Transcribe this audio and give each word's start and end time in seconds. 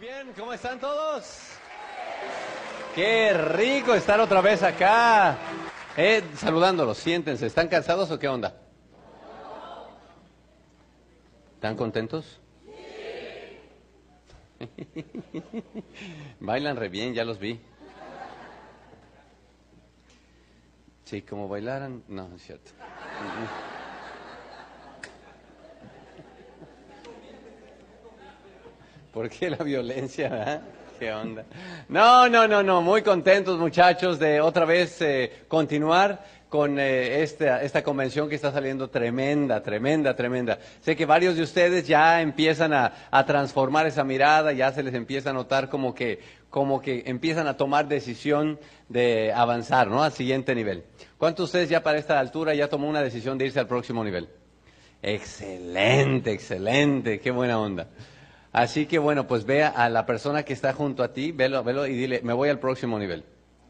Bien, 0.00 0.32
¿cómo 0.38 0.52
están 0.52 0.78
todos? 0.78 1.54
Qué 2.94 3.32
rico 3.32 3.94
estar 3.94 4.20
otra 4.20 4.40
vez 4.40 4.62
acá. 4.62 5.36
Eh, 5.96 6.22
saludándolos, 6.36 6.98
siéntense. 6.98 7.46
¿Están 7.46 7.66
cansados 7.66 8.08
o 8.12 8.18
qué 8.18 8.28
onda? 8.28 8.54
¿Están 11.54 11.74
contentos? 11.76 12.38
Bailan 16.40 16.76
re 16.76 16.88
bien, 16.88 17.12
ya 17.12 17.24
los 17.24 17.40
vi. 17.40 17.60
Sí, 21.06 21.22
como 21.22 21.48
bailaran, 21.48 22.04
no, 22.06 22.30
es 22.36 22.42
cierto. 22.42 22.70
¿Por 29.12 29.28
qué 29.30 29.50
la 29.50 29.56
violencia? 29.56 30.62
¿Qué 30.98 31.12
onda? 31.12 31.44
No, 31.88 32.28
no, 32.28 32.46
no, 32.46 32.62
no, 32.62 32.82
muy 32.82 33.02
contentos 33.02 33.58
muchachos 33.58 34.18
de 34.18 34.40
otra 34.40 34.64
vez 34.64 35.00
eh, 35.00 35.44
continuar 35.48 36.24
con 36.48 36.78
eh, 36.78 37.22
esta, 37.22 37.82
convención 37.82 38.28
que 38.28 38.34
está 38.34 38.50
saliendo 38.50 38.88
tremenda, 38.88 39.62
tremenda, 39.62 40.14
tremenda. 40.16 40.58
Sé 40.80 40.96
que 40.96 41.06
varios 41.06 41.36
de 41.36 41.42
ustedes 41.42 41.86
ya 41.86 42.20
empiezan 42.20 42.72
a, 42.72 42.92
a 43.10 43.24
transformar 43.24 43.86
esa 43.86 44.02
mirada, 44.04 44.52
ya 44.52 44.72
se 44.72 44.82
les 44.82 44.94
empieza 44.94 45.30
a 45.30 45.34
notar 45.34 45.68
como 45.68 45.94
que, 45.94 46.20
como 46.50 46.80
que 46.80 47.04
empiezan 47.06 47.46
a 47.46 47.56
tomar 47.56 47.86
decisión 47.86 48.58
de 48.88 49.32
avanzar, 49.32 49.88
¿no? 49.88 50.02
Al 50.02 50.12
siguiente 50.12 50.54
nivel. 50.54 50.84
¿Cuántos 51.18 51.44
de 51.44 51.44
ustedes 51.44 51.68
ya 51.68 51.82
para 51.82 51.98
esta 51.98 52.18
altura 52.18 52.54
ya 52.54 52.68
tomó 52.68 52.88
una 52.88 53.02
decisión 53.02 53.38
de 53.38 53.46
irse 53.46 53.60
al 53.60 53.68
próximo 53.68 54.02
nivel? 54.02 54.28
Excelente, 55.02 56.32
excelente, 56.32 57.20
qué 57.20 57.30
buena 57.30 57.58
onda. 57.58 57.88
Así 58.58 58.86
que 58.86 58.98
bueno, 58.98 59.28
pues 59.28 59.44
vea 59.46 59.68
a 59.68 59.88
la 59.88 60.04
persona 60.04 60.42
que 60.44 60.52
está 60.52 60.72
junto 60.72 61.04
a 61.04 61.12
ti, 61.12 61.30
velo, 61.30 61.62
velo 61.62 61.86
y 61.86 61.94
dile, 61.94 62.22
me 62.24 62.32
voy 62.32 62.48
al 62.48 62.58
próximo 62.58 62.98
nivel. 62.98 63.22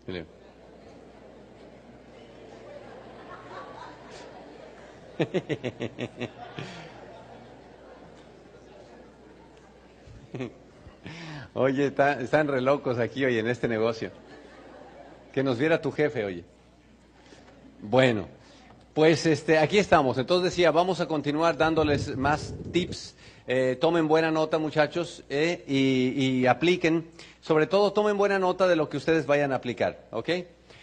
Oye, 11.52 11.88
está- 11.88 12.18
están 12.22 12.48
re 12.48 12.62
locos 12.62 12.98
aquí 12.98 13.26
hoy 13.26 13.38
en 13.38 13.46
este 13.46 13.68
negocio. 13.68 14.10
Que 15.34 15.42
nos 15.42 15.58
viera 15.58 15.82
tu 15.82 15.92
jefe, 15.92 16.24
oye. 16.24 16.44
Bueno, 17.82 18.26
pues 18.94 19.26
este, 19.26 19.58
aquí 19.58 19.76
estamos. 19.76 20.16
Entonces 20.16 20.50
decía, 20.50 20.70
vamos 20.70 21.02
a 21.02 21.06
continuar 21.06 21.58
dándoles 21.58 22.16
más 22.16 22.54
tips. 22.70 23.14
Eh, 23.50 23.78
tomen 23.80 24.08
buena 24.08 24.30
nota, 24.30 24.58
muchachos, 24.58 25.24
eh, 25.30 25.64
y, 25.66 26.44
apliquen. 26.44 27.06
Sobre 27.40 27.66
todo, 27.66 27.94
tomen 27.94 28.18
buena 28.18 28.38
nota 28.38 28.68
de 28.68 28.76
lo 28.76 28.90
que 28.90 28.98
ustedes 28.98 29.24
vayan 29.24 29.52
a 29.52 29.54
aplicar, 29.54 30.04
¿ok? 30.10 30.28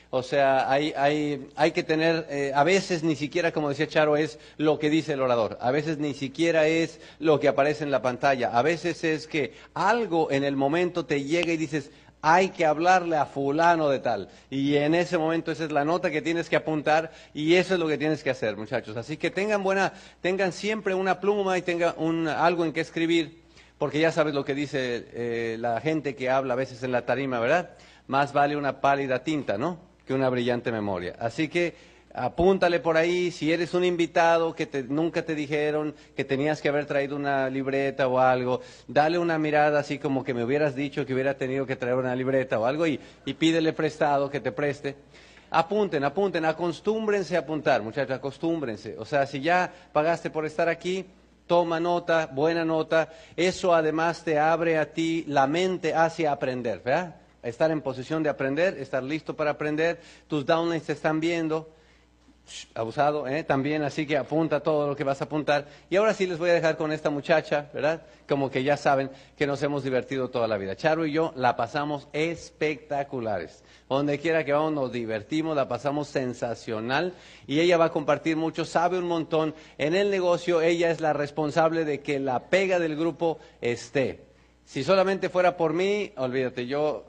O 0.10 0.24
sea, 0.24 0.72
hay, 0.72 0.92
hay, 0.98 1.48
hay 1.56 1.74
que 1.74 1.84
tener, 1.84 2.26
eh, 2.28 2.54
a 2.56 2.64
veces 2.64 3.04
ni 3.04 3.16
siquiera, 3.16 3.52
como 3.52 3.70
decía 3.70 3.88
Charo, 3.88 4.18
es 4.18 4.40
lo 4.58 4.80
que 4.80 4.90
dice 4.90 5.14
el 5.14 5.22
orador. 5.22 5.60
A 5.62 5.70
veces 5.70 6.00
ni 6.00 6.16
siquiera 6.16 6.66
es 6.66 7.00
lo 7.20 7.40
que 7.40 7.50
aparece 7.50 7.84
en 7.84 7.92
la 7.92 8.02
pantalla. 8.02 8.50
A 8.58 8.64
veces 8.64 9.04
es 9.04 9.28
que 9.28 9.54
algo 9.76 10.32
en 10.32 10.44
el 10.44 10.56
momento 10.56 11.06
te 11.06 11.24
llega 11.24 11.54
y 11.54 11.58
dices, 11.58 11.92
hay 12.28 12.50
que 12.50 12.66
hablarle 12.66 13.18
a 13.18 13.28
fulano 13.28 13.88
de 13.88 14.00
tal. 14.00 14.30
Y 14.50 14.78
en 14.78 14.96
ese 14.96 15.16
momento 15.16 15.52
esa 15.52 15.66
es 15.66 15.72
la 15.72 15.86
nota 15.86 16.10
que 16.10 16.24
tienes 16.24 16.50
que 16.50 16.56
apuntar 16.56 17.12
y 17.36 17.54
eso 17.54 17.76
es 17.76 17.80
lo 17.80 17.88
que 17.88 18.00
tienes 18.00 18.24
que 18.24 18.32
hacer, 18.32 18.58
muchachos. 18.58 18.98
Así 18.98 19.16
que 19.16 19.30
tengan 19.30 19.62
buena, 19.62 19.94
tengan 20.22 20.52
siempre 20.52 20.96
una 20.96 21.20
pluma 21.20 21.56
y 21.56 21.62
tengan 21.62 21.94
un, 21.98 22.28
algo 22.28 22.66
en 22.66 22.74
que 22.74 22.82
escribir, 22.82 23.44
porque 23.78 24.00
ya 24.00 24.12
sabes 24.12 24.34
lo 24.34 24.44
que 24.44 24.56
dice 24.56 25.06
eh, 25.14 25.58
la 25.60 25.80
gente 25.82 26.16
que 26.16 26.32
habla 26.32 26.54
a 26.54 26.58
veces 26.58 26.82
en 26.82 26.94
la 26.94 27.06
tarima, 27.06 27.40
¿verdad? 27.40 27.78
Más 28.08 28.34
vale 28.34 28.58
una 28.58 28.82
pálida 28.82 29.24
tinta, 29.24 29.60
¿no? 29.60 29.78
Que 30.08 30.16
una 30.16 30.28
brillante 30.30 30.72
memoria. 30.72 31.16
Así 31.20 31.48
que 31.48 31.76
apúntale 32.16 32.80
por 32.80 32.96
ahí, 32.96 33.30
si 33.30 33.52
eres 33.52 33.74
un 33.74 33.84
invitado 33.84 34.56
que 34.56 34.66
te- 34.66 34.84
nunca 34.84 35.24
te 35.26 35.36
dijeron 35.36 35.94
que 36.16 36.24
tenías 36.24 36.62
que 36.62 36.70
haber 36.70 36.86
traído 36.86 37.16
una 37.16 37.50
libreta 37.50 38.08
o 38.08 38.20
algo, 38.20 38.62
dale 38.88 39.18
una 39.20 39.38
mirada 39.38 39.80
así 39.80 40.00
como 40.00 40.24
que 40.24 40.34
me 40.34 40.44
hubieras 40.44 40.76
dicho 40.76 41.06
que 41.06 41.14
hubiera 41.14 41.36
tenido 41.38 41.66
que 41.66 41.76
traer 41.76 41.96
una 41.96 42.16
libreta 42.16 42.58
o 42.60 42.66
algo 42.66 42.88
y, 42.88 43.00
pídele 43.38 43.74
prestado 43.74 44.30
que 44.30 44.40
te 44.40 44.52
preste. 44.52 44.96
Apunten, 45.52 46.04
apunten, 46.04 46.46
acostúmbrense 46.46 47.36
a 47.36 47.40
apuntar, 47.40 47.82
muchachos, 47.82 48.16
acostúmbrense. 48.16 48.96
O 48.98 49.06
sea, 49.06 49.26
si 49.28 49.42
ya 49.42 49.72
pagaste 49.92 50.30
por 50.30 50.46
estar 50.46 50.70
aquí, 50.70 51.06
toma 51.48 51.80
nota, 51.80 52.28
buena 52.28 52.66
nota. 52.66 53.10
Eso 53.36 53.74
además 53.74 54.24
te 54.24 54.40
abre 54.40 54.78
a 54.78 54.92
ti 54.92 55.24
la 55.28 55.48
mente 55.48 55.94
hacia 55.94 56.32
aprender, 56.32 56.82
¿verdad? 56.84 57.16
Estar 57.44 57.70
en 57.72 57.82
posición 57.82 58.24
de 58.24 58.30
aprender, 58.30 58.78
estar 58.80 59.04
listo 59.04 59.36
para 59.36 59.52
aprender. 59.52 60.00
Tus 60.28 60.46
downlines 60.46 60.84
te 60.86 60.94
están 60.94 61.20
viendo 61.20 61.70
abusado, 62.74 63.28
¿eh? 63.28 63.44
también, 63.44 63.82
así 63.84 64.06
que 64.06 64.18
apunta 64.18 64.60
todo 64.60 64.88
lo 64.88 64.96
que 64.96 65.04
vas 65.04 65.22
a 65.22 65.26
apuntar. 65.26 65.68
Y 65.90 65.96
ahora 65.96 66.14
sí 66.14 66.28
les 66.28 66.38
voy 66.38 66.50
a 66.50 66.54
dejar 66.54 66.78
con 66.78 66.92
esta 66.92 67.10
muchacha, 67.10 67.70
¿verdad? 67.74 68.04
Como 68.28 68.52
que 68.52 68.64
ya 68.64 68.78
saben 68.78 69.10
que 69.38 69.48
nos 69.48 69.62
hemos 69.64 69.84
divertido 69.84 70.30
toda 70.30 70.48
la 70.48 70.58
vida. 70.58 70.76
Charo 70.76 71.06
y 71.06 71.12
yo 71.12 71.34
la 71.36 71.56
pasamos 71.56 72.08
espectaculares. 72.14 73.64
Donde 73.90 74.20
quiera 74.20 74.44
que 74.44 74.54
vamos 74.54 74.74
nos 74.74 74.92
divertimos, 74.92 75.56
la 75.56 75.68
pasamos 75.68 76.08
sensacional 76.08 77.14
y 77.48 77.60
ella 77.60 77.78
va 77.78 77.86
a 77.86 77.92
compartir 77.92 78.36
mucho, 78.38 78.66
sabe 78.66 78.98
un 78.98 79.08
montón. 79.08 79.56
En 79.78 79.96
el 79.96 80.10
negocio 80.10 80.62
ella 80.62 80.92
es 80.92 81.02
la 81.02 81.14
responsable 81.14 81.86
de 81.86 82.02
que 82.02 82.20
la 82.20 82.50
pega 82.50 82.80
del 82.80 82.96
grupo 82.96 83.40
esté. 83.62 84.24
Si 84.66 84.84
solamente 84.84 85.30
fuera 85.30 85.58
por 85.58 85.74
mí, 85.74 86.12
olvídate, 86.16 86.66
yo 86.66 87.06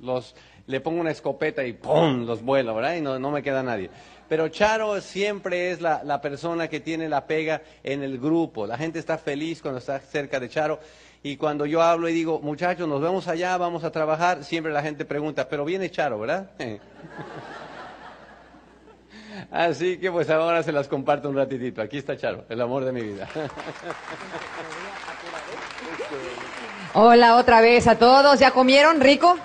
los 0.00 0.34
le 0.66 0.80
pongo 0.80 1.00
una 1.00 1.10
escopeta 1.10 1.64
y 1.64 1.74
¡pum! 1.74 2.24
los 2.24 2.42
vuelo, 2.42 2.74
¿verdad? 2.74 2.96
Y 2.96 3.00
no, 3.00 3.18
no 3.18 3.30
me 3.30 3.42
queda 3.42 3.62
nadie. 3.62 3.90
Pero 4.28 4.48
Charo 4.48 5.00
siempre 5.00 5.70
es 5.70 5.80
la, 5.80 6.02
la 6.04 6.20
persona 6.20 6.68
que 6.68 6.80
tiene 6.80 7.08
la 7.08 7.26
pega 7.26 7.62
en 7.82 8.02
el 8.02 8.18
grupo. 8.18 8.66
La 8.66 8.78
gente 8.78 8.98
está 8.98 9.18
feliz 9.18 9.60
cuando 9.60 9.78
está 9.78 9.98
cerca 10.00 10.40
de 10.40 10.48
Charo. 10.48 10.80
Y 11.22 11.36
cuando 11.38 11.64
yo 11.64 11.80
hablo 11.80 12.08
y 12.08 12.12
digo, 12.12 12.40
muchachos, 12.40 12.86
nos 12.86 13.00
vemos 13.00 13.28
allá, 13.28 13.56
vamos 13.56 13.82
a 13.82 13.90
trabajar, 13.90 14.44
siempre 14.44 14.70
la 14.70 14.82
gente 14.82 15.06
pregunta, 15.06 15.48
pero 15.48 15.64
viene 15.64 15.90
Charo, 15.90 16.20
¿verdad? 16.20 16.50
Así 19.50 19.96
que 19.96 20.12
pues 20.12 20.28
ahora 20.28 20.62
se 20.62 20.70
las 20.70 20.86
comparto 20.86 21.30
un 21.30 21.36
ratitito. 21.36 21.80
Aquí 21.80 21.96
está 21.98 22.16
Charo, 22.16 22.44
el 22.48 22.60
amor 22.60 22.84
de 22.84 22.92
mi 22.92 23.00
vida. 23.00 23.26
Hola 26.92 27.36
otra 27.36 27.60
vez 27.60 27.86
a 27.88 27.98
todos. 27.98 28.38
¿Ya 28.38 28.50
comieron? 28.50 29.00
¿Rico? 29.00 29.38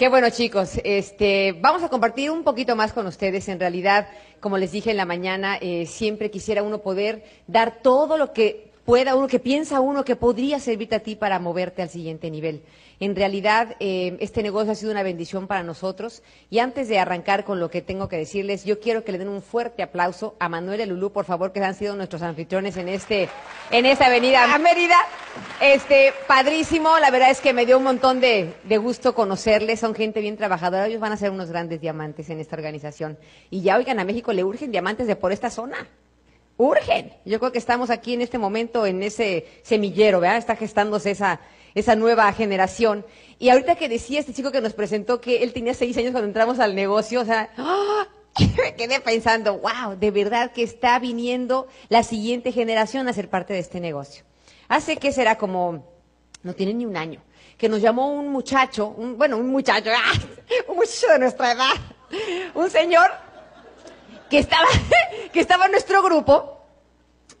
Qué 0.00 0.08
bueno 0.08 0.30
chicos, 0.30 0.80
este, 0.82 1.52
vamos 1.60 1.82
a 1.82 1.90
compartir 1.90 2.30
un 2.30 2.42
poquito 2.42 2.74
más 2.74 2.94
con 2.94 3.06
ustedes. 3.06 3.46
En 3.50 3.60
realidad, 3.60 4.08
como 4.40 4.56
les 4.56 4.72
dije 4.72 4.90
en 4.92 4.96
la 4.96 5.04
mañana, 5.04 5.58
eh, 5.60 5.84
siempre 5.84 6.30
quisiera 6.30 6.62
uno 6.62 6.78
poder 6.78 7.22
dar 7.46 7.82
todo 7.82 8.16
lo 8.16 8.32
que 8.32 8.70
pueda 8.86 9.14
uno, 9.14 9.28
que 9.28 9.40
piensa 9.40 9.80
uno 9.80 10.02
que 10.02 10.16
podría 10.16 10.58
servirte 10.58 10.94
a 10.94 11.00
ti 11.00 11.16
para 11.16 11.38
moverte 11.38 11.82
al 11.82 11.90
siguiente 11.90 12.30
nivel. 12.30 12.62
En 13.00 13.16
realidad, 13.16 13.76
eh, 13.80 14.18
este 14.20 14.42
negocio 14.42 14.72
ha 14.72 14.74
sido 14.74 14.92
una 14.92 15.02
bendición 15.02 15.46
para 15.46 15.62
nosotros. 15.62 16.22
Y 16.50 16.58
antes 16.58 16.86
de 16.86 16.98
arrancar 16.98 17.44
con 17.44 17.58
lo 17.58 17.70
que 17.70 17.80
tengo 17.80 18.08
que 18.08 18.18
decirles, 18.18 18.66
yo 18.66 18.78
quiero 18.78 19.04
que 19.04 19.12
le 19.12 19.16
den 19.16 19.30
un 19.30 19.40
fuerte 19.40 19.82
aplauso 19.82 20.36
a 20.38 20.50
Manuel 20.50 20.82
y 20.82 20.86
Lulú, 20.86 21.10
por 21.10 21.24
favor, 21.24 21.50
que 21.50 21.64
han 21.64 21.74
sido 21.74 21.96
nuestros 21.96 22.20
anfitriones 22.20 22.76
en 22.76 22.90
este, 22.90 23.30
en 23.70 23.86
esta 23.86 24.06
avenida 24.06 24.54
a 24.54 24.58
Mérida. 24.58 24.98
Este, 25.62 26.12
padrísimo, 26.26 26.98
la 26.98 27.10
verdad 27.10 27.30
es 27.30 27.40
que 27.40 27.54
me 27.54 27.64
dio 27.64 27.78
un 27.78 27.84
montón 27.84 28.20
de, 28.20 28.52
de 28.64 28.76
gusto 28.76 29.14
conocerles, 29.14 29.80
son 29.80 29.94
gente 29.94 30.20
bien 30.20 30.36
trabajadora, 30.36 30.86
ellos 30.86 31.00
van 31.00 31.12
a 31.12 31.16
ser 31.16 31.30
unos 31.30 31.48
grandes 31.48 31.80
diamantes 31.80 32.28
en 32.28 32.38
esta 32.38 32.56
organización. 32.56 33.16
Y 33.48 33.62
ya, 33.62 33.78
oigan, 33.78 33.98
a 33.98 34.04
México 34.04 34.34
le 34.34 34.44
urgen 34.44 34.72
diamantes 34.72 35.06
de 35.06 35.16
por 35.16 35.32
esta 35.32 35.48
zona. 35.48 35.88
Urgen. 36.58 37.14
Yo 37.24 37.38
creo 37.38 37.52
que 37.52 37.58
estamos 37.58 37.88
aquí 37.88 38.12
en 38.12 38.20
este 38.20 38.36
momento 38.36 38.84
en 38.84 39.02
ese 39.02 39.46
semillero, 39.62 40.20
¿verdad? 40.20 40.36
Está 40.36 40.56
gestándose 40.56 41.12
esa, 41.12 41.40
esa 41.74 41.94
nueva 41.96 42.32
generación. 42.32 43.04
Y 43.38 43.50
ahorita 43.50 43.76
que 43.76 43.88
decía 43.88 44.20
este 44.20 44.34
chico 44.34 44.52
que 44.52 44.60
nos 44.60 44.74
presentó 44.74 45.20
que 45.20 45.42
él 45.42 45.52
tenía 45.52 45.74
seis 45.74 45.96
años 45.96 46.12
cuando 46.12 46.28
entramos 46.28 46.58
al 46.58 46.74
negocio, 46.74 47.20
o 47.20 47.24
sea, 47.24 47.50
¡ah! 47.56 48.06
me 48.62 48.74
quedé 48.74 49.00
pensando, 49.00 49.58
wow, 49.58 49.96
de 49.98 50.10
verdad 50.10 50.52
que 50.52 50.62
está 50.62 50.98
viniendo 50.98 51.68
la 51.88 52.02
siguiente 52.02 52.52
generación 52.52 53.08
a 53.08 53.12
ser 53.12 53.28
parte 53.28 53.52
de 53.52 53.58
este 53.58 53.80
negocio. 53.80 54.24
Hace 54.68 54.96
que 54.96 55.12
será 55.12 55.36
como, 55.36 55.84
no 56.42 56.54
tiene 56.54 56.74
ni 56.74 56.86
un 56.86 56.96
año, 56.96 57.22
que 57.58 57.68
nos 57.68 57.80
llamó 57.80 58.12
un 58.12 58.28
muchacho, 58.28 58.88
un, 58.88 59.18
bueno, 59.18 59.36
un 59.36 59.48
muchacho, 59.48 59.90
¡ah! 59.94 60.12
un 60.68 60.76
muchacho 60.76 61.08
de 61.12 61.18
nuestra 61.18 61.52
edad, 61.52 61.72
un 62.54 62.70
señor 62.70 63.10
que 64.28 64.38
estaba, 64.38 64.68
que 65.32 65.40
estaba 65.40 65.66
en 65.66 65.72
nuestro 65.72 66.02
grupo 66.02 66.60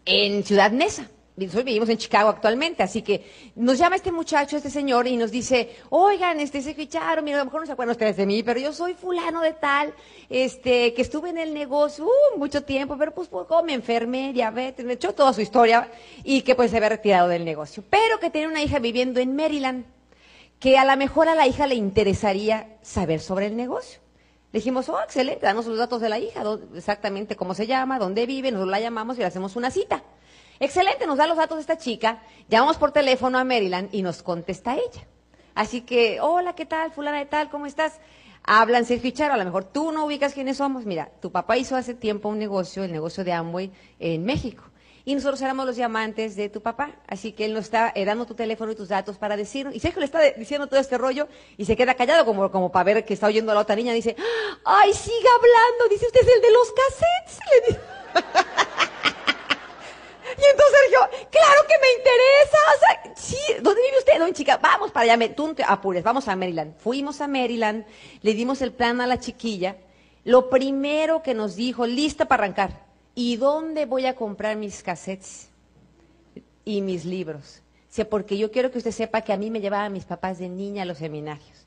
en 0.04 0.44
Ciudad 0.44 0.72
Neza. 0.72 1.08
Hoy 1.40 1.62
vivimos 1.62 1.88
en 1.88 1.96
Chicago 1.96 2.28
actualmente, 2.28 2.82
así 2.82 3.00
que 3.00 3.24
nos 3.54 3.78
llama 3.78 3.96
este 3.96 4.12
muchacho, 4.12 4.58
este 4.58 4.68
señor, 4.68 5.06
y 5.06 5.16
nos 5.16 5.30
dice, 5.30 5.74
oigan, 5.88 6.38
este, 6.38 6.60
se 6.60 6.74
ficharon, 6.74 7.24
mira, 7.24 7.38
a 7.38 7.40
lo 7.40 7.46
mejor 7.46 7.60
no 7.60 7.66
se 7.66 7.72
acuerdan 7.72 7.92
ustedes 7.92 8.18
de 8.18 8.26
mí, 8.26 8.42
pero 8.42 8.60
yo 8.60 8.74
soy 8.74 8.92
fulano 8.92 9.40
de 9.40 9.54
tal, 9.54 9.94
este, 10.28 10.92
que 10.92 11.00
estuve 11.00 11.30
en 11.30 11.38
el 11.38 11.54
negocio 11.54 12.04
uh, 12.04 12.38
mucho 12.38 12.62
tiempo, 12.62 12.98
pero 12.98 13.14
pues 13.14 13.28
poco 13.28 13.62
me 13.62 13.72
enfermé, 13.72 14.34
diabetes, 14.34 14.84
me 14.84 14.92
echó 14.94 15.14
toda 15.14 15.32
su 15.32 15.40
historia, 15.40 15.90
y 16.24 16.42
que 16.42 16.54
pues 16.54 16.70
se 16.72 16.76
había 16.76 16.90
retirado 16.90 17.28
del 17.28 17.46
negocio. 17.46 17.82
Pero 17.88 18.18
que 18.20 18.28
tiene 18.28 18.48
una 18.48 18.62
hija 18.62 18.78
viviendo 18.78 19.18
en 19.18 19.34
Maryland, 19.34 19.86
que 20.58 20.76
a 20.76 20.84
lo 20.84 20.94
mejor 20.98 21.30
a 21.30 21.34
la 21.34 21.46
hija 21.46 21.66
le 21.66 21.74
interesaría 21.74 22.76
saber 22.82 23.18
sobre 23.20 23.46
el 23.46 23.56
negocio. 23.56 24.00
Le 24.52 24.58
dijimos, 24.58 24.90
oh, 24.90 25.00
excelente, 25.00 25.46
danos 25.46 25.64
los 25.64 25.78
datos 25.78 26.02
de 26.02 26.10
la 26.10 26.18
hija, 26.18 26.42
exactamente 26.74 27.34
cómo 27.34 27.54
se 27.54 27.66
llama, 27.66 27.98
dónde 27.98 28.26
vive, 28.26 28.50
nosotros 28.50 28.70
la 28.70 28.80
llamamos 28.80 29.16
y 29.16 29.20
le 29.20 29.26
hacemos 29.26 29.56
una 29.56 29.70
cita. 29.70 30.02
Excelente, 30.62 31.06
nos 31.06 31.16
da 31.16 31.26
los 31.26 31.38
datos 31.38 31.56
de 31.56 31.62
esta 31.62 31.78
chica, 31.78 32.22
llamamos 32.50 32.76
por 32.76 32.92
teléfono 32.92 33.38
a 33.38 33.44
Maryland 33.44 33.88
y 33.92 34.02
nos 34.02 34.22
contesta 34.22 34.74
ella. 34.74 35.08
Así 35.54 35.80
que, 35.80 36.20
hola, 36.20 36.54
¿qué 36.54 36.66
tal? 36.66 36.92
Fulana 36.92 37.18
de 37.18 37.24
tal, 37.24 37.48
¿cómo 37.48 37.64
estás? 37.64 37.98
Hablan 38.44 38.84
Sergio 38.84 39.10
y 39.16 39.22
a 39.22 39.36
lo 39.38 39.44
mejor 39.46 39.64
tú 39.64 39.90
no 39.90 40.04
ubicas 40.04 40.34
quiénes 40.34 40.58
somos. 40.58 40.84
Mira, 40.84 41.10
tu 41.22 41.32
papá 41.32 41.56
hizo 41.56 41.76
hace 41.76 41.94
tiempo 41.94 42.28
un 42.28 42.38
negocio, 42.38 42.84
el 42.84 42.92
negocio 42.92 43.24
de 43.24 43.32
Amway 43.32 43.72
en 43.98 44.22
México. 44.26 44.64
Y 45.06 45.14
nosotros 45.14 45.40
éramos 45.40 45.64
los 45.64 45.76
diamantes 45.76 46.36
de 46.36 46.50
tu 46.50 46.60
papá. 46.60 46.90
Así 47.06 47.32
que 47.32 47.46
él 47.46 47.54
nos 47.54 47.64
está 47.64 47.90
eh, 47.94 48.04
dando 48.04 48.26
tu 48.26 48.34
teléfono 48.34 48.70
y 48.70 48.74
tus 48.74 48.88
datos 48.88 49.16
para 49.16 49.38
decirnos. 49.38 49.74
Y 49.74 49.80
Sergio 49.80 50.00
le 50.00 50.06
está 50.06 50.20
diciendo 50.32 50.66
todo 50.66 50.78
este 50.78 50.98
rollo 50.98 51.26
y 51.56 51.64
se 51.64 51.74
queda 51.74 51.94
callado 51.94 52.26
como, 52.26 52.50
como 52.50 52.70
para 52.70 52.84
ver 52.84 53.04
que 53.06 53.14
está 53.14 53.28
oyendo 53.28 53.50
a 53.52 53.54
la 53.54 53.62
otra 53.62 53.76
niña. 53.76 53.94
Dice, 53.94 54.14
¡ay, 54.66 54.92
siga 54.92 55.30
hablando! 55.36 55.88
Dice, 55.88 56.04
¿usted 56.04 56.20
es 56.20 56.28
el 56.28 56.42
de 56.42 56.50
los 56.50 56.72
cassettes? 56.72 57.38
Le. 57.70 58.60
Y 60.40 60.44
entonces 60.44 60.78
Sergio, 60.80 61.28
claro 61.30 61.60
que 61.68 61.74
me 61.80 61.92
interesa. 61.98 62.58
O 62.74 62.78
sea, 62.78 63.14
sí, 63.14 63.36
¿dónde 63.62 63.82
vive 63.82 63.98
usted, 63.98 64.18
don 64.18 64.32
chica? 64.32 64.56
Vamos 64.56 64.90
para 64.90 65.12
allá, 65.12 65.34
tú 65.34 65.52
te 65.54 65.62
apures, 65.62 66.02
vamos 66.02 66.28
a 66.28 66.36
Maryland. 66.36 66.76
Fuimos 66.78 67.20
a 67.20 67.28
Maryland, 67.28 67.84
le 68.22 68.34
dimos 68.34 68.62
el 68.62 68.72
plan 68.72 69.00
a 69.00 69.06
la 69.06 69.20
chiquilla. 69.20 69.76
Lo 70.24 70.48
primero 70.48 71.22
que 71.22 71.34
nos 71.34 71.56
dijo, 71.56 71.86
lista 71.86 72.24
para 72.26 72.44
arrancar. 72.44 72.86
¿Y 73.14 73.36
dónde 73.36 73.84
voy 73.86 74.06
a 74.06 74.16
comprar 74.16 74.56
mis 74.56 74.82
cassettes 74.82 75.50
y 76.64 76.80
mis 76.80 77.04
libros? 77.04 77.62
O 77.98 78.04
porque 78.08 78.38
yo 78.38 78.50
quiero 78.50 78.70
que 78.70 78.78
usted 78.78 78.92
sepa 78.92 79.22
que 79.22 79.32
a 79.32 79.36
mí 79.36 79.50
me 79.50 79.60
llevaban 79.60 79.92
mis 79.92 80.04
papás 80.04 80.38
de 80.38 80.48
niña 80.48 80.84
a 80.84 80.86
los 80.86 80.98
seminarios. 80.98 81.59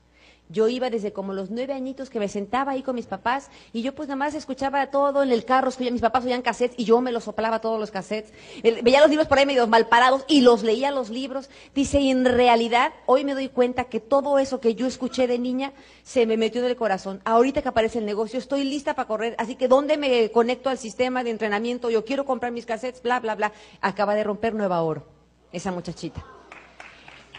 Yo 0.50 0.68
iba 0.68 0.90
desde 0.90 1.12
como 1.12 1.32
los 1.32 1.50
nueve 1.50 1.72
añitos 1.72 2.10
que 2.10 2.18
me 2.18 2.28
sentaba 2.28 2.72
ahí 2.72 2.82
con 2.82 2.94
mis 2.94 3.06
papás 3.06 3.50
y 3.72 3.80
yo 3.80 3.94
pues 3.94 4.08
nada 4.08 4.16
más 4.16 4.34
escuchaba 4.34 4.90
todo 4.90 5.22
en 5.22 5.32
el 5.32 5.46
carro, 5.46 5.70
mis 5.78 6.02
papás 6.02 6.24
oían 6.24 6.42
cassettes 6.42 6.78
y 6.78 6.84
yo 6.84 7.00
me 7.00 7.12
los 7.12 7.24
soplaba 7.24 7.60
todos 7.60 7.80
los 7.80 7.90
cassettes. 7.90 8.32
Veía 8.62 9.00
los 9.00 9.08
libros 9.08 9.26
por 9.26 9.38
ahí 9.38 9.46
medio 9.46 9.66
mal 9.66 9.88
parados 9.88 10.24
y 10.28 10.42
los 10.42 10.62
leía 10.62 10.90
los 10.90 11.08
libros. 11.08 11.48
Dice, 11.74 11.98
y 12.00 12.10
en 12.10 12.26
realidad 12.26 12.92
hoy 13.06 13.24
me 13.24 13.32
doy 13.32 13.48
cuenta 13.48 13.84
que 13.84 14.00
todo 14.00 14.38
eso 14.38 14.60
que 14.60 14.74
yo 14.74 14.86
escuché 14.86 15.26
de 15.26 15.38
niña 15.38 15.72
se 16.02 16.26
me 16.26 16.36
metió 16.36 16.60
en 16.60 16.66
el 16.66 16.76
corazón. 16.76 17.22
Ahorita 17.24 17.62
que 17.62 17.68
aparece 17.68 18.00
el 18.00 18.04
negocio 18.04 18.38
estoy 18.38 18.64
lista 18.64 18.94
para 18.94 19.08
correr, 19.08 19.34
así 19.38 19.56
que 19.56 19.66
¿dónde 19.66 19.96
me 19.96 20.30
conecto 20.30 20.68
al 20.68 20.76
sistema 20.76 21.24
de 21.24 21.30
entrenamiento? 21.30 21.88
Yo 21.88 22.04
quiero 22.04 22.26
comprar 22.26 22.52
mis 22.52 22.66
cassettes, 22.66 23.02
bla, 23.02 23.18
bla, 23.18 23.34
bla. 23.34 23.52
Acaba 23.80 24.14
de 24.14 24.24
romper 24.24 24.54
Nueva 24.54 24.82
Oro, 24.82 25.06
esa 25.52 25.72
muchachita. 25.72 26.33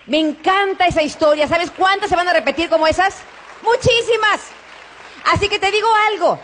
Me 0.07 0.19
encanta 0.19 0.85
esa 0.85 1.01
historia. 1.01 1.47
¿Sabes 1.47 1.71
cuántas 1.71 2.09
se 2.09 2.15
van 2.15 2.27
a 2.27 2.33
repetir 2.33 2.69
como 2.69 2.87
esas? 2.87 3.15
Muchísimas. 3.63 4.41
Así 5.25 5.49
que 5.49 5.59
te 5.59 5.71
digo 5.71 5.87
algo. 6.11 6.39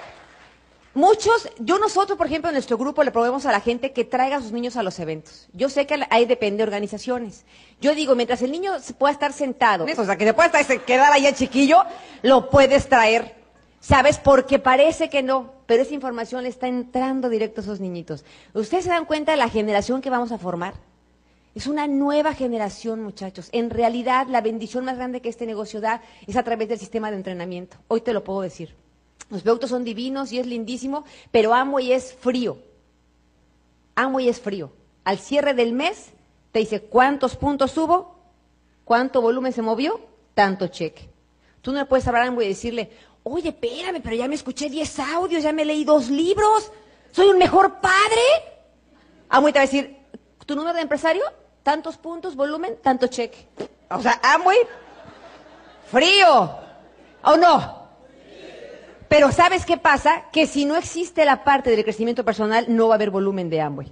Muchos, 0.94 1.50
yo 1.60 1.80
nosotros, 1.80 2.18
por 2.18 2.28
ejemplo, 2.28 2.50
en 2.50 2.56
nuestro 2.56 2.78
grupo 2.78 3.04
le 3.04 3.12
probemos 3.12 3.46
a 3.46 3.52
la 3.52 3.62
gente 3.62 3.94
que 3.94 4.04
traiga 4.04 4.38
a 4.38 4.42
sus 4.42 4.52
niños 4.52 4.76
a 4.76 4.84
los 4.84 5.00
eventos. 5.00 5.48
Yo 5.54 5.70
sé 5.70 5.88
que 5.88 6.06
ahí 6.10 6.26
depende 6.26 6.58
de 6.58 6.64
organizaciones. 6.64 7.46
Yo 7.80 7.96
digo, 7.96 8.14
mientras 8.16 8.42
el 8.42 8.52
niño 8.52 8.78
se 8.80 8.94
pueda 8.94 9.14
estar 9.14 9.32
sentado, 9.32 9.86
o 9.86 10.06
sea, 10.06 10.18
que 10.18 10.26
se 10.26 10.34
pueda 10.34 10.60
estar, 10.60 10.82
quedar 10.82 11.18
el 11.18 11.36
chiquillo, 11.36 11.84
lo 12.24 12.50
puedes 12.50 12.90
traer. 12.90 13.40
¿Sabes? 13.80 14.20
Porque 14.20 14.60
parece 14.60 15.10
que 15.10 15.24
no, 15.24 15.54
pero 15.66 15.82
esa 15.82 15.96
información 15.96 16.44
le 16.44 16.50
está 16.50 16.68
entrando 16.68 17.30
directo 17.30 17.62
a 17.62 17.64
esos 17.64 17.80
niñitos. 17.80 18.24
¿Ustedes 18.54 18.84
se 18.84 18.92
dan 18.92 19.06
cuenta 19.06 19.32
de 19.32 19.40
la 19.40 19.50
generación 19.50 20.02
que 20.02 20.12
vamos 20.12 20.32
a 20.32 20.38
formar? 20.38 20.76
Es 21.54 21.68
una 21.68 21.88
nueva 21.88 22.34
generación, 22.34 23.04
muchachos. 23.04 23.50
En 23.52 23.70
realidad, 23.70 24.28
la 24.28 24.40
bendición 24.40 24.86
más 24.86 24.96
grande 24.96 25.22
que 25.22 25.28
este 25.28 25.46
negocio 25.46 25.82
da 25.82 26.02
es 26.26 26.38
a 26.38 26.44
través 26.44 26.70
del 26.70 26.80
sistema 26.80 27.12
de 27.12 27.18
entrenamiento. 27.18 27.78
Hoy 27.90 28.02
te 28.02 28.14
lo 28.14 28.24
puedo 28.24 28.42
decir. 28.42 28.74
Los 29.30 29.42
productos 29.42 29.70
son 29.70 29.84
divinos 29.84 30.32
y 30.32 30.40
es 30.40 30.46
lindísimo, 30.46 31.04
pero 31.32 31.54
Amway 31.54 31.92
es 31.92 32.14
frío. 32.14 32.58
Amway 33.96 34.30
es 34.30 34.40
frío. 34.40 34.72
Al 35.04 35.20
cierre 35.20 35.54
del 35.54 35.74
mes 35.74 36.12
te 36.52 36.60
dice 36.60 36.82
cuántos 36.82 37.36
puntos 37.36 37.78
hubo, 37.78 38.16
cuánto 38.86 39.22
volumen 39.22 39.52
se 39.52 39.62
movió, 39.62 40.00
tanto 40.34 40.68
cheque. 40.68 41.10
Tú 41.62 41.72
no 41.72 41.80
le 41.80 41.86
puedes 41.86 42.08
hablar 42.08 42.24
a 42.24 42.28
Amway 42.28 42.46
y 42.46 42.50
decirle, 42.50 42.92
oye, 43.24 43.50
espérame, 43.50 44.02
pero 44.02 44.16
ya 44.16 44.28
me 44.28 44.36
escuché 44.36 44.70
10 44.70 45.00
audios, 45.00 45.44
ya 45.44 45.52
me 45.52 45.66
leí 45.66 45.84
dos 45.84 46.10
libros, 46.10 46.72
soy 47.12 47.28
un 47.28 47.38
mejor 47.38 47.80
padre. 47.82 48.22
Amway 49.30 49.52
te 49.52 49.60
va 49.60 49.64
a 49.64 49.68
decir, 49.68 49.98
¿tu 50.46 50.56
número 50.56 50.76
de 50.76 50.82
empresario? 50.82 51.24
Tantos 51.64 51.98
puntos, 51.98 52.36
volumen, 52.36 52.78
tanto 52.82 53.08
cheque. 53.08 53.48
O 53.90 54.02
sea, 54.02 54.20
Amway, 54.24 54.60
frío, 55.92 56.52
¿o 57.24 57.38
no? 57.38 57.82
Pero 59.08 59.32
¿sabes 59.32 59.66
qué 59.66 59.78
pasa? 59.78 60.30
Que 60.32 60.48
si 60.48 60.64
no 60.64 60.78
existe 60.78 61.26
la 61.26 61.44
parte 61.44 61.70
del 61.70 61.84
crecimiento 61.84 62.24
personal, 62.24 62.66
no 62.70 62.88
va 62.88 62.94
a 62.94 62.96
haber 62.96 63.10
volumen 63.10 63.50
de 63.50 63.60
Amway. 63.60 63.92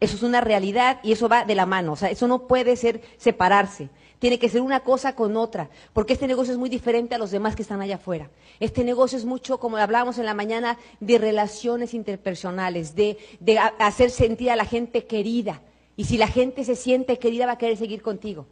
Eso 0.00 0.16
es 0.16 0.22
una 0.22 0.40
realidad 0.40 0.98
y 1.02 1.12
eso 1.12 1.28
va 1.28 1.44
de 1.44 1.54
la 1.54 1.66
mano. 1.66 1.92
O 1.92 1.96
sea, 1.96 2.10
eso 2.10 2.28
no 2.28 2.46
puede 2.46 2.76
ser 2.76 3.00
separarse. 3.16 3.88
Tiene 4.18 4.38
que 4.38 4.48
ser 4.48 4.62
una 4.62 4.80
cosa 4.80 5.14
con 5.14 5.36
otra, 5.36 5.68
porque 5.92 6.14
este 6.14 6.26
negocio 6.26 6.52
es 6.52 6.58
muy 6.58 6.68
diferente 6.68 7.14
a 7.14 7.18
los 7.18 7.30
demás 7.30 7.54
que 7.54 7.62
están 7.62 7.80
allá 7.80 7.96
afuera. 7.96 8.30
Este 8.60 8.82
negocio 8.82 9.18
es 9.18 9.24
mucho, 9.24 9.58
como 9.60 9.76
hablábamos 9.76 10.18
en 10.18 10.24
la 10.24 10.34
mañana, 10.34 10.78
de 11.00 11.18
relaciones 11.18 11.94
interpersonales, 11.94 12.94
de, 12.94 13.18
de 13.40 13.58
hacer 13.58 14.10
sentir 14.10 14.50
a 14.50 14.56
la 14.56 14.64
gente 14.64 15.04
querida, 15.04 15.60
y 15.96 16.04
si 16.04 16.18
la 16.18 16.28
gente 16.28 16.64
se 16.64 16.76
siente 16.76 17.18
querida, 17.18 17.46
va 17.46 17.52
a 17.52 17.58
querer 17.58 17.76
seguir 17.76 18.02
contigo. 18.02 18.46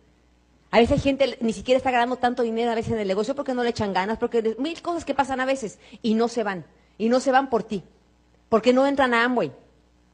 A 0.71 0.79
veces 0.79 1.03
gente 1.03 1.39
ni 1.41 1.53
siquiera 1.53 1.77
está 1.77 1.91
ganando 1.91 2.17
tanto 2.17 2.43
dinero 2.43 2.73
a 2.73 2.75
veces 2.75 2.93
en 2.93 2.99
el 2.99 3.07
negocio 3.07 3.35
porque 3.35 3.55
no 3.55 3.63
le 3.63 3.71
echan 3.71 3.93
ganas, 3.93 4.19
porque 4.19 4.57
mil 4.59 4.81
cosas 4.83 5.05
que 5.05 5.15
pasan 5.15 5.41
a 5.41 5.45
veces 5.45 5.79
y 6.03 6.15
no 6.15 6.27
se 6.27 6.43
van. 6.43 6.65
Y 6.99 7.09
no 7.09 7.21
se 7.21 7.31
van 7.31 7.51
por 7.51 7.63
ti. 7.63 7.85
Porque 8.49 8.73
no 8.73 8.87
entran 8.87 9.15
a 9.15 9.25
Amway. 9.25 9.53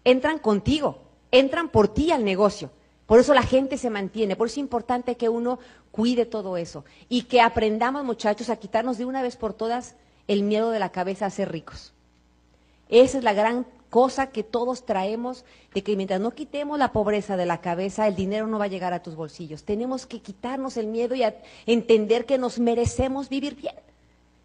Entran 0.04 0.38
contigo. 0.38 0.98
Entran 1.30 1.68
por 1.68 1.88
ti 1.88 2.10
al 2.10 2.24
negocio. 2.24 2.70
Por 3.06 3.20
eso 3.20 3.32
la 3.32 3.42
gente 3.42 3.78
se 3.78 3.90
mantiene. 3.90 4.36
Por 4.36 4.48
eso 4.48 4.54
es 4.54 4.58
importante 4.58 5.16
que 5.16 5.28
uno 5.28 5.58
cuide 5.90 6.26
todo 6.26 6.56
eso. 6.56 6.84
Y 7.08 7.22
que 7.22 7.40
aprendamos, 7.40 8.04
muchachos, 8.04 8.50
a 8.50 8.56
quitarnos 8.56 8.98
de 8.98 9.04
una 9.04 9.22
vez 9.22 9.36
por 9.36 9.54
todas 9.54 9.94
el 10.26 10.42
miedo 10.42 10.70
de 10.70 10.78
la 10.78 10.92
cabeza 10.92 11.26
a 11.26 11.30
ser 11.30 11.50
ricos. 11.50 11.92
Esa 12.88 13.18
es 13.18 13.24
la 13.24 13.32
gran 13.32 13.66
cosa 13.90 14.28
que 14.28 14.42
todos 14.42 14.86
traemos, 14.86 15.44
de 15.74 15.82
que 15.82 15.96
mientras 15.96 16.20
no 16.20 16.30
quitemos 16.30 16.78
la 16.78 16.92
pobreza 16.92 17.36
de 17.36 17.44
la 17.44 17.60
cabeza, 17.60 18.06
el 18.06 18.14
dinero 18.14 18.46
no 18.46 18.58
va 18.58 18.66
a 18.66 18.68
llegar 18.68 18.94
a 18.94 19.02
tus 19.02 19.16
bolsillos. 19.16 19.64
Tenemos 19.64 20.06
que 20.06 20.20
quitarnos 20.20 20.76
el 20.76 20.86
miedo 20.86 21.14
y 21.14 21.24
entender 21.66 22.24
que 22.24 22.38
nos 22.38 22.58
merecemos 22.58 23.28
vivir 23.28 23.56
bien, 23.56 23.74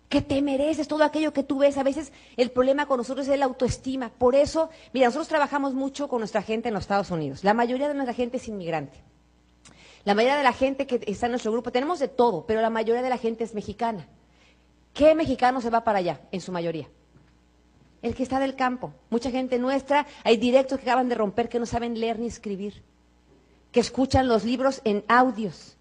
que 0.10 0.22
te 0.22 0.42
mereces 0.42 0.88
todo 0.88 1.04
aquello 1.04 1.32
que 1.32 1.44
tú 1.44 1.60
ves. 1.60 1.78
A 1.78 1.84
veces 1.84 2.12
el 2.36 2.52
problema 2.52 2.88
con 2.88 2.98
nosotros 2.98 3.28
es 3.28 3.40
la 3.40 3.46
autoestima. 3.46 4.10
Por 4.10 4.36
eso, 4.36 4.70
mira, 4.92 5.06
nosotros 5.06 5.28
trabajamos 5.28 5.74
mucho 5.74 6.10
con 6.10 6.20
nuestra 6.20 6.42
gente 6.42 6.68
en 6.68 6.74
los 6.74 6.84
Estados 6.84 7.12
Unidos. 7.12 7.44
La 7.44 7.54
mayoría 7.54 7.88
de 7.88 7.94
nuestra 7.94 8.14
gente 8.14 8.38
es 8.38 8.48
inmigrante. 8.48 8.98
La 10.04 10.14
mayoría 10.14 10.38
de 10.38 10.44
la 10.44 10.54
gente 10.54 10.86
que 10.86 11.02
está 11.08 11.28
en 11.28 11.32
nuestro 11.32 11.52
grupo, 11.52 11.72
tenemos 11.72 12.00
de 12.00 12.08
todo, 12.08 12.46
pero 12.46 12.62
la 12.62 12.70
mayoría 12.70 13.02
de 13.02 13.10
la 13.10 13.18
gente 13.18 13.44
es 13.44 13.56
mexicana. 13.56 14.08
¿Qué 14.94 15.16
mexicano 15.16 15.62
se 15.62 15.70
va 15.70 15.84
para 15.84 16.00
allá, 16.00 16.22
en 16.32 16.42
su 16.42 16.52
mayoría? 16.52 16.88
El 18.06 18.14
que 18.14 18.22
está 18.22 18.40
del 18.40 18.56
campo. 18.56 18.94
Mucha 19.10 19.32
gente 19.32 19.58
nuestra, 19.58 20.06
hay 20.24 20.38
directos 20.38 20.80
que 20.80 20.86
acaban 20.86 21.10
de 21.10 21.16
romper 21.16 21.50
que 21.50 21.60
no 21.60 21.66
saben 21.66 22.00
leer 22.00 22.20
ni 22.20 22.28
escribir, 22.28 22.84
que 23.72 23.80
escuchan 23.80 24.28
los 24.28 24.44
libros 24.44 24.82
en 24.84 25.04
audios 25.08 25.76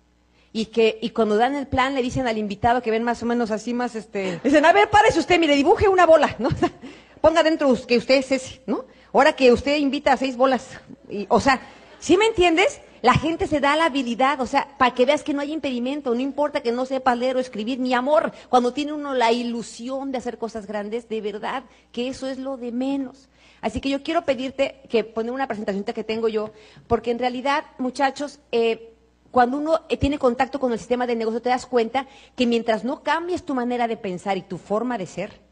y 0.50 0.66
que 0.66 0.98
y 1.02 1.10
cuando 1.10 1.36
dan 1.36 1.54
el 1.54 1.66
plan 1.66 1.94
le 1.94 2.00
dicen 2.00 2.26
al 2.26 2.38
invitado 2.38 2.80
que 2.80 2.90
ven 2.90 3.02
más 3.02 3.22
o 3.22 3.26
menos 3.26 3.50
así 3.50 3.74
más 3.74 3.96
este 3.96 4.40
dicen 4.44 4.64
a 4.64 4.72
ver 4.72 4.88
párese 4.88 5.18
usted 5.18 5.40
mire 5.40 5.56
dibuje 5.56 5.88
una 5.88 6.06
bola 6.06 6.36
no 6.38 6.48
ponga 7.20 7.42
dentro 7.42 7.74
que 7.88 7.96
usted 7.98 8.14
es 8.14 8.30
ese 8.30 8.62
no 8.66 8.84
ahora 9.12 9.32
que 9.32 9.50
usted 9.52 9.78
invita 9.78 10.12
a 10.12 10.16
seis 10.16 10.36
bolas 10.36 10.68
y, 11.10 11.26
o 11.28 11.40
sea 11.40 11.60
¿sí 11.98 12.16
me 12.16 12.26
entiendes? 12.26 12.80
La 13.04 13.12
gente 13.12 13.46
se 13.46 13.60
da 13.60 13.76
la 13.76 13.84
habilidad, 13.84 14.40
o 14.40 14.46
sea, 14.46 14.66
para 14.78 14.94
que 14.94 15.04
veas 15.04 15.22
que 15.22 15.34
no 15.34 15.42
hay 15.42 15.52
impedimento, 15.52 16.14
no 16.14 16.20
importa 16.22 16.62
que 16.62 16.72
no 16.72 16.86
sepa 16.86 17.14
leer 17.14 17.36
o 17.36 17.38
escribir, 17.38 17.78
ni 17.78 17.92
amor, 17.92 18.32
cuando 18.48 18.72
tiene 18.72 18.94
uno 18.94 19.12
la 19.12 19.30
ilusión 19.30 20.10
de 20.10 20.16
hacer 20.16 20.38
cosas 20.38 20.66
grandes, 20.66 21.06
de 21.10 21.20
verdad 21.20 21.64
que 21.92 22.08
eso 22.08 22.26
es 22.26 22.38
lo 22.38 22.56
de 22.56 22.72
menos. 22.72 23.28
Así 23.60 23.82
que 23.82 23.90
yo 23.90 24.02
quiero 24.02 24.24
pedirte 24.24 24.80
que 24.88 25.04
poner 25.04 25.32
una 25.32 25.46
presentación 25.46 25.84
que 25.84 26.02
tengo 26.02 26.28
yo, 26.28 26.52
porque 26.86 27.10
en 27.10 27.18
realidad, 27.18 27.64
muchachos, 27.76 28.40
eh, 28.52 28.94
cuando 29.30 29.58
uno 29.58 29.82
eh, 29.90 29.98
tiene 29.98 30.18
contacto 30.18 30.58
con 30.58 30.72
el 30.72 30.78
sistema 30.78 31.06
de 31.06 31.14
negocio, 31.14 31.42
te 31.42 31.50
das 31.50 31.66
cuenta 31.66 32.06
que 32.34 32.46
mientras 32.46 32.84
no 32.84 33.02
cambies 33.02 33.44
tu 33.44 33.54
manera 33.54 33.86
de 33.86 33.98
pensar 33.98 34.38
y 34.38 34.42
tu 34.42 34.56
forma 34.56 34.96
de 34.96 35.04
ser, 35.04 35.42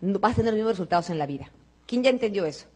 vas 0.00 0.32
a 0.32 0.36
tener 0.36 0.52
los 0.52 0.56
mismos 0.56 0.72
resultados 0.72 1.10
en 1.10 1.18
la 1.18 1.26
vida. 1.26 1.50
¿Quién 1.84 2.02
ya 2.02 2.08
entendió 2.08 2.46
eso? 2.46 2.71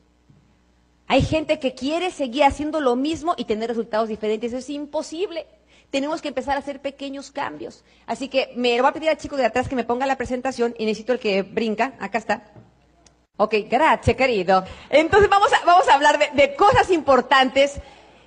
Hay 1.09 1.23
gente 1.23 1.59
que 1.59 1.75
quiere 1.75 2.11
seguir 2.11 2.45
haciendo 2.45 2.81
lo 2.81 2.97
mismo 2.97 3.35
y 3.37 3.45
tener 3.45 3.69
resultados 3.69 4.09
diferentes. 4.09 4.53
Es 4.53 4.69
imposible. 4.71 5.47
Tenemos 5.91 6.21
que 6.21 6.29
empezar 6.29 6.57
a 6.57 6.61
hacer 6.61 6.81
pequeños 6.81 7.31
cambios. 7.31 7.85
Así 8.07 8.29
que 8.29 8.53
me 8.57 8.81
voy 8.81 8.91
a 8.91 8.93
pedir 8.93 9.09
al 9.09 9.17
chico 9.17 9.37
de 9.37 9.47
atrás 9.47 9.69
que 9.69 9.77
me 9.77 9.85
ponga 9.85 10.05
la 10.07 10.17
presentación 10.17 10.75
y 10.79 10.85
necesito 10.85 11.13
el 11.13 11.21
que 11.21 11.43
brinca. 11.43 11.95
Acá 12.01 12.19
está. 12.19 12.45
Ok, 13.37 13.55
gracias, 13.71 14.17
querido. 14.17 14.65
Entonces 14.91 15.29
vamos 15.29 15.53
a, 15.53 15.65
vamos 15.65 15.89
a 15.89 15.95
hablar 15.95 16.19
de, 16.19 16.31
de 16.35 16.57
cosas 16.57 16.91
importantes 16.91 17.81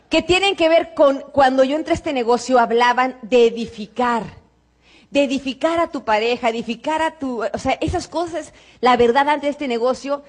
que 0.09 0.21
tienen 0.21 0.55
que 0.55 0.69
ver 0.69 0.93
con 0.93 1.19
cuando 1.31 1.63
yo 1.63 1.75
entré 1.75 1.93
a 1.93 1.95
este 1.95 2.13
negocio 2.13 2.59
hablaban 2.59 3.17
de 3.21 3.48
edificar, 3.48 4.24
de 5.12 5.24
edificar 5.24 5.79
a 5.79 5.88
tu 5.88 6.03
pareja, 6.03 6.50
edificar 6.50 7.01
a 7.01 7.19
tu, 7.19 7.43
o 7.43 7.57
sea, 7.57 7.77
esas 7.81 8.07
cosas, 8.07 8.53
la 8.81 8.98
verdad 8.98 9.29
antes 9.29 9.43
de 9.43 9.50
este 9.50 9.67
negocio, 9.67 10.24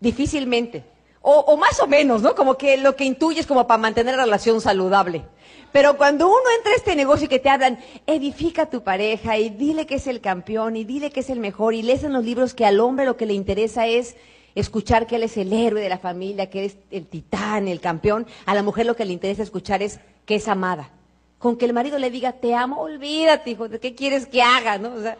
difícilmente. 0.00 0.84
O, 1.26 1.40
o 1.40 1.56
más 1.56 1.80
o 1.80 1.86
menos, 1.86 2.20
¿no? 2.20 2.34
Como 2.34 2.58
que 2.58 2.76
lo 2.76 2.96
que 2.96 3.04
intuyes 3.04 3.46
como 3.46 3.66
para 3.66 3.78
mantener 3.78 4.14
la 4.14 4.24
relación 4.24 4.60
saludable. 4.60 5.24
Pero 5.72 5.96
cuando 5.96 6.28
uno 6.28 6.42
entra 6.58 6.72
a 6.72 6.76
este 6.76 6.94
negocio 6.94 7.24
y 7.24 7.28
que 7.28 7.38
te 7.38 7.48
hablan, 7.48 7.78
edifica 8.06 8.62
a 8.62 8.70
tu 8.70 8.84
pareja 8.84 9.38
y 9.38 9.48
dile 9.48 9.86
que 9.86 9.94
es 9.94 10.06
el 10.06 10.20
campeón 10.20 10.76
y 10.76 10.84
dile 10.84 11.10
que 11.10 11.20
es 11.20 11.30
el 11.30 11.40
mejor 11.40 11.72
y 11.72 11.80
lees 11.80 12.04
en 12.04 12.12
los 12.12 12.22
libros 12.22 12.52
que 12.52 12.66
al 12.66 12.78
hombre 12.78 13.06
lo 13.06 13.16
que 13.16 13.24
le 13.24 13.32
interesa 13.32 13.86
es 13.86 14.16
escuchar 14.54 15.06
que 15.06 15.16
él 15.16 15.22
es 15.22 15.38
el 15.38 15.50
héroe 15.50 15.80
de 15.80 15.88
la 15.88 15.96
familia, 15.96 16.50
que 16.50 16.66
es 16.66 16.76
el 16.90 17.06
titán, 17.06 17.68
el 17.68 17.80
campeón. 17.80 18.26
A 18.44 18.54
la 18.54 18.62
mujer 18.62 18.84
lo 18.84 18.94
que 18.94 19.06
le 19.06 19.14
interesa 19.14 19.42
escuchar 19.42 19.82
es 19.82 20.00
que 20.26 20.34
es 20.34 20.46
amada. 20.46 20.90
Con 21.38 21.56
que 21.56 21.64
el 21.64 21.72
marido 21.72 21.98
le 21.98 22.10
diga, 22.10 22.32
te 22.32 22.54
amo, 22.54 22.82
olvídate, 22.82 23.50
hijo, 23.50 23.66
¿de 23.68 23.80
qué 23.80 23.94
quieres 23.94 24.26
que 24.26 24.42
haga? 24.42 24.76
¿no? 24.76 24.92
O 24.92 25.00
sea, 25.00 25.16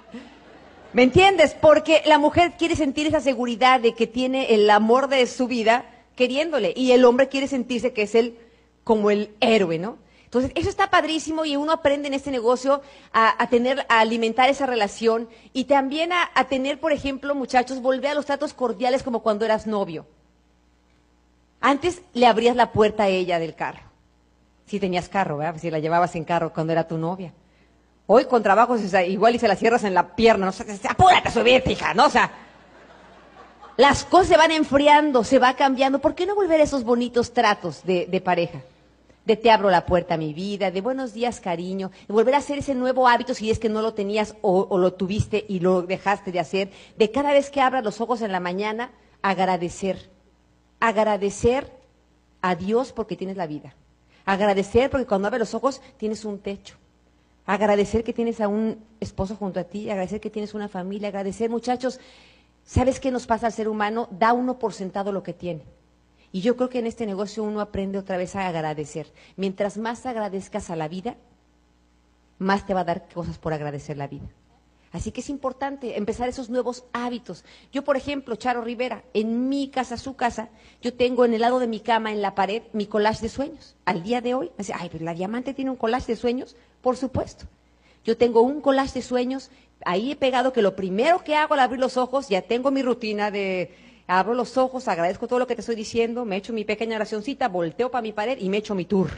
¿Me 0.92 1.02
entiendes? 1.02 1.56
Porque 1.60 2.02
la 2.06 2.18
mujer 2.18 2.52
quiere 2.56 2.76
sentir 2.76 3.08
esa 3.08 3.20
seguridad 3.20 3.80
de 3.80 3.94
que 3.94 4.06
tiene 4.06 4.54
el 4.54 4.70
amor 4.70 5.08
de 5.08 5.26
su 5.26 5.48
vida 5.48 5.84
queriéndole 6.16 6.72
y 6.76 6.92
el 6.92 7.04
hombre 7.04 7.28
quiere 7.28 7.48
sentirse 7.48 7.92
que 7.92 8.02
es 8.02 8.14
él 8.14 8.38
como 8.84 9.10
el 9.10 9.34
héroe, 9.40 9.78
¿no? 9.78 9.98
Entonces, 10.24 10.50
eso 10.56 10.68
está 10.68 10.90
padrísimo 10.90 11.44
y 11.44 11.54
uno 11.54 11.70
aprende 11.70 12.08
en 12.08 12.14
este 12.14 12.32
negocio 12.32 12.82
a, 13.12 13.40
a 13.40 13.48
tener, 13.48 13.86
a 13.88 14.00
alimentar 14.00 14.50
esa 14.50 14.66
relación 14.66 15.28
y 15.52 15.64
también 15.64 16.12
a, 16.12 16.28
a, 16.34 16.48
tener, 16.48 16.80
por 16.80 16.92
ejemplo, 16.92 17.36
muchachos, 17.36 17.80
volver 17.80 18.10
a 18.10 18.14
los 18.14 18.26
tratos 18.26 18.52
cordiales 18.52 19.04
como 19.04 19.22
cuando 19.22 19.44
eras 19.44 19.68
novio. 19.68 20.06
Antes 21.60 22.02
le 22.14 22.26
abrías 22.26 22.56
la 22.56 22.72
puerta 22.72 23.04
a 23.04 23.08
ella 23.08 23.38
del 23.38 23.54
carro. 23.54 23.82
Si 24.66 24.80
tenías 24.80 25.08
carro, 25.08 25.36
¿verdad? 25.36 25.60
Si 25.60 25.70
la 25.70 25.78
llevabas 25.78 26.16
en 26.16 26.24
carro 26.24 26.52
cuando 26.52 26.72
era 26.72 26.88
tu 26.88 26.98
novia. 26.98 27.32
Hoy 28.06 28.24
con 28.24 28.42
trabajos 28.42 28.80
igual 29.06 29.36
y 29.36 29.38
se 29.38 29.48
la 29.48 29.54
cierras 29.56 29.84
en 29.84 29.94
la 29.94 30.16
pierna, 30.16 30.46
no 30.46 30.52
sé, 30.52 30.66
apúrate 30.88 31.28
a 31.28 31.30
subirte, 31.30 31.72
hija, 31.72 31.94
¿no? 31.94 32.06
O 32.06 32.10
sea, 32.10 32.30
las 33.76 34.04
cosas 34.04 34.28
se 34.28 34.36
van 34.36 34.52
enfriando, 34.52 35.24
se 35.24 35.38
va 35.38 35.54
cambiando. 35.54 36.00
¿Por 36.00 36.14
qué 36.14 36.26
no 36.26 36.34
volver 36.34 36.60
a 36.60 36.64
esos 36.64 36.84
bonitos 36.84 37.32
tratos 37.32 37.82
de, 37.84 38.06
de 38.06 38.20
pareja? 38.20 38.62
de 39.24 39.36
te 39.36 39.50
abro 39.50 39.70
la 39.70 39.86
puerta 39.86 40.14
a 40.14 40.18
mi 40.18 40.34
vida, 40.34 40.70
de 40.70 40.80
buenos 40.80 41.14
días 41.14 41.40
cariño, 41.40 41.90
de 42.06 42.12
volver 42.12 42.34
a 42.34 42.38
hacer 42.38 42.58
ese 42.58 42.74
nuevo 42.74 43.08
hábito 43.08 43.34
si 43.34 43.50
es 43.50 43.58
que 43.58 43.68
no 43.68 43.80
lo 43.80 43.94
tenías 43.94 44.36
o, 44.42 44.66
o, 44.68 44.78
lo 44.78 44.92
tuviste 44.92 45.44
y 45.48 45.60
lo 45.60 45.82
dejaste 45.82 46.30
de 46.30 46.40
hacer, 46.40 46.70
de 46.98 47.10
cada 47.10 47.32
vez 47.32 47.50
que 47.50 47.60
abras 47.60 47.84
los 47.84 48.00
ojos 48.00 48.20
en 48.20 48.32
la 48.32 48.40
mañana, 48.40 48.92
agradecer, 49.22 50.10
agradecer 50.78 51.72
a 52.42 52.54
Dios 52.54 52.92
porque 52.92 53.16
tienes 53.16 53.38
la 53.38 53.46
vida, 53.46 53.74
agradecer 54.26 54.90
porque 54.90 55.06
cuando 55.06 55.28
abres 55.28 55.40
los 55.40 55.54
ojos 55.54 55.80
tienes 55.96 56.26
un 56.26 56.38
techo, 56.38 56.76
agradecer 57.46 58.04
que 58.04 58.12
tienes 58.12 58.42
a 58.42 58.48
un 58.48 58.84
esposo 59.00 59.36
junto 59.36 59.58
a 59.58 59.64
ti, 59.64 59.88
agradecer 59.88 60.20
que 60.20 60.30
tienes 60.30 60.52
una 60.52 60.68
familia, 60.68 61.08
agradecer 61.08 61.48
muchachos, 61.48 61.98
¿sabes 62.64 63.00
qué 63.00 63.10
nos 63.10 63.26
pasa 63.26 63.46
al 63.46 63.52
ser 63.52 63.68
humano? 63.68 64.08
Da 64.10 64.32
uno 64.32 64.58
por 64.58 64.72
sentado 64.72 65.12
lo 65.12 65.22
que 65.22 65.32
tiene. 65.32 65.62
Y 66.32 66.40
yo 66.40 66.56
creo 66.56 66.68
que 66.68 66.80
en 66.80 66.86
este 66.86 67.06
negocio 67.06 67.44
uno 67.44 67.60
aprende 67.60 67.98
otra 67.98 68.16
vez 68.16 68.34
a 68.34 68.48
agradecer. 68.48 69.12
Mientras 69.36 69.78
más 69.78 70.04
agradezcas 70.04 70.68
a 70.68 70.76
la 70.76 70.88
vida, 70.88 71.16
más 72.38 72.66
te 72.66 72.74
va 72.74 72.80
a 72.80 72.84
dar 72.84 73.08
cosas 73.08 73.38
por 73.38 73.52
agradecer 73.52 73.96
la 73.96 74.08
vida. 74.08 74.28
Así 74.94 75.10
que 75.10 75.22
es 75.22 75.28
importante 75.28 75.98
empezar 75.98 76.28
esos 76.28 76.50
nuevos 76.50 76.84
hábitos. 76.92 77.44
Yo, 77.72 77.82
por 77.82 77.96
ejemplo, 77.96 78.36
Charo 78.36 78.62
Rivera, 78.62 79.02
en 79.12 79.48
mi 79.48 79.68
casa, 79.68 79.96
su 79.96 80.14
casa, 80.14 80.50
yo 80.82 80.94
tengo 80.94 81.24
en 81.24 81.34
el 81.34 81.40
lado 81.40 81.58
de 81.58 81.66
mi 81.66 81.80
cama, 81.80 82.12
en 82.12 82.22
la 82.22 82.36
pared, 82.36 82.62
mi 82.72 82.86
collage 82.86 83.22
de 83.22 83.28
sueños. 83.28 83.74
Al 83.86 84.04
día 84.04 84.20
de 84.20 84.34
hoy, 84.34 84.46
me 84.50 84.58
dice, 84.58 84.72
ay, 84.72 84.88
pero 84.92 85.04
la 85.04 85.14
diamante 85.14 85.52
tiene 85.52 85.72
un 85.72 85.76
collage 85.76 86.12
de 86.12 86.16
sueños. 86.16 86.54
Por 86.80 86.96
supuesto. 86.96 87.46
Yo 88.04 88.16
tengo 88.16 88.42
un 88.42 88.60
collage 88.60 88.94
de 88.94 89.02
sueños, 89.02 89.50
ahí 89.84 90.12
he 90.12 90.16
pegado 90.16 90.52
que 90.52 90.62
lo 90.62 90.76
primero 90.76 91.22
que 91.22 91.34
hago 91.34 91.54
al 91.54 91.60
abrir 91.60 91.80
los 91.80 91.96
ojos, 91.96 92.28
ya 92.28 92.42
tengo 92.42 92.70
mi 92.70 92.82
rutina 92.82 93.30
de 93.30 93.74
abro 94.06 94.34
los 94.34 94.56
ojos, 94.56 94.88
agradezco 94.88 95.28
todo 95.28 95.38
lo 95.38 95.46
que 95.46 95.54
te 95.54 95.60
estoy 95.60 95.76
diciendo, 95.76 96.24
me 96.24 96.36
echo 96.36 96.52
mi 96.52 96.64
pequeña 96.64 96.96
oracioncita, 96.96 97.48
volteo 97.48 97.90
para 97.90 98.02
mi 98.02 98.12
pared 98.12 98.38
y 98.40 98.48
me 98.48 98.58
echo 98.58 98.74
mi 98.74 98.84
tour. 98.84 99.10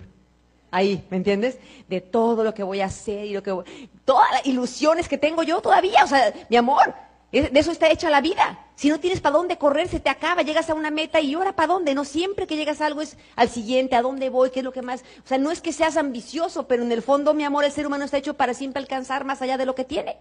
Ahí, 0.70 1.04
¿me 1.10 1.16
entiendes? 1.16 1.58
De 1.88 2.00
todo 2.00 2.44
lo 2.44 2.52
que 2.52 2.62
voy 2.62 2.80
a 2.80 2.86
hacer 2.86 3.26
y 3.26 3.32
lo 3.32 3.42
que 3.42 3.52
voy... 3.52 3.64
Todas 4.04 4.30
las 4.32 4.46
ilusiones 4.46 5.08
que 5.08 5.18
tengo 5.18 5.42
yo 5.42 5.60
todavía, 5.60 6.04
o 6.04 6.06
sea, 6.06 6.32
mi 6.48 6.56
amor, 6.56 6.94
de 7.32 7.50
eso 7.54 7.72
está 7.72 7.90
hecha 7.90 8.10
la 8.10 8.20
vida. 8.20 8.66
Si 8.76 8.88
no 8.88 9.00
tienes 9.00 9.20
para 9.20 9.36
dónde 9.36 9.58
correr, 9.58 9.88
se 9.88 10.00
te 10.00 10.10
acaba, 10.10 10.42
llegas 10.42 10.70
a 10.70 10.74
una 10.74 10.90
meta 10.90 11.20
y 11.20 11.34
ahora 11.34 11.54
para 11.54 11.72
dónde. 11.72 11.94
No 11.94 12.04
siempre 12.04 12.46
que 12.46 12.56
llegas 12.56 12.80
a 12.80 12.86
algo 12.86 13.00
es 13.00 13.16
al 13.34 13.48
siguiente, 13.48 13.96
a 13.96 14.02
dónde 14.02 14.28
voy, 14.28 14.50
qué 14.50 14.60
es 14.60 14.64
lo 14.64 14.72
que 14.72 14.82
más. 14.82 15.02
O 15.24 15.28
sea, 15.28 15.38
no 15.38 15.50
es 15.50 15.60
que 15.60 15.72
seas 15.72 15.96
ambicioso, 15.96 16.66
pero 16.66 16.82
en 16.82 16.92
el 16.92 17.02
fondo, 17.02 17.34
mi 17.34 17.44
amor, 17.44 17.64
el 17.64 17.72
ser 17.72 17.86
humano 17.86 18.04
está 18.04 18.18
hecho 18.18 18.34
para 18.34 18.54
siempre 18.54 18.80
alcanzar 18.80 19.24
más 19.24 19.42
allá 19.42 19.56
de 19.56 19.66
lo 19.66 19.74
que 19.74 19.84
tiene. 19.84 20.16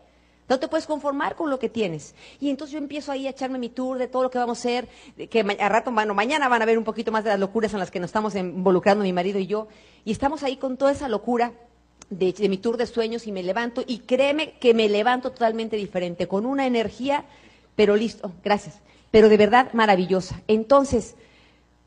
No 0.48 0.60
te 0.60 0.68
puedes 0.68 0.86
conformar 0.86 1.36
con 1.36 1.50
lo 1.50 1.58
que 1.58 1.70
tienes. 1.70 2.14
Y 2.40 2.50
entonces 2.50 2.74
yo 2.74 2.78
empiezo 2.78 3.12
ahí 3.12 3.26
a 3.26 3.32
echarme 3.32 3.58
mi 3.58 3.70
tour 3.70 3.98
de 3.98 4.08
todo 4.08 4.24
lo 4.24 4.30
que 4.30 4.38
vamos 4.38 4.60
a 4.60 4.62
hacer, 4.62 4.88
que 5.30 5.40
a 5.60 5.70
rato, 5.70 5.92
bueno, 5.92 6.14
mañana 6.14 6.48
van 6.48 6.62
a 6.62 6.66
ver 6.66 6.78
un 6.78 6.84
poquito 6.84 7.12
más 7.12 7.24
de 7.24 7.32
las 7.32 7.40
locuras 7.40 7.74
en 7.74 7.80
las 7.80 7.90
que 7.90 8.00
nos 8.00 8.10
estamos 8.10 8.36
involucrando 8.36 9.04
mi 9.04 9.14
marido 9.14 9.40
y 9.40 9.48
yo. 9.48 9.68
Y 10.04 10.12
estamos 10.12 10.44
ahí 10.44 10.58
con 10.58 10.78
toda 10.78 10.92
esa 10.92 11.10
locura 11.10 11.54
de, 12.12 12.34
mi 12.48 12.58
tour 12.58 12.78
de 12.78 12.86
sueños 12.86 13.26
y 13.26 13.32
me 13.32 13.42
levanto 13.42 13.84
y 13.86 14.00
créeme 14.00 14.54
que 14.60 14.76
me 14.76 14.88
levanto 14.88 15.32
totalmente 15.32 15.78
diferente, 15.78 16.28
con 16.28 16.46
una 16.46 16.68
energía, 16.68 17.26
pero 17.76 17.96
listo, 17.96 18.32
gracias, 18.44 18.80
pero 19.10 19.30
de 19.30 19.38
verdad 19.38 19.74
maravillosa. 19.74 20.44
Entonces, 20.48 21.16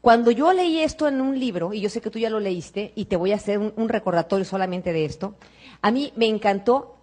cuando 0.01 0.33
yo 0.33 0.53
leí 0.53 0.81
esto 0.81 1.07
en 1.07 1.21
un 1.21 1.39
libro, 1.39 1.73
y 1.73 1.81
yo 1.81 1.91
sé 1.91 2.01
que 2.01 2.11
tú 2.11 2.19
ya 2.19 2.31
lo 2.31 2.41
leíste, 2.41 2.93
y 2.97 3.05
te 3.05 3.15
voy 3.15 3.31
a 3.31 3.37
hacer 3.37 3.59
un, 3.59 3.73
un 3.77 3.89
recordatorio 3.89 4.45
solamente 4.45 4.93
de 4.93 5.05
esto, 5.05 5.37
a 5.81 5.93
mí 5.93 6.13
me 6.17 6.27
encantó 6.27 6.97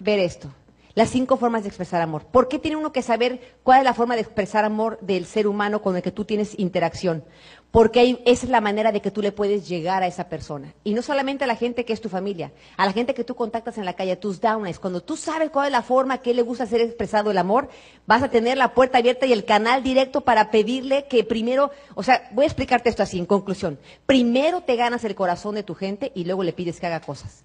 ver 0.00 0.18
esto 0.18 0.50
las 0.96 1.10
cinco 1.10 1.36
formas 1.36 1.62
de 1.62 1.68
expresar 1.68 2.00
amor. 2.00 2.24
¿Por 2.24 2.48
qué 2.48 2.58
tiene 2.58 2.78
uno 2.78 2.90
que 2.90 3.02
saber 3.02 3.58
cuál 3.62 3.80
es 3.80 3.84
la 3.84 3.92
forma 3.92 4.14
de 4.14 4.22
expresar 4.22 4.64
amor 4.64 4.98
del 5.02 5.26
ser 5.26 5.46
humano 5.46 5.82
con 5.82 5.94
el 5.94 6.02
que 6.02 6.10
tú 6.10 6.24
tienes 6.24 6.58
interacción? 6.58 7.22
Porque 7.70 8.22
esa 8.24 8.46
es 8.46 8.50
la 8.50 8.62
manera 8.62 8.92
de 8.92 9.02
que 9.02 9.10
tú 9.10 9.20
le 9.20 9.30
puedes 9.30 9.68
llegar 9.68 10.02
a 10.02 10.06
esa 10.06 10.30
persona. 10.30 10.72
Y 10.84 10.94
no 10.94 11.02
solamente 11.02 11.44
a 11.44 11.46
la 11.46 11.54
gente 11.54 11.84
que 11.84 11.92
es 11.92 12.00
tu 12.00 12.08
familia, 12.08 12.50
a 12.78 12.86
la 12.86 12.94
gente 12.94 13.12
que 13.12 13.24
tú 13.24 13.34
contactas 13.34 13.76
en 13.76 13.84
la 13.84 13.92
calle, 13.92 14.12
a 14.12 14.20
tus 14.20 14.40
downlines. 14.40 14.78
Cuando 14.78 15.02
tú 15.02 15.18
sabes 15.18 15.50
cuál 15.50 15.66
es 15.66 15.72
la 15.72 15.82
forma 15.82 16.22
que 16.22 16.32
le 16.32 16.40
gusta 16.40 16.64
ser 16.64 16.80
expresado 16.80 17.30
el 17.30 17.36
amor, 17.36 17.68
vas 18.06 18.22
a 18.22 18.30
tener 18.30 18.56
la 18.56 18.72
puerta 18.72 18.96
abierta 18.96 19.26
y 19.26 19.34
el 19.34 19.44
canal 19.44 19.82
directo 19.82 20.22
para 20.22 20.50
pedirle 20.50 21.06
que 21.08 21.24
primero, 21.24 21.72
o 21.94 22.02
sea, 22.02 22.26
voy 22.32 22.44
a 22.44 22.48
explicarte 22.48 22.88
esto 22.88 23.02
así, 23.02 23.18
en 23.18 23.26
conclusión. 23.26 23.78
Primero 24.06 24.62
te 24.62 24.76
ganas 24.76 25.04
el 25.04 25.14
corazón 25.14 25.56
de 25.56 25.62
tu 25.62 25.74
gente 25.74 26.10
y 26.14 26.24
luego 26.24 26.42
le 26.42 26.54
pides 26.54 26.80
que 26.80 26.86
haga 26.86 27.00
cosas. 27.00 27.44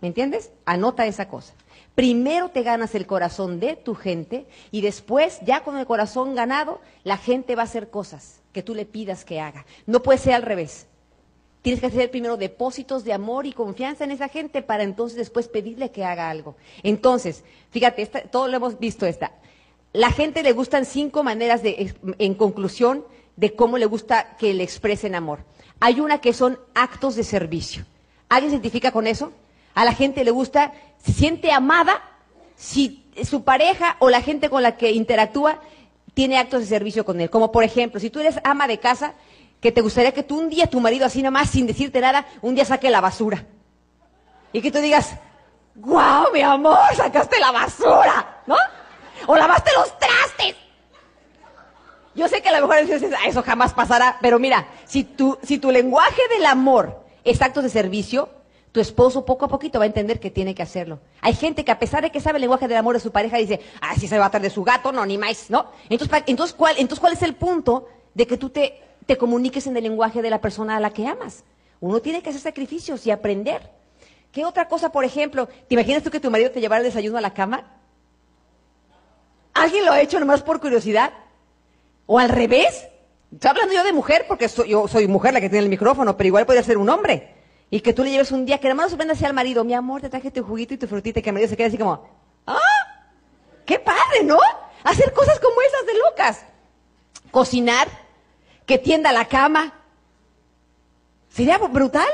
¿Me 0.00 0.08
entiendes? 0.08 0.52
Anota 0.64 1.04
esa 1.04 1.28
cosa. 1.28 1.52
Primero 1.96 2.50
te 2.50 2.62
ganas 2.62 2.94
el 2.94 3.06
corazón 3.06 3.58
de 3.58 3.74
tu 3.74 3.94
gente 3.94 4.46
y 4.70 4.82
después, 4.82 5.38
ya 5.40 5.64
con 5.64 5.78
el 5.78 5.86
corazón 5.86 6.34
ganado, 6.34 6.82
la 7.04 7.16
gente 7.16 7.56
va 7.56 7.62
a 7.62 7.64
hacer 7.64 7.88
cosas 7.88 8.42
que 8.52 8.62
tú 8.62 8.74
le 8.74 8.84
pidas 8.84 9.24
que 9.24 9.40
haga. 9.40 9.64
No 9.86 10.02
puede 10.02 10.18
ser 10.18 10.34
al 10.34 10.42
revés. 10.42 10.86
Tienes 11.62 11.80
que 11.80 11.86
hacer 11.86 12.10
primero 12.10 12.36
depósitos 12.36 13.02
de 13.02 13.14
amor 13.14 13.46
y 13.46 13.54
confianza 13.54 14.04
en 14.04 14.10
esa 14.10 14.28
gente 14.28 14.60
para 14.60 14.82
entonces 14.82 15.16
después 15.16 15.48
pedirle 15.48 15.90
que 15.90 16.04
haga 16.04 16.28
algo. 16.28 16.54
Entonces, 16.82 17.44
fíjate, 17.70 18.02
esta, 18.02 18.20
todo 18.24 18.46
lo 18.46 18.58
hemos 18.58 18.78
visto 18.78 19.06
esta. 19.06 19.32
La 19.94 20.10
gente 20.10 20.42
le 20.42 20.52
gustan 20.52 20.84
cinco 20.84 21.22
maneras 21.22 21.62
de, 21.62 21.94
en 22.18 22.34
conclusión, 22.34 23.06
de 23.36 23.54
cómo 23.54 23.78
le 23.78 23.86
gusta 23.86 24.36
que 24.36 24.52
le 24.52 24.64
expresen 24.64 25.14
amor. 25.14 25.40
Hay 25.80 26.00
una 26.00 26.20
que 26.20 26.34
son 26.34 26.58
actos 26.74 27.16
de 27.16 27.24
servicio. 27.24 27.86
¿Alguien 28.28 28.50
se 28.50 28.56
identifica 28.56 28.92
con 28.92 29.06
eso? 29.06 29.32
A 29.74 29.84
la 29.84 29.92
gente 29.92 30.24
le 30.24 30.30
gusta, 30.30 30.72
se 31.04 31.12
siente 31.12 31.52
amada 31.52 32.02
si 32.56 33.06
su 33.24 33.44
pareja 33.44 33.96
o 33.98 34.10
la 34.10 34.22
gente 34.22 34.50
con 34.50 34.62
la 34.62 34.76
que 34.76 34.90
interactúa 34.90 35.60
tiene 36.14 36.38
actos 36.38 36.60
de 36.60 36.66
servicio 36.66 37.04
con 37.04 37.20
él. 37.20 37.30
Como 37.30 37.52
por 37.52 37.64
ejemplo, 37.64 38.00
si 38.00 38.10
tú 38.10 38.20
eres 38.20 38.40
ama 38.44 38.66
de 38.66 38.78
casa, 38.78 39.14
que 39.60 39.72
te 39.72 39.80
gustaría 39.80 40.12
que 40.12 40.22
tú 40.22 40.38
un 40.38 40.48
día, 40.48 40.66
tu 40.66 40.80
marido 40.80 41.06
así 41.06 41.22
nomás, 41.22 41.50
sin 41.50 41.66
decirte 41.66 42.00
nada, 42.00 42.26
un 42.42 42.54
día 42.54 42.64
saque 42.64 42.90
la 42.90 43.00
basura. 43.00 43.44
Y 44.52 44.60
que 44.60 44.70
tú 44.70 44.78
digas, 44.78 45.14
¡guau, 45.74 46.32
mi 46.32 46.40
amor, 46.40 46.78
sacaste 46.94 47.38
la 47.38 47.52
basura! 47.52 48.42
¿No? 48.46 48.56
O 49.26 49.36
lavaste 49.36 49.70
los 49.76 49.98
trastes. 49.98 50.56
Yo 52.14 52.28
sé 52.28 52.40
que 52.40 52.48
a 52.48 52.58
lo 52.58 52.66
mejor 52.66 52.98
eso 53.26 53.42
jamás 53.42 53.74
pasará, 53.74 54.16
pero 54.22 54.38
mira, 54.38 54.66
si 54.86 55.04
tu, 55.04 55.38
si 55.42 55.58
tu 55.58 55.70
lenguaje 55.70 56.22
del 56.30 56.46
amor 56.46 57.04
es 57.24 57.42
actos 57.42 57.64
de 57.64 57.68
servicio, 57.68 58.30
tu 58.76 58.80
esposo 58.80 59.24
poco 59.24 59.46
a 59.46 59.48
poquito 59.48 59.78
va 59.78 59.84
a 59.84 59.86
entender 59.86 60.20
que 60.20 60.30
tiene 60.30 60.54
que 60.54 60.62
hacerlo. 60.62 61.00
Hay 61.22 61.32
gente 61.32 61.64
que 61.64 61.72
a 61.72 61.78
pesar 61.78 62.02
de 62.02 62.10
que 62.10 62.20
sabe 62.20 62.36
el 62.36 62.42
lenguaje 62.42 62.68
del 62.68 62.76
amor 62.76 62.94
de 62.94 63.00
su 63.00 63.10
pareja, 63.10 63.38
dice, 63.38 63.60
ah, 63.80 63.94
si 63.94 64.06
se 64.06 64.18
va 64.18 64.26
a 64.26 64.28
tratar 64.28 64.42
de 64.42 64.50
su 64.50 64.62
gato, 64.64 64.92
no, 64.92 65.06
ni 65.06 65.16
más, 65.16 65.48
¿no? 65.48 65.70
Entonces, 65.88 66.24
entonces, 66.26 66.54
¿cuál, 66.54 66.74
entonces, 66.76 67.00
¿cuál 67.00 67.14
es 67.14 67.22
el 67.22 67.34
punto 67.34 67.88
de 68.12 68.26
que 68.26 68.36
tú 68.36 68.50
te 68.50 68.82
te 69.06 69.16
comuniques 69.16 69.66
en 69.66 69.76
el 69.76 69.84
lenguaje 69.84 70.20
de 70.20 70.30
la 70.30 70.40
persona 70.40 70.76
a 70.76 70.80
la 70.80 70.90
que 70.90 71.06
amas. 71.06 71.44
Uno 71.80 72.00
tiene 72.00 72.22
que 72.22 72.30
hacer 72.30 72.42
sacrificios 72.42 73.06
y 73.06 73.10
aprender. 73.10 73.70
¿Qué 74.32 74.44
otra 74.44 74.68
cosa, 74.68 74.90
por 74.90 75.04
ejemplo? 75.04 75.46
¿Te 75.46 75.74
imaginas 75.74 76.02
tú 76.02 76.10
que 76.10 76.20
tu 76.20 76.30
marido 76.30 76.50
te 76.50 76.60
llevara 76.60 76.80
el 76.80 76.86
desayuno 76.86 77.16
a 77.16 77.20
la 77.20 77.32
cama? 77.32 77.64
¿Alguien 79.54 79.86
lo 79.86 79.92
ha 79.92 80.00
hecho 80.00 80.20
nomás 80.20 80.42
por 80.42 80.60
curiosidad? 80.60 81.12
¿O 82.06 82.18
al 82.18 82.28
revés? 82.28 82.88
Estoy 83.32 83.50
hablando 83.50 83.74
yo 83.74 83.84
de 83.84 83.92
mujer 83.92 84.26
porque 84.28 84.48
yo 84.68 84.88
soy 84.88 85.06
mujer 85.06 85.32
la 85.32 85.40
que 85.40 85.48
tiene 85.48 85.64
el 85.64 85.70
micrófono, 85.70 86.16
pero 86.16 86.28
igual 86.28 86.46
puede 86.46 86.62
ser 86.62 86.76
un 86.78 86.88
hombre. 86.88 87.35
Y 87.70 87.80
que 87.80 87.92
tú 87.92 88.04
le 88.04 88.10
lleves 88.10 88.30
un 88.30 88.46
día, 88.46 88.58
que 88.58 88.68
nada 88.68 88.76
más 88.76 88.90
sorprenda 88.90 89.14
así 89.14 89.24
al 89.24 89.34
marido, 89.34 89.64
mi 89.64 89.74
amor, 89.74 90.00
te 90.00 90.08
traje 90.08 90.30
tu 90.30 90.44
juguito 90.44 90.74
y 90.74 90.78
tu 90.78 90.86
frutita, 90.86 91.18
y 91.18 91.22
que 91.22 91.30
el 91.30 91.34
marido 91.34 91.50
se 91.50 91.56
quede 91.56 91.66
así 91.66 91.78
como, 91.78 92.08
¡ah! 92.46 92.60
¡Qué 93.64 93.78
padre, 93.80 94.22
¿no? 94.22 94.38
Hacer 94.84 95.12
cosas 95.12 95.40
como 95.40 95.60
esas 95.60 95.86
de 95.86 95.98
locas. 95.98 96.44
Cocinar, 97.32 97.88
que 98.64 98.78
tienda 98.78 99.12
la 99.12 99.26
cama. 99.26 99.74
Sería 101.28 101.58
brutal 101.58 102.08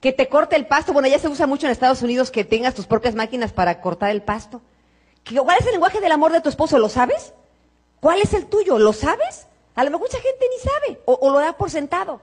que 0.00 0.12
te 0.12 0.28
corte 0.28 0.54
el 0.56 0.66
pasto. 0.66 0.92
Bueno, 0.92 1.08
ya 1.08 1.18
se 1.18 1.28
usa 1.28 1.46
mucho 1.46 1.66
en 1.66 1.72
Estados 1.72 2.02
Unidos 2.02 2.30
que 2.30 2.44
tengas 2.44 2.74
tus 2.74 2.86
propias 2.86 3.14
máquinas 3.14 3.52
para 3.52 3.80
cortar 3.80 4.10
el 4.10 4.22
pasto. 4.22 4.60
¿Cuál 5.26 5.56
es 5.58 5.66
el 5.66 5.72
lenguaje 5.72 6.00
del 6.00 6.12
amor 6.12 6.30
de 6.32 6.42
tu 6.42 6.50
esposo? 6.50 6.78
¿Lo 6.78 6.90
sabes? 6.90 7.32
¿Cuál 8.00 8.20
es 8.20 8.34
el 8.34 8.46
tuyo? 8.46 8.78
¿Lo 8.78 8.92
sabes? 8.92 9.46
A 9.74 9.82
lo 9.82 9.90
mejor 9.90 10.08
mucha 10.08 10.20
gente 10.20 10.46
ni 10.50 10.58
sabe 10.58 11.00
o, 11.06 11.14
o 11.14 11.30
lo 11.30 11.38
da 11.38 11.56
por 11.56 11.70
sentado. 11.70 12.20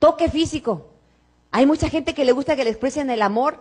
Toque 0.00 0.28
físico. 0.28 0.91
Hay 1.52 1.66
mucha 1.66 1.88
gente 1.88 2.14
que 2.14 2.24
le 2.24 2.32
gusta 2.32 2.56
que 2.56 2.64
le 2.64 2.70
expresen 2.70 3.10
el 3.10 3.22
amor 3.22 3.60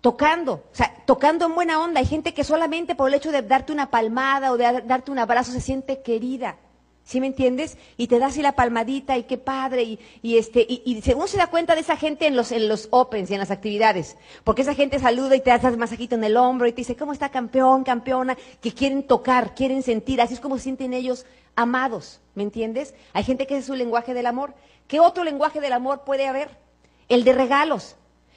tocando, 0.00 0.52
o 0.52 0.74
sea, 0.74 0.94
tocando 1.06 1.46
en 1.46 1.54
buena 1.56 1.82
onda. 1.82 1.98
Hay 1.98 2.06
gente 2.06 2.32
que 2.32 2.44
solamente 2.44 2.94
por 2.94 3.08
el 3.08 3.14
hecho 3.14 3.32
de 3.32 3.42
darte 3.42 3.72
una 3.72 3.90
palmada 3.90 4.52
o 4.52 4.56
de 4.56 4.82
darte 4.82 5.10
un 5.10 5.18
abrazo 5.18 5.50
se 5.50 5.60
siente 5.60 6.02
querida. 6.02 6.56
¿Sí 7.02 7.20
me 7.20 7.28
entiendes? 7.28 7.78
Y 7.96 8.08
te 8.08 8.18
das 8.18 8.32
así 8.32 8.42
la 8.42 8.52
palmadita 8.52 9.16
y 9.16 9.24
qué 9.24 9.38
padre. 9.38 9.82
Y, 9.82 10.00
y 10.22 10.38
este, 10.38 10.66
y, 10.68 11.02
uno 11.14 11.26
se 11.26 11.36
da 11.36 11.48
cuenta 11.48 11.74
de 11.74 11.80
esa 11.80 11.96
gente 11.96 12.26
en 12.26 12.36
los, 12.36 12.50
en 12.52 12.68
los 12.68 12.88
opens 12.90 13.30
y 13.30 13.34
en 13.34 13.40
las 13.40 13.50
actividades. 13.50 14.16
Porque 14.44 14.62
esa 14.62 14.74
gente 14.74 14.98
saluda 14.98 15.34
y 15.34 15.40
te 15.40 15.52
hace 15.52 15.70
masajito 15.76 16.14
en 16.14 16.24
el 16.24 16.36
hombro 16.36 16.66
y 16.66 16.72
te 16.72 16.78
dice, 16.82 16.96
¿cómo 16.96 17.12
está 17.12 17.28
campeón, 17.28 17.84
campeona? 17.84 18.36
Que 18.60 18.72
quieren 18.72 19.04
tocar, 19.04 19.54
quieren 19.54 19.84
sentir. 19.84 20.20
Así 20.20 20.34
es 20.34 20.40
como 20.40 20.58
sienten 20.58 20.94
ellos 20.94 21.26
amados. 21.54 22.20
¿Me 22.34 22.42
entiendes? 22.42 22.94
Hay 23.12 23.22
gente 23.22 23.46
que 23.46 23.56
es 23.56 23.66
su 23.66 23.74
lenguaje 23.74 24.12
del 24.12 24.26
amor. 24.26 24.54
¿Qué 24.88 24.98
otro 24.98 25.22
lenguaje 25.22 25.60
del 25.60 25.72
amor 25.74 26.02
puede 26.04 26.26
haber? 26.26 26.65
El 27.08 27.24
de 27.24 27.32
regalos. 27.32 27.96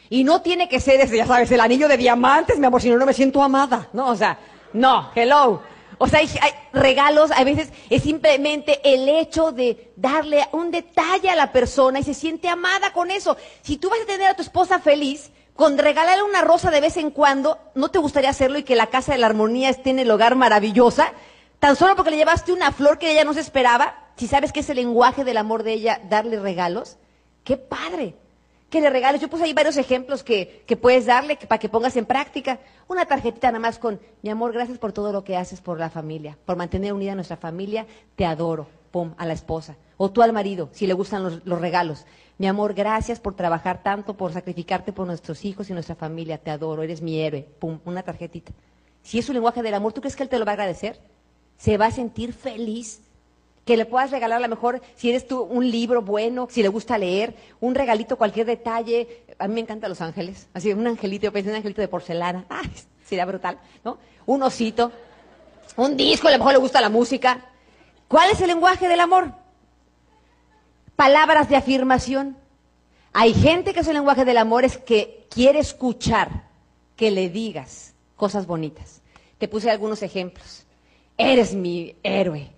Y 0.09 0.23
no 0.23 0.41
tiene 0.41 0.67
que 0.67 0.79
ser 0.79 0.99
ese, 1.01 1.17
ya 1.17 1.27
sabes, 1.27 1.51
el 1.51 1.59
anillo 1.59 1.87
de 1.87 1.97
diamantes, 1.97 2.57
mi 2.57 2.65
amor, 2.65 2.81
si 2.81 2.89
no, 2.89 2.97
no 2.97 3.05
me 3.05 3.13
siento 3.13 3.43
amada. 3.43 3.89
No, 3.93 4.07
o 4.07 4.15
sea, 4.15 4.39
no, 4.73 5.11
hello. 5.13 5.61
O 5.99 6.07
sea, 6.07 6.19
hay, 6.19 6.29
regalos, 6.71 7.29
a 7.31 7.43
veces 7.43 7.69
es 7.89 8.03
simplemente 8.03 8.79
el 8.83 9.07
hecho 9.09 9.51
de 9.51 9.91
darle 9.95 10.47
un 10.53 10.71
detalle 10.71 11.29
a 11.29 11.35
la 11.35 11.51
persona 11.51 11.99
y 11.99 12.03
se 12.03 12.13
siente 12.13 12.47
amada 12.47 12.93
con 12.93 13.11
eso. 13.11 13.37
Si 13.61 13.77
tú 13.77 13.89
vas 13.89 13.99
a 14.01 14.05
tener 14.05 14.27
a 14.27 14.33
tu 14.33 14.41
esposa 14.41 14.79
feliz, 14.79 15.31
con 15.55 15.77
regalarle 15.77 16.23
una 16.23 16.41
rosa 16.41 16.71
de 16.71 16.79
vez 16.79 16.95
en 16.95 17.11
cuando, 17.11 17.59
¿no 17.75 17.89
te 17.91 17.99
gustaría 17.99 18.29
hacerlo 18.29 18.59
y 18.59 18.63
que 18.63 18.77
la 18.77 18.87
casa 18.87 19.11
de 19.11 19.17
la 19.17 19.27
armonía 19.27 19.69
esté 19.69 19.89
en 19.89 19.99
el 19.99 20.09
hogar 20.09 20.35
maravillosa? 20.35 21.11
Tan 21.59 21.75
solo 21.75 21.97
porque 21.97 22.11
le 22.11 22.17
llevaste 22.17 22.53
una 22.53 22.71
flor 22.71 22.97
que 22.97 23.11
ella 23.11 23.25
no 23.25 23.33
se 23.33 23.41
esperaba, 23.41 24.07
si 24.15 24.27
sabes 24.27 24.53
que 24.53 24.61
es 24.61 24.69
el 24.69 24.77
lenguaje 24.77 25.25
del 25.25 25.35
amor 25.35 25.63
de 25.63 25.73
ella, 25.73 25.99
darle 26.09 26.39
regalos. 26.39 26.95
¡Qué 27.43 27.57
padre! 27.57 28.15
Que 28.69 28.81
le 28.81 28.89
regales. 28.89 29.21
Yo 29.21 29.29
puse 29.29 29.43
ahí 29.43 29.53
varios 29.53 29.77
ejemplos 29.77 30.23
que, 30.23 30.63
que 30.65 30.77
puedes 30.77 31.05
darle 31.05 31.35
para 31.35 31.59
que 31.59 31.69
pongas 31.69 31.95
en 31.95 32.05
práctica. 32.05 32.59
Una 32.87 33.05
tarjetita 33.05 33.47
nada 33.47 33.59
más 33.59 33.79
con, 33.79 33.99
mi 34.21 34.29
amor, 34.29 34.53
gracias 34.53 34.77
por 34.77 34.93
todo 34.93 35.11
lo 35.11 35.23
que 35.23 35.37
haces 35.37 35.61
por 35.61 35.79
la 35.79 35.89
familia, 35.89 36.37
por 36.45 36.55
mantener 36.55 36.93
unida 36.93 37.13
a 37.13 37.15
nuestra 37.15 37.37
familia, 37.37 37.87
te 38.15 38.25
adoro, 38.25 38.67
pum, 38.91 39.13
a 39.17 39.25
la 39.25 39.33
esposa. 39.33 39.75
O 39.97 40.11
tú 40.11 40.21
al 40.21 40.33
marido, 40.33 40.69
si 40.71 40.87
le 40.87 40.93
gustan 40.93 41.23
los, 41.23 41.45
los 41.45 41.59
regalos. 41.59 42.05
Mi 42.37 42.47
amor, 42.47 42.73
gracias 42.73 43.19
por 43.19 43.35
trabajar 43.35 43.83
tanto, 43.83 44.15
por 44.15 44.31
sacrificarte 44.31 44.93
por 44.93 45.05
nuestros 45.05 45.43
hijos 45.43 45.69
y 45.69 45.73
nuestra 45.73 45.95
familia, 45.95 46.37
te 46.37 46.51
adoro, 46.51 46.83
eres 46.83 47.01
mi 47.01 47.19
héroe, 47.19 47.45
pum, 47.59 47.79
una 47.85 48.03
tarjetita. 48.03 48.53
Si 49.01 49.19
es 49.19 49.25
su 49.25 49.33
lenguaje 49.33 49.61
del 49.61 49.73
amor, 49.73 49.93
¿tú 49.93 50.01
crees 50.01 50.15
que 50.15 50.23
él 50.23 50.29
te 50.29 50.39
lo 50.39 50.45
va 50.45 50.51
a 50.51 50.53
agradecer? 50.53 51.01
Se 51.57 51.77
va 51.77 51.87
a 51.87 51.91
sentir 51.91 52.31
feliz 52.33 53.01
que 53.69 53.77
le 53.77 53.85
puedas 53.85 54.09
regalar 54.09 54.37
a 54.37 54.41
lo 54.41 54.47
mejor, 54.47 54.81
si 54.95 55.11
eres 55.11 55.27
tú, 55.27 55.43
un 55.43 55.69
libro 55.69 56.01
bueno, 56.01 56.47
si 56.49 56.63
le 56.63 56.69
gusta 56.69 56.97
leer, 56.97 57.35
un 57.59 57.75
regalito, 57.75 58.17
cualquier 58.17 58.47
detalle. 58.47 59.25
A 59.37 59.47
mí 59.47 59.53
me 59.53 59.59
encantan 59.59 59.91
los 59.91 60.01
ángeles. 60.01 60.47
Así, 60.55 60.73
un 60.73 60.87
angelito, 60.87 61.25
yo 61.25 61.31
pensé 61.31 61.49
en 61.49 61.51
un 61.51 61.57
angelito 61.57 61.79
de 61.79 61.87
porcelana. 61.87 62.45
¡Ay! 62.49 62.67
Sería 63.05 63.25
brutal, 63.25 63.59
¿no? 63.85 63.99
Un 64.25 64.41
osito, 64.41 64.91
un 65.75 65.95
disco, 65.95 66.27
a 66.27 66.31
lo 66.31 66.39
mejor 66.39 66.53
le 66.53 66.57
gusta 66.57 66.81
la 66.81 66.89
música. 66.89 67.45
¿Cuál 68.07 68.31
es 68.31 68.41
el 68.41 68.47
lenguaje 68.47 68.87
del 68.87 69.01
amor? 69.01 69.33
Palabras 70.95 71.47
de 71.47 71.55
afirmación. 71.55 72.37
Hay 73.13 73.35
gente 73.35 73.75
que 73.75 73.83
su 73.83 73.93
lenguaje 73.93 74.25
del 74.25 74.39
amor 74.39 74.65
es 74.65 74.79
que 74.79 75.27
quiere 75.29 75.59
escuchar 75.59 76.47
que 76.95 77.11
le 77.11 77.29
digas 77.29 77.93
cosas 78.15 78.47
bonitas. 78.47 79.03
Te 79.37 79.47
puse 79.47 79.69
algunos 79.69 80.01
ejemplos. 80.01 80.65
Eres 81.19 81.53
mi 81.53 81.95
héroe 82.01 82.57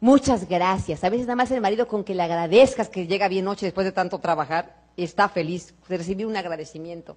Muchas 0.00 0.48
gracias. 0.48 1.02
A 1.02 1.08
veces 1.08 1.26
nada 1.26 1.34
más 1.34 1.50
el 1.50 1.60
marido 1.60 1.88
con 1.88 2.04
que 2.04 2.14
le 2.14 2.22
agradezcas 2.22 2.88
que 2.88 3.08
llega 3.08 3.26
bien 3.26 3.44
noche 3.44 3.66
después 3.66 3.84
de 3.84 3.90
tanto 3.90 4.20
trabajar, 4.20 4.76
está 4.96 5.28
feliz 5.28 5.74
de 5.88 5.96
recibir 5.96 6.24
un 6.24 6.36
agradecimiento. 6.36 7.16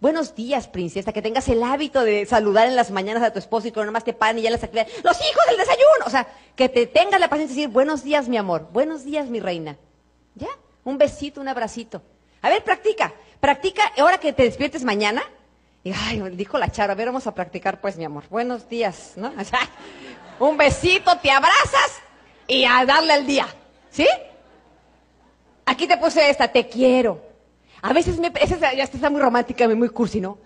Buenos 0.00 0.34
días, 0.34 0.66
princesa, 0.66 1.12
que 1.12 1.22
tengas 1.22 1.48
el 1.48 1.62
hábito 1.62 2.02
de 2.02 2.26
saludar 2.26 2.66
en 2.66 2.74
las 2.74 2.90
mañanas 2.90 3.22
a 3.22 3.32
tu 3.32 3.38
esposo 3.38 3.68
y 3.68 3.72
que 3.72 3.80
nada 3.80 3.92
más 3.92 4.02
te 4.02 4.12
pan 4.12 4.36
y 4.36 4.42
ya 4.42 4.50
las 4.50 4.62
actividades. 4.64 4.92
¡Los 5.04 5.16
hijos 5.16 5.44
del 5.48 5.58
desayuno! 5.58 6.06
O 6.06 6.10
sea, 6.10 6.26
que 6.56 6.68
te 6.68 6.86
tengas 6.86 7.20
la 7.20 7.28
paciencia 7.28 7.54
de 7.54 7.62
decir, 7.62 7.72
buenos 7.72 8.02
días, 8.02 8.28
mi 8.28 8.36
amor, 8.36 8.68
buenos 8.72 9.04
días, 9.04 9.28
mi 9.28 9.38
reina. 9.38 9.76
¿Ya? 10.34 10.48
Un 10.82 10.98
besito, 10.98 11.40
un 11.40 11.48
abracito. 11.48 12.02
A 12.42 12.48
ver, 12.48 12.64
practica. 12.64 13.12
Practica 13.38 13.92
ahora 13.96 14.18
que 14.18 14.32
te 14.32 14.42
despiertes 14.42 14.82
mañana. 14.82 15.22
Y, 15.84 15.92
ay, 15.92 16.20
dijo 16.30 16.58
la 16.58 16.70
chara, 16.70 16.94
a 16.94 16.96
ver, 16.96 17.06
vamos 17.06 17.28
a 17.28 17.34
practicar 17.34 17.80
pues, 17.80 17.96
mi 17.96 18.04
amor. 18.04 18.24
Buenos 18.28 18.68
días, 18.68 19.12
¿no? 19.16 19.32
O 19.38 19.44
sea, 19.44 19.60
un 20.40 20.56
besito, 20.56 21.16
te 21.18 21.30
abrazas 21.30 22.02
y 22.48 22.64
a 22.64 22.84
darle 22.84 23.14
el 23.14 23.26
día. 23.26 23.46
¿Sí? 23.90 24.08
Aquí 25.66 25.86
te 25.86 25.98
puse 25.98 26.28
esta, 26.28 26.48
te 26.48 26.66
quiero. 26.66 27.22
A 27.82 27.92
veces 27.92 28.18
me, 28.18 28.32
esa 28.40 28.72
ya 28.74 28.84
está 28.84 29.10
muy 29.10 29.20
romántica, 29.20 29.68
muy 29.68 29.90
cursi, 29.90 30.20
¿no? 30.20 30.38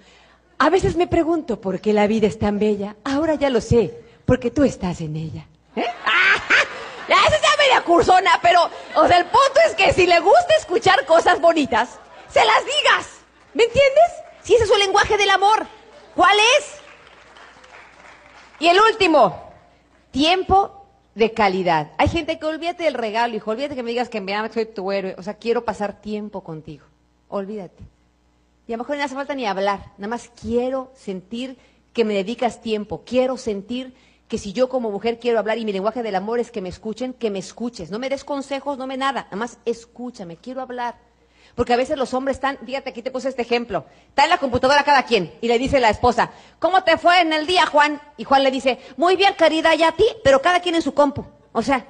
A 0.59 0.69
veces 0.69 0.97
me 0.97 1.07
pregunto 1.07 1.61
por 1.61 1.81
qué 1.81 1.93
la 1.93 2.07
vida 2.07 2.27
es 2.27 2.39
tan 2.39 2.59
bella. 2.59 2.97
Ahora 3.05 3.37
ya 3.37 3.49
lo 3.49 3.61
sé, 3.61 3.95
porque 4.27 4.51
tú 4.51 4.65
estás 4.65 5.01
en 5.01 5.17
ella. 5.17 5.47
¿Eh? 5.77 5.87
Ya, 7.09 7.17
esa 7.17 7.35
es 7.35 7.43
ya 7.43 7.49
media 7.59 7.81
cursona, 7.83 8.31
pero, 8.41 8.71
o 8.95 9.09
sea, 9.09 9.19
el 9.19 9.25
punto 9.25 9.61
es 9.67 9.75
que 9.75 9.93
si 9.93 10.07
le 10.07 10.21
gusta 10.21 10.55
escuchar 10.57 11.05
cosas 11.05 11.41
bonitas, 11.41 11.99
se 12.31 12.43
las 12.45 12.65
digas. 12.65 13.09
¿Me 13.55 13.65
entiendes? 13.65 14.05
Si 14.45 14.55
ese 14.55 14.65
es 14.65 14.71
su 14.71 14.77
lenguaje 14.77 15.17
del 15.19 15.31
amor. 15.31 15.67
¿Cuál 16.15 16.39
es? 16.59 16.75
Y 18.61 18.69
el 18.69 18.81
último, 18.81 19.53
tiempo 20.13 20.82
de 21.15 21.33
calidad. 21.33 21.93
Hay 21.99 22.09
gente 22.09 22.39
que 22.39 22.47
olvídate 22.47 22.85
del 22.85 22.95
regalo, 22.95 23.37
hijo, 23.37 23.51
olvídate 23.51 23.75
que 23.75 23.83
me 23.83 23.91
digas 23.91 24.09
que 24.09 24.21
me 24.21 24.35
amas, 24.35 24.53
soy 24.53 24.67
tu 24.67 24.91
héroe, 24.91 25.15
o 25.19 25.23
sea, 25.23 25.35
quiero 25.35 25.65
pasar 25.65 26.01
tiempo 26.01 26.43
contigo. 26.43 26.87
Olvídate. 27.29 27.83
Y 28.67 28.73
a 28.73 28.77
lo 28.77 28.85
mejor 28.85 28.97
no 28.97 29.05
hace 29.05 29.15
falta 29.15 29.35
ni 29.35 29.47
hablar, 29.47 29.93
nada 29.99 30.09
más 30.09 30.31
quiero 30.41 30.91
sentir 30.95 31.57
que 31.93 32.05
me 32.05 32.15
dedicas 32.15 32.63
tiempo, 32.63 33.03
quiero 33.05 33.37
sentir 33.37 33.95
que 34.29 34.39
si 34.39 34.53
yo 34.55 34.69
como 34.71 34.91
mujer 34.91 35.19
quiero 35.19 35.39
hablar 35.39 35.59
y 35.59 35.65
mi 35.65 35.73
lenguaje 35.73 36.03
del 36.03 36.15
amor 36.15 36.41
es 36.41 36.51
que 36.51 36.63
me 36.63 36.71
escuchen, 36.71 37.13
que 37.13 37.31
me 37.31 37.39
escuches, 37.39 37.91
no 37.91 37.99
me 37.99 38.09
des 38.09 38.25
consejos, 38.25 38.79
no 38.79 38.87
me 38.87 38.97
nada, 38.97 39.25
nada 39.25 39.37
más 39.37 39.59
escúchame, 39.67 40.37
quiero 40.37 40.63
hablar. 40.63 40.97
Porque 41.55 41.75
a 41.75 41.77
veces 41.77 41.99
los 41.99 42.15
hombres 42.15 42.37
están, 42.37 42.59
fíjate, 42.65 42.91
aquí 42.91 43.03
te 43.03 43.11
puse 43.11 43.29
este 43.29 43.43
ejemplo, 43.43 43.85
está 44.09 44.25
en 44.25 44.31
la 44.31 44.39
computadora 44.39 44.85
cada 44.85 45.03
quien 45.05 45.35
y 45.41 45.49
le 45.49 45.59
dice 45.59 45.81
la 45.81 45.91
esposa, 45.91 46.31
¿cómo 46.59 46.83
te 46.83 46.97
fue 46.97 47.21
en 47.21 47.33
el 47.33 47.47
día, 47.47 47.67
Juan? 47.67 48.01
Y 48.17 48.25
Juan 48.25 48.43
le 48.43 48.51
dice, 48.51 48.79
muy 48.97 49.17
bien, 49.17 49.35
querida, 49.35 49.75
y 49.75 49.83
a 49.83 49.93
ti, 49.93 50.07
pero 50.25 50.41
cada 50.41 50.61
quien 50.61 50.77
en 50.77 50.83
su 50.83 50.95
compu. 50.95 51.27
O 51.53 51.63
sea, 51.63 51.85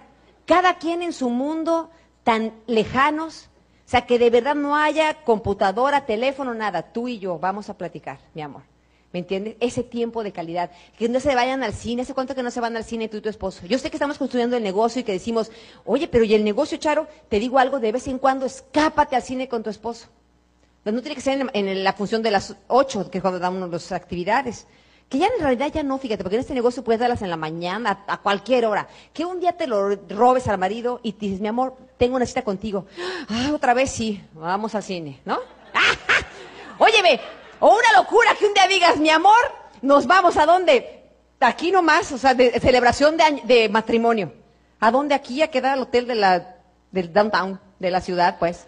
cada 0.47 0.79
quien 0.79 1.03
en 1.03 1.13
su 1.13 1.31
mundo 1.31 1.91
tan 2.25 2.53
lejanos, 2.67 3.49
o 3.87 3.89
sea, 3.89 4.07
que 4.07 4.19
de 4.19 4.31
verdad 4.31 4.55
no 4.55 4.77
haya 4.77 5.23
computadora, 5.23 6.07
teléfono, 6.07 6.55
nada, 6.55 6.83
tú 6.93 7.09
y 7.09 7.19
yo 7.19 7.39
vamos 7.39 7.69
a 7.69 7.75
platicar, 7.75 8.19
mi 8.35 8.43
amor. 8.43 8.72
¿Me 9.13 9.19
entiendes? 9.19 9.57
Ese 9.61 9.83
tiempo 9.83 10.23
de 10.23 10.33
calidad. 10.33 10.71
Que 10.99 11.09
no 11.09 11.21
se 11.21 11.35
vayan 11.35 11.63
al 11.63 11.75
cine. 11.75 12.03
¿Hace 12.03 12.15
cuánto 12.15 12.35
que 12.35 12.43
no 12.43 12.51
se 12.51 12.61
van 12.61 12.77
al 12.77 12.85
cine 12.85 13.09
tú 13.09 13.19
y 13.19 13.21
tu 13.21 13.29
esposo? 13.29 13.67
Yo 13.67 13.79
sé 13.79 13.91
que 13.91 13.97
estamos 13.97 14.17
construyendo 14.17 14.57
el 14.57 14.63
negocio 14.63 15.01
y 15.01 15.05
que 15.05 15.13
decimos, 15.13 15.51
oye, 15.85 16.09
pero 16.09 16.25
¿y 16.25 16.35
el 16.35 16.45
negocio, 16.45 16.79
Charo? 16.79 17.07
Te 17.29 17.39
digo 17.39 17.59
algo, 17.59 17.79
de 17.79 17.93
vez 17.93 18.09
en 18.09 18.19
cuando 18.19 18.47
escápate 18.47 19.15
al 19.15 19.23
cine 19.23 19.49
con 19.49 19.63
tu 19.63 19.69
esposo. 19.69 20.07
no 20.85 21.01
tiene 21.03 21.15
que 21.15 21.21
ser 21.21 21.47
en, 21.53 21.85
la 21.85 21.93
función 21.93 22.23
de 22.23 22.31
las 22.31 22.57
ocho, 22.69 23.11
que 23.11 23.19
es 23.19 23.23
cuando 23.23 23.39
damos 23.39 23.71
las 23.71 23.93
actividades. 23.93 24.67
Que 25.11 25.19
ya 25.19 25.27
en 25.27 25.43
realidad 25.43 25.71
ya 25.71 25.83
no, 25.83 25.99
fíjate, 25.99 26.23
porque 26.23 26.37
en 26.37 26.41
este 26.41 26.55
negocio 26.55 26.83
puedes 26.83 26.99
darlas 26.99 27.21
en 27.21 27.29
la 27.29 27.37
mañana, 27.37 28.05
a, 28.07 28.23
cualquier 28.23 28.65
hora. 28.65 28.89
Que 29.13 29.27
un 29.27 29.41
día 29.41 29.53
te 29.53 29.67
lo 29.67 29.95
robes 30.09 30.49
al 30.49 30.57
marido 30.57 31.01
y 31.03 31.13
te 31.13 31.27
dices, 31.27 31.41
mi 31.43 31.49
amor, 31.49 31.77
tengo 31.99 32.17
una 32.17 32.25
cita 32.25 32.43
contigo. 32.43 32.87
Ah, 33.29 33.53
otra 33.55 33.75
vez 33.75 33.91
sí, 33.91 34.23
vamos 34.33 34.75
al 34.75 34.83
cine, 34.83 35.21
¿no? 35.25 35.39
Óyeme, 36.79 37.21
o 37.63 37.69
una 37.69 37.97
locura 37.97 38.35
que 38.37 38.45
un 38.45 38.55
día 38.55 38.67
digas, 38.67 38.97
mi 38.97 39.09
amor, 39.09 39.39
nos 39.83 40.09
vamos 40.09 40.37
a 40.37 40.47
dónde? 40.47 41.05
Aquí 41.39 41.71
nomás, 41.71 42.11
o 42.11 42.19
sea, 42.19 42.35
de, 42.35 42.59
celebración 42.59 43.17
de, 43.17 43.41
de, 43.45 43.69
matrimonio. 43.69 44.33
¿A 44.81 44.91
dónde 44.91 45.15
aquí? 45.15 45.43
A 45.43 45.49
quedar 45.49 45.75
al 45.75 45.83
hotel 45.83 46.09
de 46.09 46.43
del 46.91 47.13
downtown, 47.13 47.61
de 47.79 47.91
la 47.93 48.01
ciudad, 48.01 48.37
pues. 48.41 48.67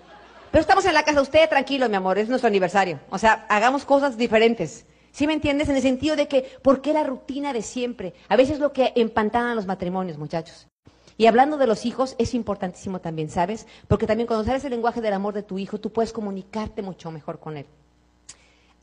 Pero 0.53 0.63
estamos 0.63 0.85
en 0.85 0.95
la 0.95 1.03
casa, 1.03 1.21
usted 1.21 1.49
tranquilo, 1.49 1.89
mi 1.89 1.97
amor, 1.97 2.19
es 2.19 2.29
nuestro 2.29 2.47
aniversario. 2.47 3.01
O 3.11 3.19
sea, 3.19 3.45
hagamos 3.49 3.85
cosas 3.85 4.17
diferentes. 4.17 4.87
¿Sí 5.11 5.27
me 5.27 5.33
entiendes? 5.33 5.69
En 5.69 5.75
el 5.75 5.83
sentido 5.83 6.15
de 6.15 6.29
que, 6.29 6.43
¿por 6.63 6.81
qué 6.81 6.93
la 6.93 7.03
rutina 7.03 7.53
de 7.53 7.63
siempre? 7.63 8.15
A 8.29 8.37
veces 8.37 8.61
lo 8.61 8.73
que 8.73 8.93
empantana 8.95 9.57
los 9.57 9.67
matrimonios, 9.67 10.19
muchachos. 10.19 10.69
Y 11.17 11.27
hablando 11.27 11.57
de 11.57 11.67
los 11.67 11.85
hijos, 11.85 12.15
es 12.19 12.33
importantísimo 12.33 13.01
también, 13.01 13.29
¿sabes? 13.29 13.67
Porque 13.89 14.07
también 14.07 14.29
cuando 14.29 14.45
sabes 14.45 14.65
el 14.65 14.71
lenguaje 14.71 15.01
del 15.01 15.15
amor 15.15 15.35
de 15.35 15.43
tu 15.43 15.59
hijo, 15.59 15.81
tú 15.81 15.93
puedes 15.93 16.13
comunicarte 16.13 16.81
mucho 16.81 17.11
mejor 17.11 17.41
con 17.41 17.57
él. 17.57 17.67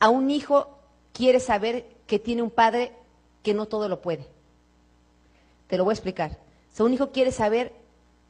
A 0.02 0.08
un 0.08 0.30
hijo 0.30 0.68
quiere 1.12 1.38
saber 1.38 1.86
que 2.08 2.18
tiene 2.18 2.42
un 2.42 2.50
padre 2.50 2.90
que 3.44 3.54
no 3.54 3.66
todo 3.66 3.88
lo 3.88 4.00
puede. 4.00 4.26
Te 5.68 5.76
lo 5.76 5.84
voy 5.84 5.92
a 5.92 5.94
explicar. 5.94 6.32
O 6.72 6.76
sea, 6.76 6.86
un 6.86 6.92
hijo 6.92 7.12
quiere 7.12 7.30
saber 7.30 7.72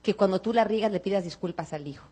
que 0.03 0.13
cuando 0.13 0.43
tú 0.43 0.53
la 0.53 0.65
riegas 0.65 0.93
le 0.93 1.01
pidas 1.01 1.25
disculpas 1.25 1.73
al 1.73 1.87
hijo 1.87 2.05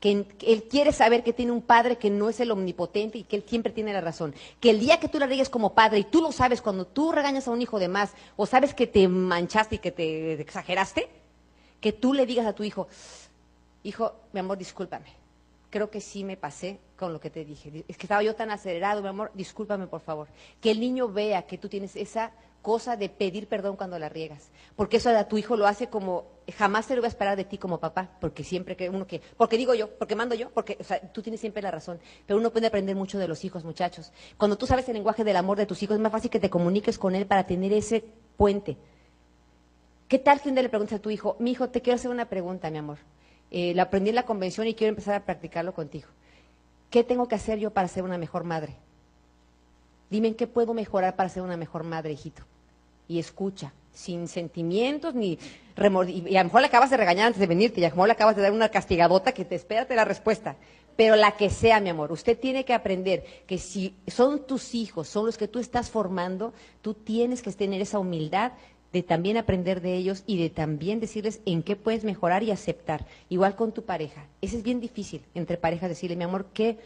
que 0.00 0.26
él 0.46 0.62
quiere 0.70 0.92
saber 0.92 1.24
que 1.24 1.32
tiene 1.32 1.50
un 1.50 1.60
padre 1.60 1.96
que 1.96 2.08
no 2.08 2.28
es 2.28 2.38
el 2.38 2.52
omnipotente 2.52 3.18
y 3.18 3.24
que 3.24 3.34
él 3.34 3.44
siempre 3.44 3.72
tiene 3.72 3.92
la 3.92 4.00
razón. 4.00 4.32
Que 4.60 4.70
el 4.70 4.78
día 4.78 5.00
que 5.00 5.08
tú 5.08 5.18
la 5.18 5.26
rigues 5.26 5.48
como 5.48 5.74
padre 5.74 5.98
y 5.98 6.04
tú 6.04 6.22
lo 6.22 6.30
sabes, 6.30 6.62
cuando 6.62 6.86
tú 6.86 7.10
regañas 7.10 7.48
a 7.48 7.50
un 7.50 7.60
hijo 7.60 7.80
de 7.80 7.88
más 7.88 8.12
o 8.36 8.46
sabes 8.46 8.74
que 8.74 8.86
te 8.86 9.08
manchaste 9.08 9.74
y 9.74 9.78
que 9.78 9.90
te 9.90 10.40
exageraste, 10.40 11.08
que 11.80 11.92
tú 11.92 12.14
le 12.14 12.26
digas 12.26 12.46
a 12.46 12.52
tu 12.52 12.62
hijo, 12.62 12.86
hijo, 13.82 14.14
mi 14.32 14.38
amor, 14.38 14.56
discúlpame. 14.56 15.27
Creo 15.70 15.90
que 15.90 16.00
sí 16.00 16.24
me 16.24 16.36
pasé 16.36 16.78
con 16.96 17.12
lo 17.12 17.20
que 17.20 17.30
te 17.30 17.44
dije. 17.44 17.84
Es 17.88 17.96
que 17.96 18.06
estaba 18.06 18.22
yo 18.22 18.34
tan 18.34 18.50
acelerado, 18.50 19.02
mi 19.02 19.08
amor, 19.08 19.30
discúlpame 19.34 19.86
por 19.86 20.00
favor. 20.00 20.28
Que 20.60 20.70
el 20.70 20.80
niño 20.80 21.08
vea 21.08 21.42
que 21.42 21.58
tú 21.58 21.68
tienes 21.68 21.94
esa 21.96 22.32
cosa 22.62 22.96
de 22.96 23.08
pedir 23.08 23.48
perdón 23.48 23.76
cuando 23.76 23.98
la 23.98 24.08
riegas. 24.08 24.50
Porque 24.76 24.96
eso 24.96 25.10
a 25.10 25.28
tu 25.28 25.38
hijo 25.38 25.56
lo 25.56 25.66
hace 25.66 25.88
como, 25.88 26.26
jamás 26.56 26.86
se 26.86 26.94
lo 26.94 27.02
voy 27.02 27.06
a 27.06 27.08
esperar 27.08 27.36
de 27.36 27.44
ti 27.44 27.58
como 27.58 27.78
papá, 27.78 28.10
porque 28.20 28.44
siempre 28.44 28.76
que 28.76 28.88
uno 28.90 29.06
que, 29.06 29.20
porque 29.36 29.56
digo 29.56 29.74
yo, 29.74 29.90
porque 29.96 30.16
mando 30.16 30.34
yo, 30.34 30.50
porque, 30.50 30.76
o 30.80 30.84
sea, 30.84 31.00
tú 31.00 31.22
tienes 31.22 31.40
siempre 31.40 31.62
la 31.62 31.70
razón. 31.70 32.00
Pero 32.26 32.38
uno 32.38 32.50
puede 32.50 32.66
aprender 32.66 32.96
mucho 32.96 33.18
de 33.18 33.28
los 33.28 33.44
hijos, 33.44 33.64
muchachos. 33.64 34.12
Cuando 34.36 34.56
tú 34.56 34.66
sabes 34.66 34.88
el 34.88 34.94
lenguaje 34.94 35.24
del 35.24 35.36
amor 35.36 35.58
de 35.58 35.66
tus 35.66 35.82
hijos, 35.82 35.96
es 35.96 36.02
más 36.02 36.12
fácil 36.12 36.30
que 36.30 36.40
te 36.40 36.50
comuniques 36.50 36.98
con 36.98 37.14
él 37.14 37.26
para 37.26 37.46
tener 37.46 37.72
ese 37.72 38.04
puente. 38.36 38.76
¿Qué 40.08 40.18
tal 40.18 40.40
si 40.40 40.48
un 40.48 40.54
día 40.54 40.62
le 40.62 40.70
preguntas 40.70 40.98
a 40.98 41.02
tu 41.02 41.10
hijo, 41.10 41.36
mi 41.38 41.50
hijo, 41.50 41.68
te 41.68 41.82
quiero 41.82 41.96
hacer 41.96 42.10
una 42.10 42.28
pregunta, 42.28 42.70
mi 42.70 42.78
amor? 42.78 42.98
Eh, 43.50 43.72
la 43.74 43.84
aprendí 43.84 44.10
en 44.10 44.16
la 44.16 44.24
convención 44.24 44.66
y 44.66 44.74
quiero 44.74 44.90
empezar 44.90 45.14
a 45.14 45.24
practicarlo 45.24 45.72
contigo. 45.72 46.08
¿Qué 46.90 47.04
tengo 47.04 47.28
que 47.28 47.34
hacer 47.34 47.58
yo 47.58 47.70
para 47.70 47.88
ser 47.88 48.02
una 48.04 48.18
mejor 48.18 48.44
madre? 48.44 48.74
Dime 50.10 50.34
qué 50.36 50.46
puedo 50.46 50.74
mejorar 50.74 51.16
para 51.16 51.28
ser 51.28 51.42
una 51.42 51.56
mejor 51.56 51.84
madre, 51.84 52.12
hijito. 52.12 52.42
Y 53.08 53.18
escucha, 53.18 53.72
sin 53.92 54.28
sentimientos 54.28 55.14
ni 55.14 55.38
remordimientos. 55.76 56.32
Y 56.32 56.36
a 56.36 56.42
lo 56.42 56.48
mejor 56.48 56.60
le 56.62 56.66
acabas 56.68 56.90
de 56.90 56.96
regañar 56.96 57.26
antes 57.26 57.40
de 57.40 57.46
venirte, 57.46 57.80
y 57.80 57.84
a 57.84 57.88
lo 57.88 57.96
mejor 57.96 58.08
le 58.08 58.12
acabas 58.12 58.36
de 58.36 58.42
dar 58.42 58.52
una 58.52 58.70
castigadota 58.70 59.32
que 59.32 59.44
te 59.44 59.54
espérate 59.54 59.94
la 59.96 60.04
respuesta. 60.04 60.56
Pero 60.96 61.14
la 61.14 61.32
que 61.32 61.48
sea, 61.48 61.78
mi 61.80 61.90
amor, 61.90 62.10
usted 62.10 62.38
tiene 62.38 62.64
que 62.64 62.74
aprender 62.74 63.24
que 63.46 63.58
si 63.58 63.94
son 64.08 64.46
tus 64.46 64.74
hijos, 64.74 65.08
son 65.08 65.26
los 65.26 65.38
que 65.38 65.46
tú 65.46 65.58
estás 65.58 65.90
formando, 65.90 66.52
tú 66.82 66.94
tienes 66.94 67.40
que 67.40 67.52
tener 67.52 67.80
esa 67.80 67.98
humildad 67.98 68.52
de 68.92 69.02
también 69.02 69.36
aprender 69.36 69.80
de 69.80 69.94
ellos 69.96 70.24
y 70.26 70.40
de 70.40 70.50
también 70.50 71.00
decirles 71.00 71.40
en 71.44 71.62
qué 71.62 71.76
puedes 71.76 72.04
mejorar 72.04 72.42
y 72.42 72.50
aceptar. 72.50 73.06
Igual 73.28 73.54
con 73.54 73.72
tu 73.72 73.84
pareja. 73.84 74.26
Ese 74.40 74.56
es 74.56 74.62
bien 74.62 74.80
difícil 74.80 75.22
entre 75.34 75.56
parejas 75.56 75.88
decirle, 75.88 76.16
mi 76.16 76.24
amor, 76.24 76.46
¿qué 76.54 76.78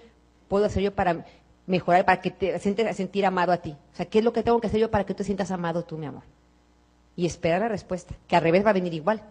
puedo 0.48 0.66
hacer 0.66 0.82
yo 0.82 0.94
para 0.94 1.24
mejorar, 1.66 2.04
para 2.04 2.20
que 2.20 2.30
te 2.30 2.58
sientes 2.58 2.96
sentir 2.96 3.24
amado 3.24 3.52
a 3.52 3.58
ti. 3.58 3.76
O 3.92 3.96
sea, 3.96 4.06
¿qué 4.06 4.18
es 4.18 4.24
lo 4.24 4.32
que 4.32 4.42
tengo 4.42 4.60
que 4.60 4.66
hacer 4.66 4.80
yo 4.80 4.90
para 4.90 5.04
que 5.04 5.14
te 5.14 5.24
sientas 5.24 5.50
amado 5.50 5.84
tú, 5.84 5.96
mi 5.96 6.06
amor? 6.06 6.24
Y 7.16 7.26
esperar 7.26 7.60
la 7.60 7.68
respuesta, 7.68 8.14
que 8.26 8.36
al 8.36 8.42
revés 8.42 8.64
va 8.64 8.70
a 8.70 8.74
venir 8.74 8.94
igual. 8.94 9.22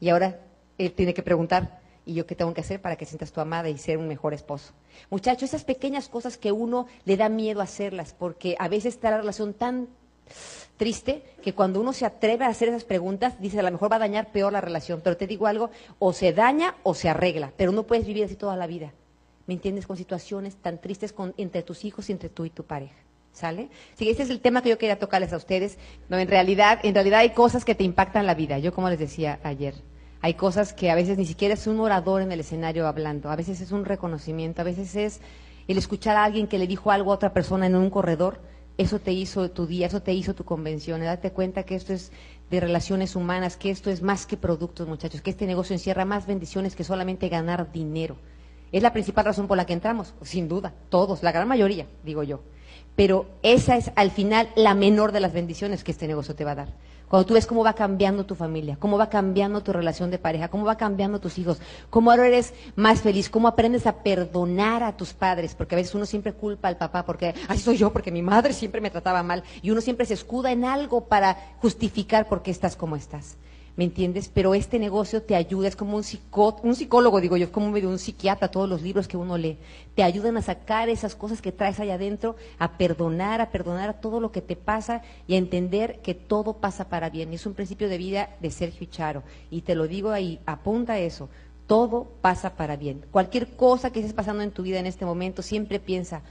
Y 0.00 0.08
ahora 0.08 0.40
él 0.78 0.92
tiene 0.92 1.14
que 1.14 1.22
preguntar, 1.22 1.80
¿y 2.04 2.14
yo 2.14 2.26
qué 2.26 2.34
tengo 2.34 2.52
que 2.52 2.60
hacer 2.60 2.80
para 2.80 2.96
que 2.96 3.06
sientas 3.06 3.32
tu 3.32 3.40
amada 3.40 3.68
y 3.68 3.78
ser 3.78 3.98
un 3.98 4.08
mejor 4.08 4.34
esposo? 4.34 4.72
Muchachos, 5.10 5.50
esas 5.50 5.64
pequeñas 5.64 6.08
cosas 6.08 6.36
que 6.36 6.52
uno 6.52 6.86
le 7.04 7.16
da 7.16 7.28
miedo 7.28 7.60
hacerlas, 7.60 8.12
porque 8.12 8.56
a 8.58 8.68
veces 8.68 8.94
está 8.94 9.10
la 9.10 9.18
relación 9.18 9.54
tan 9.54 9.88
triste 10.76 11.22
que 11.42 11.54
cuando 11.54 11.80
uno 11.80 11.92
se 11.92 12.06
atreve 12.06 12.44
a 12.44 12.48
hacer 12.48 12.68
esas 12.68 12.84
preguntas, 12.84 13.40
dice, 13.40 13.60
a 13.60 13.62
lo 13.62 13.70
mejor 13.70 13.90
va 13.90 13.96
a 13.96 14.00
dañar 14.00 14.32
peor 14.32 14.52
la 14.52 14.60
relación. 14.60 15.00
Pero 15.02 15.16
te 15.16 15.26
digo 15.26 15.46
algo, 15.46 15.70
o 15.98 16.12
se 16.12 16.32
daña 16.32 16.76
o 16.82 16.94
se 16.94 17.08
arregla, 17.08 17.52
pero 17.56 17.72
no 17.72 17.84
puedes 17.84 18.06
vivir 18.06 18.24
así 18.24 18.36
toda 18.36 18.56
la 18.56 18.66
vida. 18.66 18.92
¿me 19.46 19.54
entiendes? 19.54 19.86
Con 19.86 19.96
situaciones 19.96 20.56
tan 20.56 20.78
tristes 20.80 21.14
entre 21.36 21.62
tus 21.62 21.84
hijos 21.84 22.08
y 22.08 22.12
entre 22.12 22.28
tú 22.28 22.44
y 22.44 22.50
tu 22.50 22.64
pareja. 22.64 22.94
¿Sale? 23.32 23.68
Sí, 23.96 24.08
ese 24.08 24.22
es 24.22 24.30
el 24.30 24.40
tema 24.40 24.62
que 24.62 24.70
yo 24.70 24.78
quería 24.78 24.98
tocarles 24.98 25.32
a 25.32 25.36
ustedes. 25.36 25.78
No, 26.08 26.18
en 26.18 26.26
realidad, 26.26 26.80
en 26.82 26.94
realidad 26.94 27.20
hay 27.20 27.30
cosas 27.30 27.66
que 27.66 27.74
te 27.74 27.84
impactan 27.84 28.24
la 28.24 28.34
vida. 28.34 28.58
Yo 28.58 28.72
como 28.72 28.88
les 28.88 28.98
decía 28.98 29.40
ayer, 29.42 29.74
hay 30.22 30.34
cosas 30.34 30.72
que 30.72 30.90
a 30.90 30.94
veces 30.94 31.18
ni 31.18 31.26
siquiera 31.26 31.52
es 31.52 31.66
un 31.66 31.78
orador 31.80 32.22
en 32.22 32.32
el 32.32 32.40
escenario 32.40 32.86
hablando, 32.86 33.30
a 33.30 33.36
veces 33.36 33.60
es 33.60 33.72
un 33.72 33.84
reconocimiento, 33.84 34.62
a 34.62 34.64
veces 34.64 34.96
es 34.96 35.20
el 35.68 35.76
escuchar 35.76 36.16
a 36.16 36.24
alguien 36.24 36.46
que 36.46 36.58
le 36.58 36.66
dijo 36.66 36.90
algo 36.90 37.12
a 37.12 37.14
otra 37.14 37.34
persona 37.34 37.66
en 37.66 37.76
un 37.76 37.90
corredor, 37.90 38.40
eso 38.78 38.98
te 38.98 39.12
hizo 39.12 39.50
tu 39.50 39.66
día, 39.66 39.86
eso 39.86 40.02
te 40.02 40.12
hizo 40.12 40.34
tu 40.34 40.44
convención. 40.44 41.00
Date 41.00 41.32
cuenta 41.32 41.62
que 41.62 41.74
esto 41.74 41.92
es 41.92 42.12
de 42.50 42.60
relaciones 42.60 43.16
humanas, 43.16 43.56
que 43.56 43.70
esto 43.70 43.90
es 43.90 44.02
más 44.02 44.26
que 44.26 44.36
productos, 44.36 44.86
muchachos, 44.86 45.22
que 45.22 45.30
este 45.30 45.46
negocio 45.46 45.74
encierra 45.74 46.04
más 46.04 46.26
bendiciones 46.26 46.76
que 46.76 46.84
solamente 46.84 47.28
ganar 47.28 47.72
dinero. 47.72 48.16
Es 48.72 48.82
la 48.82 48.92
principal 48.92 49.24
razón 49.24 49.46
por 49.46 49.56
la 49.56 49.64
que 49.64 49.72
entramos, 49.72 50.14
sin 50.22 50.48
duda, 50.48 50.74
todos, 50.90 51.22
la 51.22 51.32
gran 51.32 51.48
mayoría, 51.48 51.86
digo 52.04 52.22
yo. 52.22 52.40
Pero 52.94 53.26
esa 53.42 53.76
es 53.76 53.90
al 53.96 54.10
final 54.10 54.48
la 54.56 54.74
menor 54.74 55.12
de 55.12 55.20
las 55.20 55.32
bendiciones 55.32 55.84
que 55.84 55.92
este 55.92 56.08
negocio 56.08 56.34
te 56.34 56.44
va 56.44 56.52
a 56.52 56.56
dar. 56.56 56.74
Cuando 57.08 57.26
tú 57.26 57.34
ves 57.34 57.46
cómo 57.46 57.62
va 57.62 57.74
cambiando 57.74 58.26
tu 58.26 58.34
familia, 58.34 58.76
cómo 58.80 58.98
va 58.98 59.08
cambiando 59.08 59.62
tu 59.62 59.72
relación 59.72 60.10
de 60.10 60.18
pareja, 60.18 60.48
cómo 60.48 60.64
va 60.64 60.76
cambiando 60.76 61.20
tus 61.20 61.38
hijos, 61.38 61.60
cómo 61.88 62.10
ahora 62.10 62.26
eres 62.26 62.52
más 62.74 63.00
feliz, 63.00 63.30
cómo 63.30 63.46
aprendes 63.46 63.86
a 63.86 64.02
perdonar 64.02 64.82
a 64.82 64.96
tus 64.96 65.12
padres, 65.12 65.54
porque 65.54 65.76
a 65.76 65.78
veces 65.78 65.94
uno 65.94 66.04
siempre 66.04 66.32
culpa 66.32 66.66
al 66.66 66.76
papá 66.76 67.04
porque, 67.04 67.34
así 67.46 67.60
soy 67.60 67.76
yo, 67.76 67.92
porque 67.92 68.10
mi 68.10 68.22
madre 68.22 68.52
siempre 68.52 68.80
me 68.80 68.90
trataba 68.90 69.22
mal, 69.22 69.44
y 69.62 69.70
uno 69.70 69.80
siempre 69.80 70.04
se 70.04 70.14
escuda 70.14 70.50
en 70.50 70.64
algo 70.64 71.04
para 71.04 71.54
justificar 71.60 72.28
por 72.28 72.42
qué 72.42 72.50
estás 72.50 72.74
como 72.74 72.96
estás. 72.96 73.36
¿Me 73.76 73.84
entiendes? 73.84 74.30
Pero 74.32 74.54
este 74.54 74.78
negocio 74.78 75.22
te 75.22 75.36
ayuda, 75.36 75.68
es 75.68 75.76
como 75.76 75.96
un, 75.96 76.04
un 76.62 76.74
psicólogo, 76.74 77.20
digo 77.20 77.36
yo, 77.36 77.44
es 77.44 77.50
como 77.50 77.70
medio 77.70 77.90
un 77.90 77.98
psiquiatra, 77.98 78.50
todos 78.50 78.68
los 78.68 78.82
libros 78.82 79.06
que 79.06 79.16
uno 79.16 79.36
lee, 79.36 79.58
te 79.94 80.02
ayudan 80.02 80.36
a 80.38 80.42
sacar 80.42 80.88
esas 80.88 81.14
cosas 81.14 81.42
que 81.42 81.52
traes 81.52 81.78
allá 81.78 81.94
adentro, 81.94 82.36
a 82.58 82.78
perdonar, 82.78 83.40
a 83.40 83.50
perdonar 83.50 84.00
todo 84.00 84.20
lo 84.20 84.32
que 84.32 84.40
te 84.40 84.56
pasa 84.56 85.02
y 85.26 85.34
a 85.34 85.38
entender 85.38 86.00
que 86.00 86.14
todo 86.14 86.54
pasa 86.54 86.88
para 86.88 87.10
bien. 87.10 87.32
Es 87.32 87.46
un 87.46 87.54
principio 87.54 87.88
de 87.88 87.98
vida 87.98 88.30
de 88.40 88.50
Sergio 88.50 88.86
Charo, 88.90 89.22
y 89.50 89.60
te 89.60 89.74
lo 89.74 89.86
digo 89.86 90.10
ahí, 90.10 90.40
apunta 90.46 90.98
eso, 90.98 91.28
todo 91.66 92.08
pasa 92.22 92.56
para 92.56 92.76
bien. 92.76 93.04
Cualquier 93.10 93.56
cosa 93.56 93.90
que 93.90 94.00
estés 94.00 94.14
pasando 94.14 94.42
en 94.42 94.52
tu 94.52 94.62
vida 94.62 94.78
en 94.78 94.86
este 94.86 95.04
momento, 95.04 95.42
siempre 95.42 95.80
piensa, 95.80 96.22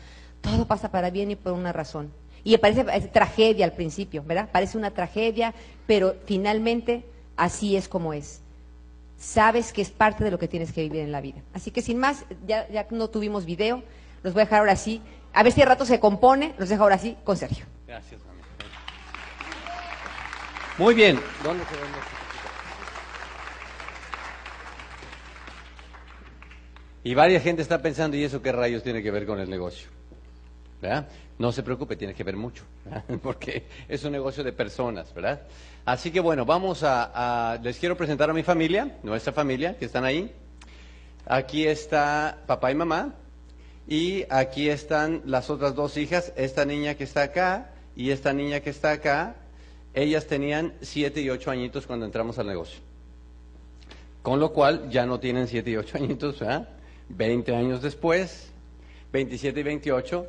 todo 0.42 0.66
pasa 0.66 0.90
para 0.90 1.12
bien 1.12 1.32
y 1.32 1.36
por 1.36 1.54
una 1.54 1.74
razón. 1.74 2.12
Y 2.44 2.56
parece 2.58 2.84
tragedia 3.10 3.66
al 3.66 3.74
principio, 3.74 4.24
¿verdad? 4.24 4.50
Parece 4.52 4.78
una 4.78 4.92
tragedia, 4.92 5.56
pero 5.88 6.16
finalmente 6.26 7.04
así 7.38 7.76
es 7.76 7.88
como 7.88 8.14
es. 8.14 8.42
Sabes 9.18 9.74
que 9.74 9.82
es 9.82 9.92
parte 9.92 10.24
de 10.24 10.32
lo 10.32 10.40
que 10.40 10.48
tienes 10.48 10.72
que 10.74 10.82
vivir 10.82 11.02
en 11.02 11.12
la 11.12 11.22
vida. 11.22 11.42
Así 11.54 11.72
que 11.72 11.82
sin 11.82 11.98
más, 11.98 12.26
ya, 12.46 12.68
ya 12.70 12.86
no 12.92 13.10
tuvimos 13.10 13.46
video, 13.46 13.84
los 14.24 14.34
voy 14.34 14.42
a 14.42 14.46
dejar 14.46 14.60
ahora 14.60 14.76
sí. 14.76 15.02
A 15.34 15.44
ver 15.44 15.52
si 15.52 15.62
el 15.62 15.68
rato 15.68 15.86
se 15.86 16.00
compone, 16.00 16.54
los 16.58 16.70
dejo 16.70 16.84
ahora 16.84 16.98
sí 16.98 17.18
con 17.24 17.38
Sergio. 17.38 17.66
Gracias, 17.88 18.22
mami. 18.26 18.42
Muy 20.78 20.94
bien. 20.94 21.20
Y 27.04 27.14
varias 27.14 27.44
gente 27.44 27.62
está 27.62 27.82
pensando, 27.82 28.18
¿y 28.18 28.24
eso 28.24 28.42
qué 28.42 28.52
rayos 28.52 28.84
tiene 28.84 29.04
que 29.04 29.12
ver 29.12 29.26
con 29.26 29.40
el 29.40 29.50
negocio? 29.50 29.90
¿Verdad? 30.82 31.08
No 31.38 31.52
se 31.52 31.64
preocupe, 31.64 31.98
tiene 31.98 32.14
que 32.14 32.24
ver 32.24 32.38
mucho, 32.38 32.64
porque 33.22 33.66
es 33.90 34.04
un 34.06 34.14
negocio 34.14 34.44
de 34.44 34.54
personas, 34.54 35.14
¿verdad? 35.14 35.42
Así 35.84 36.10
que 36.10 36.22
bueno, 36.22 36.46
vamos 36.46 36.82
a, 36.84 37.60
les 37.62 37.78
quiero 37.78 37.98
presentar 37.98 38.30
a 38.30 38.34
mi 38.34 38.44
familia, 38.44 38.98
nuestra 39.04 39.34
familia, 39.34 39.78
que 39.78 39.86
están 39.86 40.06
ahí. 40.06 40.32
Aquí 41.26 41.68
está 41.68 42.38
papá 42.46 42.72
y 42.72 42.76
mamá, 42.76 43.16
y 43.88 44.26
aquí 44.30 44.70
están 44.70 45.24
las 45.26 45.50
otras 45.50 45.76
dos 45.76 45.98
hijas, 45.98 46.32
esta 46.38 46.64
niña 46.64 46.96
que 46.96 47.04
está 47.04 47.24
acá 47.24 47.72
y 47.96 48.12
esta 48.12 48.32
niña 48.32 48.62
que 48.62 48.70
está 48.70 48.92
acá. 48.92 49.36
Ellas 49.94 50.28
tenían 50.28 50.74
siete 50.82 51.22
y 51.22 51.30
ocho 51.30 51.52
añitos 51.52 51.86
cuando 51.86 52.06
entramos 52.06 52.40
al 52.40 52.48
negocio. 52.48 52.80
Con 54.22 54.40
lo 54.40 54.54
cual 54.54 54.90
ya 54.90 55.06
no 55.06 55.20
tienen 55.20 55.48
siete 55.48 55.72
y 55.72 55.78
ocho 55.78 55.98
añitos, 55.98 56.40
¿verdad? 56.40 56.70
Veinte 57.10 57.56
años 57.56 57.82
después, 57.82 58.52
veintisiete 59.12 59.60
y 59.60 59.64
veintiocho 59.64 60.28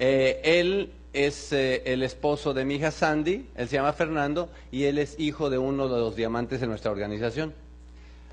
eh, 0.00 0.40
él 0.44 0.92
es 1.12 1.52
eh, 1.52 1.82
el 1.86 2.04
esposo 2.04 2.54
de 2.54 2.64
mi 2.64 2.76
hija 2.76 2.92
Sandy, 2.92 3.48
él 3.56 3.68
se 3.68 3.76
llama 3.76 3.92
Fernando 3.92 4.48
y 4.70 4.84
él 4.84 4.98
es 4.98 5.18
hijo 5.18 5.50
de 5.50 5.58
uno 5.58 5.88
de 5.88 5.98
los 5.98 6.14
diamantes 6.14 6.60
de 6.60 6.68
nuestra 6.68 6.92
organización. 6.92 7.52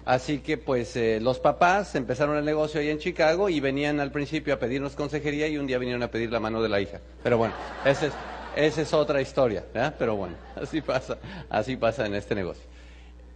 Así 0.05 0.37
que 0.39 0.59
pues 0.59 0.95
eh, 0.95 1.19
los 1.19 1.39
papás 1.39 1.95
empezaron 1.95 2.37
el 2.37 2.45
negocio 2.45 2.79
ahí 2.79 2.89
en 2.89 2.99
Chicago 2.99 3.49
y 3.49 3.59
venían 3.59 3.99
al 3.99 4.11
principio 4.11 4.53
a 4.53 4.59
pedirnos 4.59 4.95
consejería 4.95 5.47
y 5.47 5.57
un 5.57 5.65
día 5.65 5.79
vinieron 5.79 6.03
a 6.03 6.11
pedir 6.11 6.31
la 6.31 6.39
mano 6.39 6.61
de 6.61 6.69
la 6.69 6.79
hija. 6.79 7.01
Pero 7.23 7.39
bueno, 7.39 7.55
esa 7.83 8.11
es, 8.55 8.93
otra 8.93 9.19
historia, 9.19 9.65
Pero 9.97 10.15
bueno, 10.15 10.35
así 10.55 10.81
pasa, 10.81 11.17
así 11.49 11.77
pasa 11.77 12.05
en 12.05 12.13
este 12.13 12.35
negocio. 12.35 12.63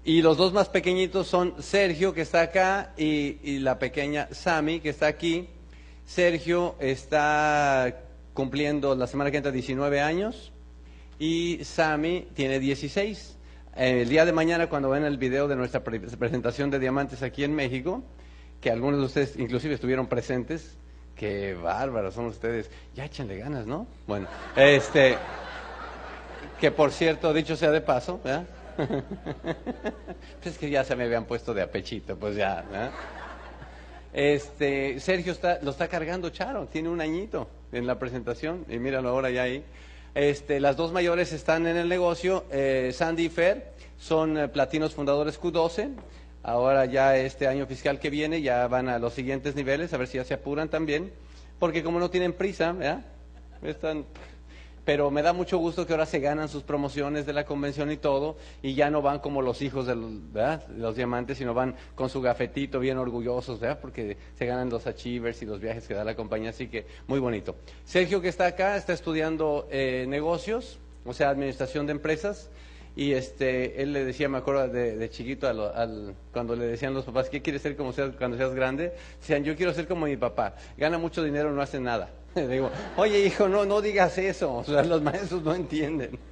Y 0.06 0.22
los 0.22 0.38
dos 0.38 0.54
más 0.54 0.70
pequeñitos 0.70 1.26
son 1.26 1.56
Sergio, 1.60 2.14
que 2.14 2.22
está 2.22 2.42
acá, 2.42 2.94
y, 2.96 3.38
y 3.44 3.58
la 3.58 3.80
pequeña 3.80 4.28
Sami, 4.32 4.80
que 4.80 4.90
está 4.90 5.08
aquí. 5.08 5.50
Sergio 6.06 6.76
está 6.80 8.09
cumpliendo 8.40 8.96
la 8.96 9.06
semana 9.06 9.32
que 9.32 9.36
entra 9.36 9.52
19 9.52 10.00
años 10.00 10.54
y 11.20 11.62
Sami 11.66 12.26
tiene 12.36 12.58
16. 12.58 13.36
El 13.76 14.08
día 14.08 14.24
de 14.24 14.32
mañana, 14.32 14.68
cuando 14.70 14.90
ven 14.90 15.04
el 15.04 15.18
video 15.18 15.50
de 15.50 15.58
nuestra 15.58 15.84
pre- 15.84 16.00
presentación 16.00 16.70
de 16.72 16.80
diamantes 16.80 17.22
aquí 17.22 17.44
en 17.44 17.54
México, 17.54 18.02
que 18.62 18.72
algunos 18.72 19.02
de 19.02 19.06
ustedes 19.08 19.38
inclusive 19.38 19.74
estuvieron 19.74 20.08
presentes, 20.08 20.78
qué 21.18 21.54
bárbaros 21.54 22.14
son 22.14 22.28
ustedes, 22.28 22.72
ya 22.96 23.04
échenle 23.04 23.40
ganas, 23.40 23.68
¿no? 23.68 23.88
Bueno, 24.08 24.26
este, 24.56 25.18
que 26.62 26.72
por 26.72 26.92
cierto, 26.92 27.34
dicho 27.34 27.58
sea 27.58 27.72
de 27.72 27.82
paso, 27.82 28.22
¿verdad? 28.24 28.46
pues 28.78 30.54
es 30.54 30.58
que 30.58 30.70
ya 30.70 30.86
se 30.86 30.96
me 30.96 31.04
habían 31.04 31.26
puesto 31.26 31.54
de 31.54 31.62
apechito, 31.62 32.16
pues 32.16 32.38
ya, 32.38 32.64
¿verdad? 32.72 32.92
Este, 34.14 34.98
Sergio 35.02 35.34
está, 35.34 35.60
lo 35.62 35.72
está 35.72 35.90
cargando 35.90 36.30
Charo, 36.30 36.68
tiene 36.68 36.88
un 36.88 37.02
añito 37.02 37.50
en 37.72 37.88
la 37.88 38.00
presentación 38.00 38.66
y 38.70 38.80
míralo 38.80 39.10
ahora 39.10 39.30
ya 39.30 39.44
ahí. 39.44 39.64
Este, 40.16 40.60
las 40.60 40.76
dos 40.76 40.92
mayores 40.92 41.32
están 41.34 41.68
en 41.68 41.78
el 41.78 41.88
negocio, 41.88 42.46
eh, 42.52 42.92
Sandy 42.94 43.26
y 43.26 43.30
Fer, 43.30 43.74
son 43.98 44.38
eh, 44.38 44.48
platinos 44.48 44.96
fundadores 44.96 45.40
Q12. 45.40 45.92
Ahora 46.42 46.86
ya 46.86 47.18
este 47.18 47.48
año 47.48 47.66
fiscal 47.66 48.00
que 48.00 48.10
viene 48.10 48.42
ya 48.42 48.68
van 48.68 48.90
a 48.90 48.98
los 48.98 49.14
siguientes 49.14 49.56
niveles, 49.56 49.94
a 49.94 49.98
ver 49.98 50.08
si 50.08 50.18
ya 50.18 50.24
se 50.24 50.34
apuran 50.34 50.70
también, 50.70 51.12
porque 51.60 51.84
como 51.84 52.00
no 52.00 52.10
tienen 52.10 52.34
prisa, 52.34 52.72
¿verdad? 52.72 53.06
Están, 53.62 54.06
pero 54.90 55.12
me 55.12 55.22
da 55.22 55.34
mucho 55.34 55.60
gusto 55.60 55.86
que 55.86 55.94
ahora 55.94 56.08
se 56.08 56.20
ganan 56.20 56.50
sus 56.50 56.64
promociones 56.64 57.28
de 57.28 57.32
la 57.32 57.46
convención 57.46 57.92
y 57.92 57.98
todo, 57.98 58.38
y 58.64 58.74
ya 58.74 58.90
no 58.90 59.04
van 59.04 59.20
como 59.20 59.44
los 59.44 59.62
hijos 59.62 59.86
de 59.86 59.96
los, 59.96 60.96
diamantes, 60.96 61.38
sino 61.38 61.54
van 61.54 61.76
con 61.94 62.10
su 62.10 62.22
gafetito 62.22 62.80
bien 62.80 62.98
orgullosos, 62.98 63.60
¿verdad? 63.60 63.78
porque 63.80 64.18
se 64.34 64.48
ganan 64.48 64.72
los 64.72 64.88
achievers 64.88 65.44
y 65.44 65.46
los 65.46 65.60
viajes 65.60 65.88
que 65.88 65.94
da 65.94 66.04
la 66.04 66.16
compañía, 66.16 66.50
así 66.50 66.70
que 66.70 66.88
muy 67.06 67.20
bonito. 67.20 67.56
Sergio 67.86 68.20
que 68.20 68.30
está 68.30 68.48
acá 68.48 68.78
está 68.78 68.94
estudiando 68.94 69.68
eh, 69.70 70.08
negocios, 70.10 70.80
o 71.06 71.14
sea, 71.14 71.30
administración 71.30 71.86
de 71.86 71.92
empresas, 71.92 72.50
y 72.96 73.14
este, 73.14 73.82
él 73.82 73.94
le 73.94 74.04
decía, 74.04 74.28
me 74.30 74.38
acuerdo 74.40 74.68
de, 74.68 74.98
de 74.98 75.10
chiquito, 75.10 75.48
a 75.48 75.54
lo- 75.54 75.74
al- 75.74 76.14
cuando 76.34 76.56
le 76.56 76.66
decían 76.66 76.94
los 76.94 77.06
papás, 77.06 77.30
¿qué 77.30 77.42
quieres 77.42 77.62
ser 77.62 77.76
como 77.76 77.94
seas, 77.94 78.12
cuando 78.18 78.38
seas 78.38 78.54
grande? 78.54 78.94
Decían, 79.20 79.44
yo 79.44 79.56
quiero 79.56 79.74
ser 79.74 79.88
como 79.88 80.06
mi 80.06 80.18
papá, 80.18 80.56
gana 80.78 80.98
mucho 80.98 81.24
dinero, 81.24 81.52
no 81.52 81.62
hace 81.62 81.80
nada. 81.80 82.10
Le 82.36 82.48
digo, 82.50 82.70
oye 82.98 83.20
hijo, 83.26 83.48
no, 83.48 83.66
no 83.66 83.82
digas 83.82 84.18
eso, 84.18 84.54
o 84.56 84.64
sea, 84.64 84.84
los 84.84 85.02
maestros 85.02 85.42
no 85.44 85.56
entienden. 85.56 86.18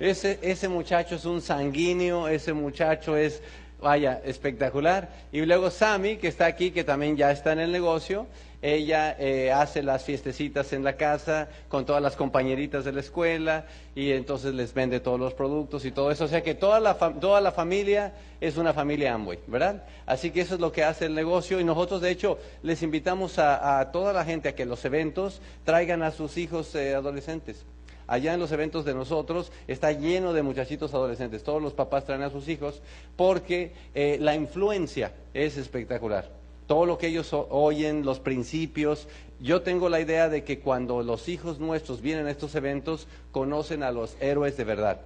Ese, 0.00 0.40
ese 0.42 0.68
muchacho 0.68 1.14
es 1.14 1.24
un 1.24 1.40
sanguíneo, 1.40 2.26
ese 2.26 2.52
muchacho 2.52 3.16
es, 3.16 3.40
vaya, 3.84 4.22
espectacular. 4.24 5.10
Y 5.30 5.42
luego 5.42 5.70
Sami, 5.70 6.16
que 6.16 6.28
está 6.28 6.46
aquí, 6.46 6.70
que 6.70 6.84
también 6.84 7.18
ya 7.18 7.30
está 7.30 7.52
en 7.52 7.60
el 7.60 7.70
negocio, 7.70 8.26
ella 8.62 9.14
eh, 9.18 9.52
hace 9.52 9.82
las 9.82 10.04
fiestecitas 10.04 10.72
en 10.72 10.82
la 10.82 10.96
casa 10.96 11.48
con 11.68 11.84
todas 11.84 12.02
las 12.02 12.16
compañeritas 12.16 12.86
de 12.86 12.92
la 12.92 13.00
escuela 13.00 13.66
y 13.94 14.12
entonces 14.12 14.54
les 14.54 14.72
vende 14.72 15.00
todos 15.00 15.20
los 15.20 15.34
productos 15.34 15.84
y 15.84 15.90
todo 15.90 16.10
eso. 16.10 16.24
O 16.24 16.28
sea 16.28 16.42
que 16.42 16.54
toda 16.54 16.80
la, 16.80 16.94
toda 16.96 17.42
la 17.42 17.52
familia 17.52 18.14
es 18.40 18.56
una 18.56 18.72
familia 18.72 19.12
Amway, 19.12 19.40
¿verdad? 19.46 19.84
Así 20.06 20.30
que 20.30 20.40
eso 20.40 20.54
es 20.54 20.62
lo 20.62 20.72
que 20.72 20.82
hace 20.82 21.04
el 21.04 21.14
negocio 21.14 21.60
y 21.60 21.64
nosotros 21.64 22.00
de 22.00 22.10
hecho 22.10 22.38
les 22.62 22.82
invitamos 22.82 23.38
a, 23.38 23.80
a 23.80 23.92
toda 23.92 24.14
la 24.14 24.24
gente 24.24 24.48
a 24.48 24.54
que 24.54 24.64
los 24.64 24.82
eventos 24.86 25.42
traigan 25.64 26.02
a 26.02 26.10
sus 26.10 26.38
hijos 26.38 26.74
eh, 26.74 26.94
adolescentes. 26.94 27.66
Allá 28.06 28.34
en 28.34 28.40
los 28.40 28.52
eventos 28.52 28.84
de 28.84 28.94
nosotros 28.94 29.52
está 29.66 29.92
lleno 29.92 30.32
de 30.32 30.42
muchachitos 30.42 30.94
adolescentes. 30.94 31.42
Todos 31.42 31.62
los 31.62 31.72
papás 31.72 32.04
traen 32.04 32.22
a 32.22 32.30
sus 32.30 32.48
hijos 32.48 32.82
porque 33.16 33.72
eh, 33.94 34.18
la 34.20 34.34
influencia 34.34 35.12
es 35.32 35.56
espectacular. 35.56 36.30
Todo 36.66 36.86
lo 36.86 36.98
que 36.98 37.08
ellos 37.08 37.30
oyen, 37.32 38.04
los 38.04 38.20
principios. 38.20 39.08
Yo 39.40 39.62
tengo 39.62 39.88
la 39.88 40.00
idea 40.00 40.28
de 40.28 40.44
que 40.44 40.60
cuando 40.60 41.02
los 41.02 41.28
hijos 41.28 41.58
nuestros 41.58 42.00
vienen 42.00 42.26
a 42.26 42.30
estos 42.30 42.54
eventos, 42.54 43.06
conocen 43.32 43.82
a 43.82 43.90
los 43.90 44.16
héroes 44.20 44.56
de 44.56 44.64
verdad 44.64 45.00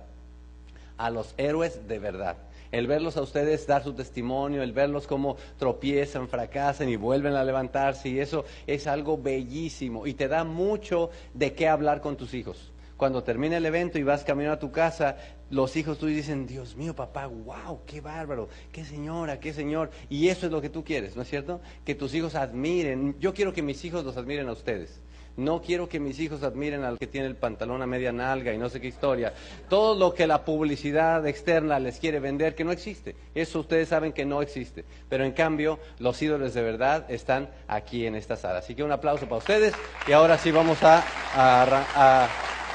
a 0.99 1.11
los 1.11 1.33
héroes 1.39 1.89
de 1.89 1.99
verdad. 1.99 2.37
El 2.71 2.87
verlos 2.87 3.17
a 3.17 3.23
ustedes 3.23 3.67
dar 3.67 3.83
su 3.83 3.95
testimonio, 3.95 4.63
el 4.63 4.73
verlos 4.73 5.07
cómo 5.07 5.39
tropiezan, 5.59 6.29
fracasan 6.29 6.91
y 6.91 6.97
vuelven 6.97 7.33
a 7.33 7.45
levantarse, 7.45 8.11
y 8.11 8.21
eso 8.21 8.45
es 8.67 8.87
algo 8.87 9.17
bellísimo 9.17 10.07
y 10.07 10.13
te 10.13 10.29
da 10.29 10.45
mucho 10.45 11.09
de 11.33 11.55
qué 11.55 11.67
hablar 11.67 12.03
con 12.03 12.17
tus 12.17 12.35
hijos. 12.35 12.71
Cuando 12.99 13.23
termina 13.23 13.57
el 13.57 13.65
evento 13.65 13.97
y 13.97 14.03
vas 14.03 14.25
camino 14.25 14.51
a 14.51 14.59
tu 14.59 14.73
casa, 14.73 15.17
los 15.51 15.77
hijos 15.77 15.99
tuyos 15.99 16.17
dicen, 16.17 16.49
Dios 16.49 16.75
mío, 16.75 16.97
papá, 16.97 17.29
wow, 17.29 17.83
qué 17.87 18.01
bárbaro, 18.01 18.49
qué 18.73 18.85
señora, 18.85 19.39
qué 19.39 19.53
señor. 19.53 19.91
Y 20.11 20.29
eso 20.29 20.47
es 20.47 20.53
lo 20.53 20.61
que 20.61 20.69
tú 20.69 20.83
quieres, 20.83 21.15
¿no 21.15 21.23
es 21.23 21.29
cierto? 21.29 21.61
Que 21.85 21.95
tus 21.95 22.13
hijos 22.13 22.35
admiren. 22.35 23.15
Yo 23.21 23.33
quiero 23.33 23.53
que 23.53 23.63
mis 23.63 23.85
hijos 23.85 24.05
los 24.05 24.17
admiren 24.17 24.49
a 24.49 24.53
ustedes. 24.53 25.01
No 25.37 25.63
quiero 25.63 25.89
que 25.89 26.01
mis 26.01 26.19
hijos 26.19 26.43
admiren 26.43 26.83
al 26.83 26.99
que 26.99 27.07
tiene 27.07 27.29
el 27.29 27.37
pantalón 27.37 27.83
a 27.83 27.87
media 27.87 28.11
nalga 28.11 28.53
y 28.53 28.59
no 28.59 28.69
sé 28.69 28.81
qué 28.81 28.89
historia. 28.89 29.33
Todo 29.69 29.95
lo 29.95 30.13
que 30.13 30.27
la 30.27 30.45
publicidad 30.45 31.25
externa 31.25 31.79
les 31.79 32.01
quiere 32.01 32.19
vender, 32.19 32.57
que 32.57 32.65
no 32.65 32.73
existe. 32.73 33.15
Eso 33.33 33.61
ustedes 33.61 33.91
saben 33.91 34.13
que 34.13 34.25
no 34.25 34.43
existe. 34.43 34.85
Pero 35.09 35.23
en 35.25 35.31
cambio, 35.31 35.79
los 36.01 36.21
ídolos 36.21 36.53
de 36.53 36.63
verdad 36.63 37.09
están 37.09 37.49
aquí 37.69 38.07
en 38.07 38.17
esta 38.17 38.35
sala. 38.35 38.59
Así 38.59 38.75
que 38.75 38.83
un 38.83 38.91
aplauso 38.91 39.27
para 39.27 39.39
ustedes. 39.39 39.73
Y 40.09 40.11
ahora 40.11 40.37
sí 40.37 40.51
vamos 40.51 40.79
a 40.83 42.29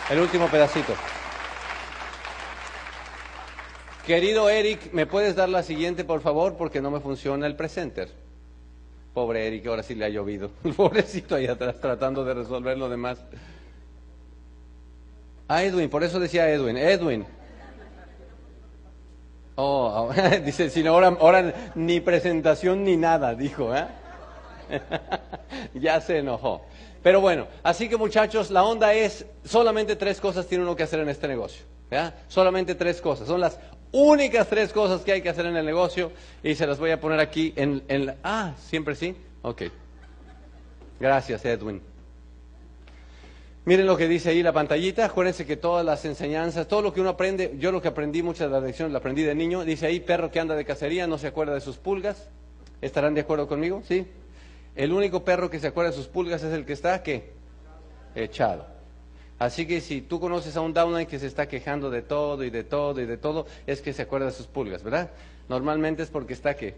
el 0.09 0.19
último 0.19 0.47
pedacito. 0.47 0.93
Querido 4.05 4.49
Eric, 4.49 4.91
¿me 4.91 5.05
puedes 5.05 5.35
dar 5.35 5.47
la 5.47 5.63
siguiente, 5.63 6.03
por 6.03 6.21
favor? 6.21 6.55
Porque 6.57 6.81
no 6.81 6.91
me 6.91 6.99
funciona 6.99 7.47
el 7.47 7.55
presenter. 7.55 8.09
Pobre 9.13 9.47
Eric, 9.47 9.65
ahora 9.67 9.83
sí 9.83 9.95
le 9.95 10.05
ha 10.05 10.09
llovido. 10.09 10.51
El 10.63 10.73
pobrecito 10.75 11.35
ahí 11.35 11.47
atrás 11.47 11.79
tratando 11.79 12.25
de 12.25 12.33
resolver 12.33 12.77
lo 12.77 12.89
demás. 12.89 13.23
Ah, 15.47 15.63
Edwin, 15.63 15.89
por 15.89 16.03
eso 16.03 16.19
decía 16.19 16.49
Edwin. 16.49 16.75
Edwin. 16.77 17.25
Oh, 19.55 20.11
dice, 20.45 20.69
si 20.69 20.83
no, 20.83 20.93
ahora, 20.93 21.15
ahora 21.19 21.71
ni 21.75 22.01
presentación 22.01 22.83
ni 22.83 22.97
nada, 22.97 23.35
dijo, 23.35 23.73
¿eh? 23.75 23.85
ya 25.75 26.01
se 26.01 26.17
enojó. 26.17 26.65
Pero 27.03 27.19
bueno, 27.19 27.47
así 27.61 27.89
que 27.89 27.97
muchachos, 27.97 28.49
la 28.49 28.63
onda 28.63 28.93
es, 28.93 29.25
solamente 29.43 29.97
tres 29.97 30.21
cosas 30.21 30.47
tiene 30.47 30.63
uno 30.63 30.75
que 30.75 30.83
hacer 30.83 31.01
en 31.01 31.09
este 31.09 31.27
negocio. 31.27 31.65
Solamente 32.27 32.73
tres 32.73 33.01
cosas. 33.01 33.27
Son 33.27 33.39
las 33.39 33.59
únicas 33.91 34.47
tres 34.47 34.73
cosas 34.73 35.01
que 35.01 35.11
hay 35.11 35.21
que 35.21 35.29
hacer 35.29 35.45
en 35.45 35.55
el 35.55 35.65
negocio 35.65 36.11
y 36.41 36.55
se 36.55 36.65
las 36.65 36.79
voy 36.79 36.91
a 36.91 36.99
poner 36.99 37.19
aquí 37.19 37.53
en, 37.55 37.83
en 37.87 38.07
la... 38.07 38.15
Ah, 38.23 38.53
siempre 38.57 38.95
sí. 38.95 39.15
Ok. 39.43 39.63
Gracias, 40.99 41.45
Edwin. 41.45 41.81
Miren 43.65 43.85
lo 43.85 43.95
que 43.95 44.07
dice 44.07 44.29
ahí 44.29 44.41
la 44.41 44.53
pantallita. 44.53 45.05
Acuérdense 45.05 45.45
que 45.45 45.57
todas 45.57 45.85
las 45.85 46.03
enseñanzas, 46.05 46.67
todo 46.67 46.81
lo 46.81 46.93
que 46.93 47.01
uno 47.01 47.11
aprende, 47.11 47.55
yo 47.59 47.71
lo 47.71 47.81
que 47.81 47.89
aprendí, 47.89 48.23
muchas 48.23 48.47
de 48.47 48.53
las 48.53 48.63
lecciones 48.63 48.91
lo 48.91 48.97
aprendí 48.97 49.23
de 49.23 49.35
niño. 49.35 49.63
Dice 49.63 49.85
ahí, 49.85 49.99
perro 49.99 50.31
que 50.31 50.39
anda 50.39 50.55
de 50.55 50.65
cacería 50.65 51.05
no 51.05 51.17
se 51.17 51.27
acuerda 51.27 51.53
de 51.53 51.61
sus 51.61 51.77
pulgas. 51.77 52.29
¿Estarán 52.81 53.13
de 53.13 53.21
acuerdo 53.21 53.47
conmigo? 53.47 53.83
Sí. 53.87 54.07
El 54.75 54.91
único 54.91 55.23
perro 55.23 55.49
que 55.49 55.59
se 55.59 55.67
acuerda 55.67 55.91
de 55.91 55.97
sus 55.97 56.07
pulgas 56.07 56.43
es 56.43 56.53
el 56.53 56.65
que 56.65 56.73
está, 56.73 57.03
¿qué? 57.03 57.33
Echado. 58.15 58.65
Así 59.39 59.65
que 59.65 59.81
si 59.81 60.01
tú 60.01 60.19
conoces 60.19 60.55
a 60.55 60.61
un 60.61 60.73
downline 60.73 61.05
que 61.05 61.19
se 61.19 61.27
está 61.27 61.47
quejando 61.47 61.89
de 61.89 62.01
todo 62.01 62.43
y 62.43 62.49
de 62.49 62.63
todo 62.63 63.01
y 63.01 63.05
de 63.05 63.17
todo, 63.17 63.45
es 63.67 63.81
que 63.81 63.93
se 63.93 64.03
acuerda 64.03 64.27
de 64.27 64.31
sus 64.31 64.47
pulgas, 64.47 64.83
¿verdad? 64.83 65.11
Normalmente 65.49 66.03
es 66.03 66.09
porque 66.09 66.33
está, 66.33 66.55
¿qué? 66.55 66.75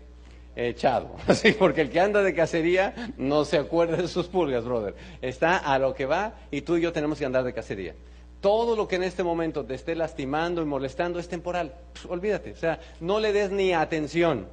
Echado. 0.56 1.16
Así, 1.28 1.52
porque 1.52 1.82
el 1.82 1.90
que 1.90 2.00
anda 2.00 2.22
de 2.22 2.34
cacería 2.34 3.14
no 3.18 3.46
se 3.46 3.58
acuerda 3.58 3.98
de 3.98 4.08
sus 4.08 4.28
pulgas, 4.28 4.66
brother. 4.66 4.96
Está 5.22 5.58
a 5.58 5.78
lo 5.80 5.94
que 5.94 6.06
va 6.06 6.34
y 6.52 6.62
tú 6.62 6.78
y 6.78 6.82
yo 6.82 6.92
tenemos 6.92 7.20
que 7.20 7.26
andar 7.26 7.44
de 7.44 7.54
cacería. 7.54 7.94
Todo 8.42 8.76
lo 8.76 8.88
que 8.88 8.96
en 8.96 9.04
este 9.04 9.24
momento 9.24 9.66
te 9.66 9.76
esté 9.76 9.96
lastimando 9.96 10.62
y 10.62 10.66
molestando 10.66 11.20
es 11.20 11.28
temporal. 11.28 11.74
Pff, 11.94 12.12
olvídate, 12.12 12.52
o 12.52 12.56
sea, 12.56 12.80
no 13.00 13.20
le 13.20 13.34
des 13.34 13.52
ni 13.52 13.74
atención. 13.74 14.48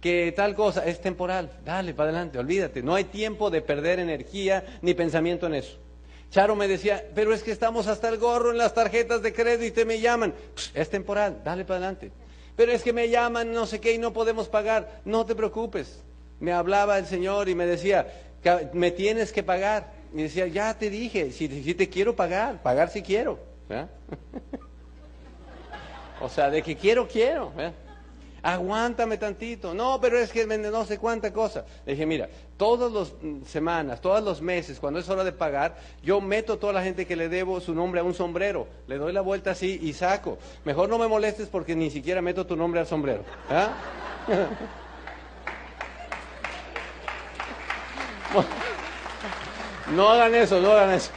Que 0.00 0.32
tal 0.36 0.54
cosa 0.54 0.86
es 0.86 1.00
temporal, 1.00 1.50
dale 1.64 1.92
para 1.92 2.10
adelante, 2.10 2.38
olvídate. 2.38 2.82
No 2.82 2.94
hay 2.94 3.04
tiempo 3.04 3.50
de 3.50 3.62
perder 3.62 3.98
energía 3.98 4.64
ni 4.80 4.94
pensamiento 4.94 5.46
en 5.46 5.54
eso. 5.54 5.76
Charo 6.30 6.54
me 6.54 6.68
decía, 6.68 7.04
pero 7.14 7.32
es 7.32 7.42
que 7.42 7.50
estamos 7.50 7.86
hasta 7.88 8.08
el 8.08 8.18
gorro 8.18 8.50
en 8.52 8.58
las 8.58 8.74
tarjetas 8.74 9.22
de 9.22 9.32
crédito 9.32 9.80
y 9.80 9.84
me 9.86 9.98
llaman. 9.98 10.34
Es 10.74 10.88
temporal, 10.90 11.40
dale 11.44 11.64
para 11.64 11.78
adelante. 11.78 12.12
Pero 12.54 12.70
es 12.72 12.82
que 12.82 12.92
me 12.92 13.08
llaman, 13.08 13.52
no 13.52 13.66
sé 13.66 13.80
qué, 13.80 13.94
y 13.94 13.98
no 13.98 14.12
podemos 14.12 14.48
pagar. 14.48 15.00
No 15.04 15.24
te 15.26 15.34
preocupes. 15.34 16.00
Me 16.38 16.52
hablaba 16.52 16.98
el 16.98 17.06
Señor 17.06 17.48
y 17.48 17.54
me 17.54 17.66
decía, 17.66 18.06
"Ca- 18.42 18.70
me 18.74 18.90
tienes 18.90 19.32
que 19.32 19.42
pagar. 19.42 19.92
Y 20.14 20.22
decía, 20.22 20.46
ya 20.46 20.76
te 20.78 20.90
dije, 20.90 21.32
si, 21.32 21.48
si 21.62 21.74
te 21.74 21.88
quiero 21.88 22.14
pagar, 22.14 22.62
pagar 22.62 22.90
si 22.90 23.02
quiero. 23.02 23.38
o 26.20 26.28
sea, 26.28 26.50
de 26.50 26.62
que 26.62 26.76
quiero, 26.76 27.08
quiero. 27.08 27.52
Aguántame 28.52 29.18
tantito. 29.18 29.74
No, 29.74 30.00
pero 30.00 30.18
es 30.18 30.32
que 30.32 30.46
no 30.46 30.84
sé 30.84 30.98
cuánta 30.98 31.32
cosa. 31.32 31.64
Le 31.84 31.92
dije, 31.92 32.06
mira, 32.06 32.28
todas 32.56 32.92
las 32.92 33.12
mm, 33.20 33.44
semanas, 33.44 34.00
todos 34.00 34.22
los 34.22 34.40
meses, 34.40 34.78
cuando 34.78 35.00
es 35.00 35.08
hora 35.08 35.24
de 35.24 35.32
pagar, 35.32 35.76
yo 36.02 36.20
meto 36.20 36.54
a 36.54 36.58
toda 36.58 36.72
la 36.72 36.82
gente 36.82 37.06
que 37.06 37.16
le 37.16 37.28
debo 37.28 37.60
su 37.60 37.74
nombre 37.74 38.00
a 38.00 38.04
un 38.04 38.14
sombrero. 38.14 38.66
Le 38.86 38.96
doy 38.96 39.12
la 39.12 39.20
vuelta 39.20 39.52
así 39.52 39.78
y 39.82 39.92
saco. 39.92 40.38
Mejor 40.64 40.88
no 40.88 40.98
me 40.98 41.08
molestes 41.08 41.48
porque 41.48 41.74
ni 41.74 41.90
siquiera 41.90 42.22
meto 42.22 42.46
tu 42.46 42.56
nombre 42.56 42.80
al 42.80 42.86
sombrero. 42.86 43.24
¿ah? 43.50 43.74
No 49.94 50.10
hagan 50.10 50.34
eso, 50.34 50.60
no 50.60 50.72
hagan 50.72 50.90
eso. 50.90 51.10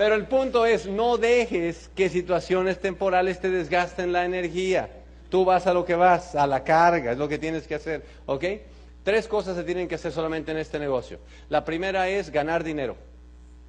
Pero 0.00 0.14
el 0.14 0.24
punto 0.24 0.64
es, 0.64 0.86
no 0.86 1.18
dejes 1.18 1.90
que 1.94 2.08
situaciones 2.08 2.80
temporales 2.80 3.38
te 3.38 3.50
desgasten 3.50 4.14
la 4.14 4.24
energía. 4.24 4.88
Tú 5.28 5.44
vas 5.44 5.66
a 5.66 5.74
lo 5.74 5.84
que 5.84 5.94
vas, 5.94 6.34
a 6.34 6.46
la 6.46 6.64
carga, 6.64 7.12
es 7.12 7.18
lo 7.18 7.28
que 7.28 7.36
tienes 7.36 7.66
que 7.66 7.74
hacer, 7.74 8.02
¿ok? 8.24 8.44
Tres 9.02 9.28
cosas 9.28 9.58
se 9.58 9.62
tienen 9.62 9.88
que 9.88 9.96
hacer 9.96 10.10
solamente 10.10 10.52
en 10.52 10.56
este 10.56 10.78
negocio. 10.78 11.18
La 11.50 11.66
primera 11.66 12.08
es 12.08 12.30
ganar 12.30 12.64
dinero. 12.64 12.96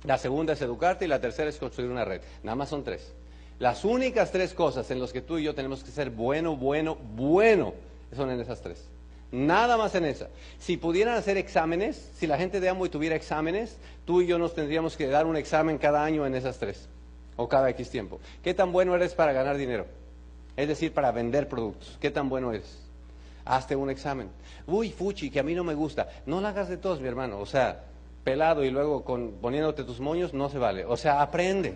La 0.06 0.18
segunda 0.18 0.54
es 0.54 0.62
educarte 0.62 1.04
y 1.04 1.10
la 1.10 1.20
tercera 1.20 1.50
es 1.50 1.58
construir 1.58 1.92
una 1.92 2.06
red. 2.06 2.22
Nada 2.44 2.56
más 2.56 2.70
son 2.70 2.86
tres. 2.86 3.12
Las 3.60 3.84
únicas 3.84 4.32
tres 4.32 4.54
cosas 4.54 4.90
en 4.90 5.02
las 5.02 5.12
que 5.12 5.20
tú 5.20 5.38
y 5.38 5.44
yo 5.44 5.54
tenemos 5.54 5.84
que 5.84 5.92
ser 5.92 6.12
bueno, 6.12 6.56
bueno, 6.56 6.96
bueno, 6.96 7.74
son 8.16 8.32
en 8.32 8.40
esas 8.40 8.62
tres. 8.62 8.88
Nada 9.32 9.78
más 9.78 9.96
en 9.96 10.06
esa. 10.06 10.28
Si 10.60 10.76
pudieran 10.78 11.16
hacer 11.16 11.38
exámenes, 11.38 12.12
si 12.16 12.28
la 12.28 12.38
gente 12.38 12.60
de 12.60 12.70
Amway 12.70 12.90
tuviera 12.90 13.16
exámenes, 13.16 13.78
tú 14.06 14.22
y 14.22 14.28
yo 14.28 14.38
nos 14.38 14.54
tendríamos 14.54 14.98
que 14.98 15.08
dar 15.08 15.26
un 15.26 15.38
examen 15.38 15.78
cada 15.78 16.04
año 16.04 16.26
en 16.26 16.36
esas 16.36 16.58
tres, 16.58 16.90
o 17.38 17.48
cada 17.48 17.70
X 17.70 17.90
tiempo. 17.90 18.20
¿Qué 18.44 18.54
tan 18.54 18.72
bueno 18.72 18.94
eres 18.94 19.14
para 19.14 19.32
ganar 19.32 19.56
dinero? 19.56 19.86
Es 20.58 20.68
decir, 20.68 20.94
para 20.94 21.12
vender 21.12 21.48
productos. 21.48 21.98
¿Qué 22.02 22.12
tan 22.12 22.28
bueno 22.28 22.52
eres? 22.52 22.80
Hazte 23.46 23.76
un 23.76 23.90
examen. 23.90 24.30
Uy, 24.68 24.92
fuchi, 24.92 25.32
que 25.32 25.40
a 25.40 25.44
mí 25.44 25.56
no 25.56 25.64
me 25.64 25.74
gusta. 25.74 26.10
No 26.26 26.42
lo 26.42 26.48
hagas 26.48 26.68
de 26.68 26.78
todos, 26.78 27.00
mi 27.00 27.08
hermano. 27.08 27.40
O 27.40 27.46
sea, 27.46 27.86
pelado 28.24 28.64
y 28.66 28.70
luego 28.70 29.04
con, 29.04 29.32
poniéndote 29.42 29.84
tus 29.86 30.00
moños, 30.00 30.34
no 30.34 30.50
se 30.50 30.58
vale. 30.58 30.86
O 30.86 30.98
sea, 30.98 31.22
aprende. 31.22 31.76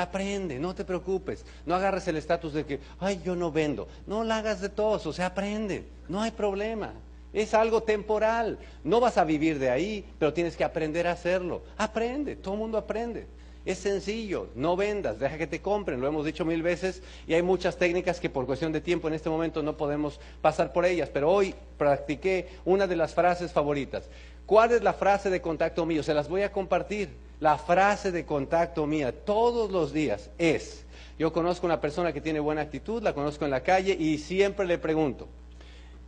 Aprende, 0.00 0.60
no 0.60 0.76
te 0.76 0.84
preocupes. 0.84 1.44
No 1.66 1.74
agarres 1.74 2.06
el 2.06 2.16
estatus 2.16 2.52
de 2.52 2.64
que, 2.64 2.78
ay, 3.00 3.20
yo 3.24 3.34
no 3.34 3.50
vendo. 3.50 3.88
No 4.06 4.22
lo 4.22 4.32
hagas 4.32 4.60
de 4.60 4.68
todos, 4.68 5.04
o 5.06 5.12
sea, 5.12 5.26
aprende. 5.26 5.84
No 6.08 6.22
hay 6.22 6.30
problema. 6.30 6.92
Es 7.32 7.52
algo 7.52 7.82
temporal. 7.82 8.58
No 8.84 9.00
vas 9.00 9.18
a 9.18 9.24
vivir 9.24 9.58
de 9.58 9.70
ahí, 9.70 10.04
pero 10.20 10.32
tienes 10.32 10.56
que 10.56 10.62
aprender 10.62 11.08
a 11.08 11.12
hacerlo. 11.12 11.62
Aprende, 11.76 12.36
todo 12.36 12.54
el 12.54 12.60
mundo 12.60 12.78
aprende. 12.78 13.26
Es 13.64 13.78
sencillo, 13.78 14.48
no 14.54 14.76
vendas, 14.76 15.18
deja 15.18 15.36
que 15.36 15.48
te 15.48 15.60
compren, 15.60 16.00
lo 16.00 16.06
hemos 16.06 16.24
dicho 16.24 16.44
mil 16.44 16.62
veces 16.62 17.02
y 17.26 17.34
hay 17.34 17.42
muchas 17.42 17.76
técnicas 17.76 18.18
que 18.18 18.30
por 18.30 18.46
cuestión 18.46 18.72
de 18.72 18.80
tiempo 18.80 19.08
en 19.08 19.14
este 19.14 19.28
momento 19.28 19.62
no 19.62 19.76
podemos 19.76 20.20
pasar 20.40 20.72
por 20.72 20.86
ellas, 20.86 21.10
pero 21.12 21.30
hoy 21.30 21.54
practiqué 21.76 22.48
una 22.64 22.86
de 22.86 22.96
las 22.96 23.14
frases 23.14 23.52
favoritas. 23.52 24.08
¿Cuál 24.46 24.72
es 24.72 24.82
la 24.82 24.94
frase 24.94 25.28
de 25.28 25.42
contacto 25.42 25.84
mío? 25.84 26.02
Se 26.02 26.14
las 26.14 26.28
voy 26.30 26.42
a 26.42 26.52
compartir. 26.52 27.10
La 27.40 27.56
frase 27.56 28.10
de 28.10 28.24
contacto 28.24 28.86
mía 28.86 29.12
todos 29.12 29.70
los 29.70 29.92
días 29.92 30.30
es, 30.38 30.84
yo 31.18 31.32
conozco 31.32 31.66
una 31.66 31.80
persona 31.80 32.12
que 32.12 32.20
tiene 32.20 32.40
buena 32.40 32.62
actitud, 32.62 33.02
la 33.02 33.14
conozco 33.14 33.44
en 33.44 33.52
la 33.52 33.62
calle 33.62 33.96
y 33.98 34.18
siempre 34.18 34.66
le 34.66 34.78
pregunto, 34.78 35.28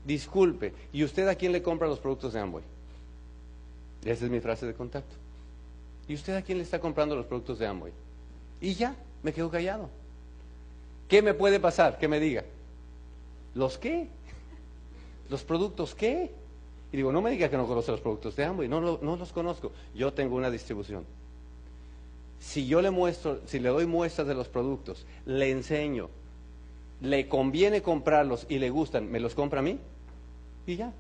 disculpe, 0.05 0.73
¿y 0.93 1.05
usted 1.05 1.29
a 1.29 1.37
quién 1.37 1.53
le 1.53 1.63
compra 1.63 1.87
los 1.87 2.01
productos 2.01 2.33
de 2.33 2.41
Amway? 2.41 2.65
Esa 4.05 4.25
es 4.25 4.31
mi 4.31 4.41
frase 4.41 4.67
de 4.67 4.75
contacto. 4.75 5.15
¿Y 6.09 6.15
usted 6.15 6.35
a 6.35 6.43
quién 6.43 6.59
le 6.59 6.65
está 6.65 6.81
comprando 6.81 7.15
los 7.15 7.27
productos 7.27 7.59
de 7.59 7.67
Amway? 7.67 7.93
Y 8.61 8.75
ya, 8.75 8.97
me 9.23 9.33
quedo 9.33 9.51
callado. 9.51 9.89
¿Qué 11.09 11.23
me 11.23 11.35
puede 11.35 11.61
pasar? 11.61 11.99
Que 11.99 12.09
me 12.09 12.19
diga. 12.19 12.45
¿Los 13.55 13.79
qué? 13.79 14.09
¿Los 15.29 15.45
productos 15.45 15.95
qué? 15.95 16.33
Y 16.93 16.97
digo, 16.97 17.13
no 17.13 17.23
me 17.23 17.31
diga 17.31 17.49
que 17.49 17.57
no 17.57 17.67
conoce 17.67 17.93
los 17.93 18.01
productos 18.01 18.35
de 18.37 18.45
Amway, 18.45 18.69
no, 18.69 18.81
no 18.81 19.17
los 19.17 19.33
conozco. 19.33 19.73
Yo 19.95 20.13
tengo 20.13 20.37
una 20.37 20.51
distribución 20.51 21.05
si 22.41 22.67
yo 22.67 22.81
le 22.81 22.91
muestro, 22.91 23.41
si 23.47 23.61
le 23.61 23.69
doy 23.69 23.87
muestras 23.87 24.27
de 24.27 24.35
los 24.35 24.49
productos, 24.49 25.07
le 25.27 25.51
enseño, 25.51 26.09
le 27.03 27.29
conviene 27.29 27.83
comprarlos 27.83 28.47
y 28.49 28.59
le 28.59 28.71
gustan, 28.71 29.11
¿me 29.11 29.21
los 29.21 29.35
compra 29.35 29.61
a 29.61 29.63
mí? 29.63 29.79
Y 30.67 30.77
ya. 30.77 30.93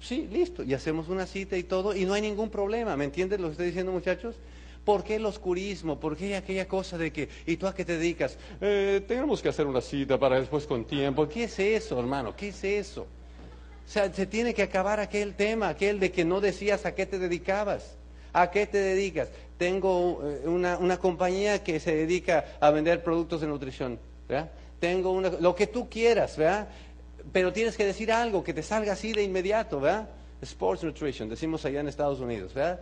Sí, 0.00 0.28
listo. 0.30 0.62
Y 0.62 0.74
hacemos 0.74 1.08
una 1.08 1.26
cita 1.26 1.56
y 1.56 1.62
todo 1.62 1.94
y 1.94 2.04
no 2.04 2.14
hay 2.14 2.22
ningún 2.22 2.50
problema. 2.50 2.96
¿Me 2.96 3.04
entiendes 3.04 3.38
lo 3.38 3.46
que 3.46 3.52
estoy 3.52 3.66
diciendo, 3.66 3.92
muchachos? 3.92 4.36
¿Por 4.84 5.04
qué 5.04 5.16
el 5.16 5.26
oscurismo? 5.26 6.00
¿Por 6.00 6.16
qué 6.16 6.36
aquella 6.36 6.66
cosa 6.66 6.98
de 6.98 7.12
que, 7.12 7.28
¿y 7.46 7.56
tú 7.56 7.66
a 7.66 7.74
qué 7.74 7.84
te 7.84 7.96
dedicas? 7.96 8.38
Eh, 8.60 9.04
tenemos 9.06 9.42
que 9.42 9.50
hacer 9.50 9.66
una 9.66 9.80
cita 9.80 10.18
para 10.18 10.40
después 10.40 10.66
con 10.66 10.84
tiempo. 10.84 11.28
¿Qué 11.28 11.44
es 11.44 11.58
eso, 11.58 12.00
hermano? 12.00 12.34
¿Qué 12.34 12.48
es 12.48 12.64
eso? 12.64 13.06
O 13.90 13.92
sea, 13.92 14.12
se 14.12 14.24
tiene 14.24 14.54
que 14.54 14.62
acabar 14.62 15.00
aquel 15.00 15.34
tema, 15.34 15.68
aquel 15.68 15.98
de 15.98 16.12
que 16.12 16.24
no 16.24 16.40
decías 16.40 16.86
a 16.86 16.94
qué 16.94 17.06
te 17.06 17.18
dedicabas. 17.18 17.96
¿A 18.32 18.48
qué 18.52 18.64
te 18.68 18.78
dedicas? 18.78 19.30
Tengo 19.58 20.22
eh, 20.22 20.46
una, 20.46 20.96
compañía 20.98 21.64
que 21.64 21.80
se 21.80 21.96
dedica 21.96 22.44
a 22.60 22.70
vender 22.70 23.02
productos 23.02 23.40
de 23.40 23.48
nutrición. 23.48 23.98
Tengo 24.78 25.10
una, 25.10 25.30
lo 25.30 25.56
que 25.56 25.66
tú 25.66 25.90
quieras, 25.90 26.36
¿verdad? 26.36 26.68
Pero 27.32 27.52
tienes 27.52 27.76
que 27.76 27.84
decir 27.84 28.12
algo 28.12 28.44
que 28.44 28.54
te 28.54 28.62
salga 28.62 28.92
así 28.92 29.12
de 29.12 29.24
inmediato, 29.24 29.80
¿verdad? 29.80 30.08
Sports 30.40 30.84
Nutrition, 30.84 31.28
decimos 31.28 31.64
allá 31.64 31.80
en 31.80 31.88
Estados 31.88 32.20
Unidos, 32.20 32.54
¿verdad? 32.54 32.78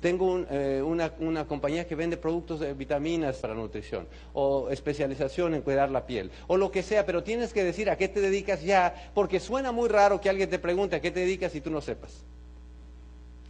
Tengo 0.00 0.44
eh, 0.50 0.82
una, 0.82 1.46
compañía 1.46 1.86
que 1.86 1.94
vende 1.94 2.16
productos 2.16 2.60
de 2.60 2.74
vitaminas 2.74 3.36
para 3.38 3.54
nutrición 3.54 4.06
o 4.34 4.68
especialización 4.70 5.54
en 5.54 5.62
cuidar 5.62 5.90
la 5.90 6.06
piel 6.06 6.30
o 6.46 6.56
lo 6.56 6.70
que 6.70 6.82
sea, 6.82 7.06
pero 7.06 7.22
tienes 7.22 7.52
que 7.52 7.64
decir 7.64 7.88
a 7.88 7.96
qué 7.96 8.08
te 8.08 8.20
dedicas 8.20 8.62
ya, 8.62 9.10
porque 9.14 9.40
suena 9.40 9.72
muy 9.72 9.88
raro 9.88 10.20
que 10.20 10.28
alguien 10.28 10.50
te 10.50 10.58
pregunte 10.58 10.96
a 10.96 11.00
qué 11.00 11.10
te 11.10 11.20
dedicas 11.20 11.54
y 11.54 11.60
tú 11.60 11.70
no 11.70 11.80
sepas. 11.80 12.24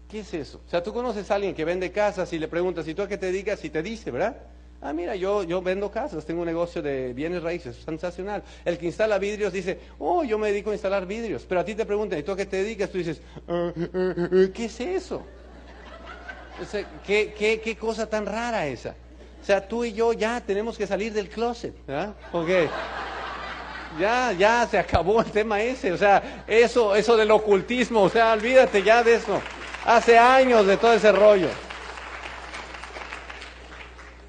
¿Qué 0.09 0.21
es 0.21 0.35
eso? 0.35 0.61
O 0.65 0.71
sea, 0.71 0.83
tú 0.83 0.93
conoces 0.93 1.31
a 1.31 1.35
alguien 1.35 1.55
que 1.55 1.65
vende 1.65 1.91
casas 1.91 2.33
y 2.33 2.39
le 2.39 2.47
preguntas, 2.47 2.87
¿y 2.87 2.95
tú 2.95 3.03
a 3.03 3.09
qué 3.09 3.19
te 3.19 3.27
dedicas? 3.27 3.65
Y 3.65 3.71
te 3.71 3.83
dice, 3.83 4.13
¿verdad? 4.13 4.37
Ah, 4.81 4.93
mira, 4.93 5.17
yo, 5.17 5.43
yo 5.43 5.63
vendo 5.63 5.91
casas, 5.91 6.25
tengo 6.25 6.43
un 6.43 6.47
negocio 6.47 6.83
de 6.83 7.13
bienes 7.13 7.43
raíces, 7.43 7.77
sensacional. 7.77 8.43
El 8.65 8.79
que 8.79 8.87
instala 8.87 9.19
vidrios 9.19 9.53
dice, 9.53 9.81
oh, 9.99 10.23
yo 10.23 10.39
me 10.39 10.49
dedico 10.49 10.71
a 10.71 10.75
instalar 10.75 11.07
vidrios. 11.07 11.45
Pero 11.49 11.61
a 11.61 11.65
ti 11.65 11.75
te 11.75 11.87
preguntan, 11.87 12.19
¿y 12.19 12.23
tú 12.23 12.33
a 12.33 12.37
qué 12.37 12.47
te 12.47 12.59
dedicas? 12.59 12.91
Tú 12.91 12.99
dices, 12.99 13.21
ah, 13.49 13.73
¿qué 14.55 14.67
es 14.67 14.81
eso? 14.81 15.25
¿Qué, 17.07 17.35
qué, 17.37 17.61
qué 17.61 17.77
cosa 17.77 18.09
tan 18.09 18.27
rara 18.27 18.67
esa? 18.67 18.95
O 19.41 19.45
sea, 19.45 19.67
tú 19.67 19.85
y 19.85 19.93
yo 19.93 20.13
ya 20.13 20.41
tenemos 20.41 20.77
que 20.77 20.87
salir 20.87 21.13
del 21.13 21.29
closet, 21.29 21.75
¿verdad? 21.87 22.15
qué? 22.47 22.69
ya, 23.99 24.33
ya 24.33 24.67
se 24.67 24.79
acabó 24.79 25.21
el 25.21 25.31
tema 25.31 25.61
ese, 25.61 25.93
o 25.93 25.97
sea, 25.97 26.45
eso, 26.47 26.95
eso 26.95 27.17
del 27.17 27.31
ocultismo, 27.31 28.03
o 28.03 28.09
sea, 28.09 28.33
olvídate 28.33 28.83
ya 28.83 29.03
de 29.03 29.15
eso. 29.15 29.41
Hace 29.85 30.19
años 30.19 30.67
de 30.67 30.77
todo 30.77 30.93
ese 30.93 31.13
rollo. 31.13 31.49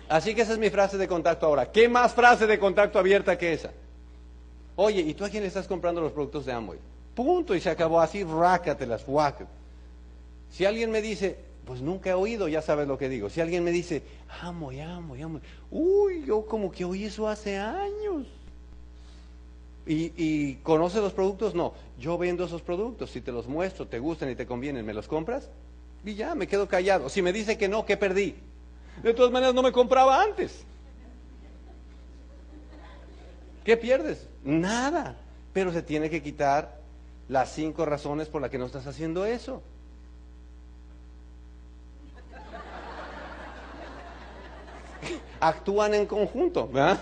Así 0.07 0.33
que 0.33 0.41
esa 0.41 0.53
es 0.53 0.59
mi 0.59 0.69
frase 0.69 0.97
de 0.97 1.07
contacto 1.07 1.47
ahora. 1.47 1.71
¿Qué 1.71 1.89
más 1.89 2.13
frase 2.13 2.47
de 2.47 2.59
contacto 2.59 2.99
abierta 2.99 3.37
que 3.37 3.53
esa? 3.53 3.71
Oye, 4.75 5.01
¿y 5.01 5.13
tú 5.15 5.25
a 5.25 5.29
quién 5.29 5.41
le 5.41 5.47
estás 5.47 5.67
comprando 5.67 5.99
los 5.99 6.11
productos 6.11 6.45
de 6.45 6.53
Amway? 6.53 6.79
Punto, 7.15 7.55
y 7.55 7.59
se 7.59 7.69
acabó 7.69 7.99
así, 7.99 8.23
rácatelas, 8.23 9.03
guac. 9.05 9.47
Si 10.51 10.63
alguien 10.65 10.91
me 10.91 11.01
dice, 11.01 11.46
pues 11.67 11.81
nunca 11.81 12.11
he 12.11 12.13
oído, 12.13 12.47
ya 12.47 12.61
sabes 12.61 12.87
lo 12.87 12.97
que 12.97 13.09
digo. 13.09 13.29
Si 13.29 13.41
alguien 13.41 13.63
me 13.63 13.71
dice, 13.71 14.01
Amway, 14.41 14.79
Amway, 14.79 15.21
Amway, 15.21 15.43
uy, 15.69 16.23
yo 16.25 16.45
como 16.45 16.71
que 16.71 16.85
oí 16.85 17.03
eso 17.03 17.27
hace 17.27 17.57
años. 17.57 18.25
¿Y, 19.85 20.13
¿Y 20.15 20.55
conoces 20.63 21.01
los 21.01 21.13
productos? 21.13 21.53
No, 21.53 21.73
yo 21.99 22.17
vendo 22.17 22.45
esos 22.45 22.61
productos, 22.61 23.11
si 23.11 23.21
te 23.21 23.31
los 23.31 23.47
muestro, 23.47 23.85
te 23.85 23.99
gustan 23.99 24.31
y 24.31 24.35
te 24.35 24.47
convienen, 24.47 24.85
¿me 24.85 24.93
los 24.93 25.07
compras? 25.07 25.49
Y 26.05 26.15
ya, 26.15 26.35
me 26.35 26.47
quedo 26.47 26.67
callado. 26.67 27.09
Si 27.09 27.21
me 27.21 27.33
dice 27.33 27.57
que 27.57 27.67
no, 27.67 27.85
¿qué 27.85 27.97
perdí? 27.97 28.35
De 29.03 29.13
todas 29.13 29.31
maneras, 29.31 29.53
no 29.53 29.61
me 29.61 29.73
compraba 29.73 30.23
antes. 30.23 30.63
¿Qué 33.65 33.75
pierdes? 33.75 34.27
Nada. 34.45 35.17
Pero 35.51 35.73
se 35.73 35.81
tiene 35.81 36.09
que 36.09 36.23
quitar 36.23 36.79
las 37.27 37.51
cinco 37.53 37.85
razones 37.85 38.29
por 38.29 38.41
las 38.41 38.49
que 38.49 38.57
no 38.57 38.65
estás 38.65 38.87
haciendo 38.87 39.25
eso. 39.25 39.61
Actúan 45.39 45.93
en 45.93 46.05
conjunto, 46.05 46.67
¿verdad? 46.67 46.99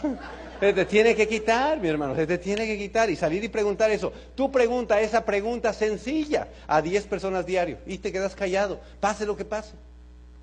Se 0.60 0.71
te 0.71 0.86
tiene 0.86 1.15
que 1.15 1.28
quitar, 1.28 1.80
mi 1.80 1.89
hermano, 1.89 2.15
se 2.15 2.26
te 2.26 2.38
tiene 2.38 2.65
que 2.65 2.78
quitar 2.78 3.10
y 3.10 3.15
salir 3.15 3.43
y 3.43 3.50
preguntar 3.50 3.91
eso. 3.91 4.13
Tú 4.36 4.52
pregunta 4.52 5.02
esa 5.02 5.26
pregunta 5.26 5.74
sencilla 5.74 6.48
a 6.65 6.82
10 6.82 7.08
personas 7.08 7.45
diario 7.45 7.78
y 7.86 7.98
te 7.98 8.12
quedas 8.12 8.36
callado, 8.36 8.80
pase 9.00 9.26
lo 9.26 9.36
que 9.36 9.43
pase. 9.43 9.74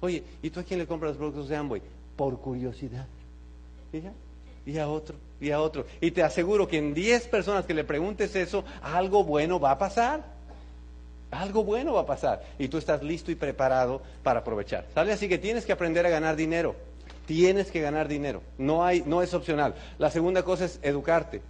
Oye, 0.01 0.23
¿y 0.43 0.51
tú 0.51 0.61
a 0.61 0.65
quién 0.65 0.79
le 0.79 0.87
compras 0.87 1.13
los 1.13 1.19
productos 1.19 1.49
de 1.49 1.57
Amway? 1.57 1.83
Por 2.17 2.39
curiosidad. 2.39 3.07
¿Y, 3.93 4.71
y 4.71 4.79
a 4.79 4.89
otro, 4.89 5.17
y 5.41 5.51
a 5.51 5.61
otro. 5.61 5.87
Y 6.01 6.11
te 6.11 6.23
aseguro 6.23 6.69
que 6.69 6.79
en 6.79 6.93
10 6.93 7.29
personas 7.29 7.65
que 7.65 7.75
le 7.75 7.85
preguntes 7.85 8.37
eso, 8.37 8.65
algo 8.83 9.25
bueno 9.25 9.59
va 9.59 9.73
a 9.73 9.79
pasar. 9.79 10.25
Algo 11.31 11.65
bueno 11.65 11.95
va 11.95 12.03
a 12.03 12.07
pasar. 12.07 12.43
Y 12.59 12.69
tú 12.69 12.77
estás 12.77 13.03
listo 13.03 13.31
y 13.31 13.35
preparado 13.35 14.03
para 14.23 14.41
aprovechar. 14.41 14.85
¿Sale? 14.93 15.13
Así 15.13 15.29
que 15.29 15.39
tienes 15.39 15.65
que 15.65 15.73
aprender 15.73 16.05
a 16.05 16.11
ganar 16.11 16.37
dinero. 16.37 16.77
Tienes 17.27 17.71
que 17.71 17.81
ganar 17.81 18.09
dinero, 18.09 18.43
no, 18.59 18.85
hay, 18.85 19.03
no 19.07 19.23
es 19.23 19.33
opcional. 19.35 19.75
La 19.99 20.11
segunda 20.11 20.43
cosa 20.43 20.65
es 20.65 20.79
educarte. 20.83 21.41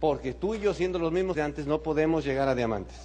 Porque 0.00 0.32
tú 0.32 0.54
y 0.54 0.60
yo, 0.60 0.74
siendo 0.74 0.98
los 0.98 1.12
mismos 1.12 1.36
de 1.36 1.42
antes, 1.42 1.66
no 1.66 1.82
podemos 1.82 2.24
llegar 2.24 2.48
a 2.48 2.54
diamantes. 2.54 2.96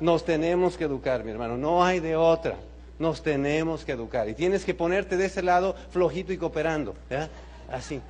Nos 0.00 0.24
tenemos 0.24 0.76
que 0.76 0.84
educar, 0.84 1.24
mi 1.24 1.30
hermano, 1.30 1.56
no 1.56 1.82
hay 1.84 2.00
de 2.00 2.16
otra. 2.16 2.56
Nos 2.98 3.22
tenemos 3.22 3.84
que 3.84 3.92
educar. 3.92 4.28
Y 4.28 4.34
tienes 4.34 4.64
que 4.64 4.74
ponerte 4.74 5.16
de 5.16 5.26
ese 5.26 5.42
lado 5.42 5.74
flojito 5.90 6.32
y 6.32 6.36
cooperando. 6.36 6.94
Así. 7.70 8.00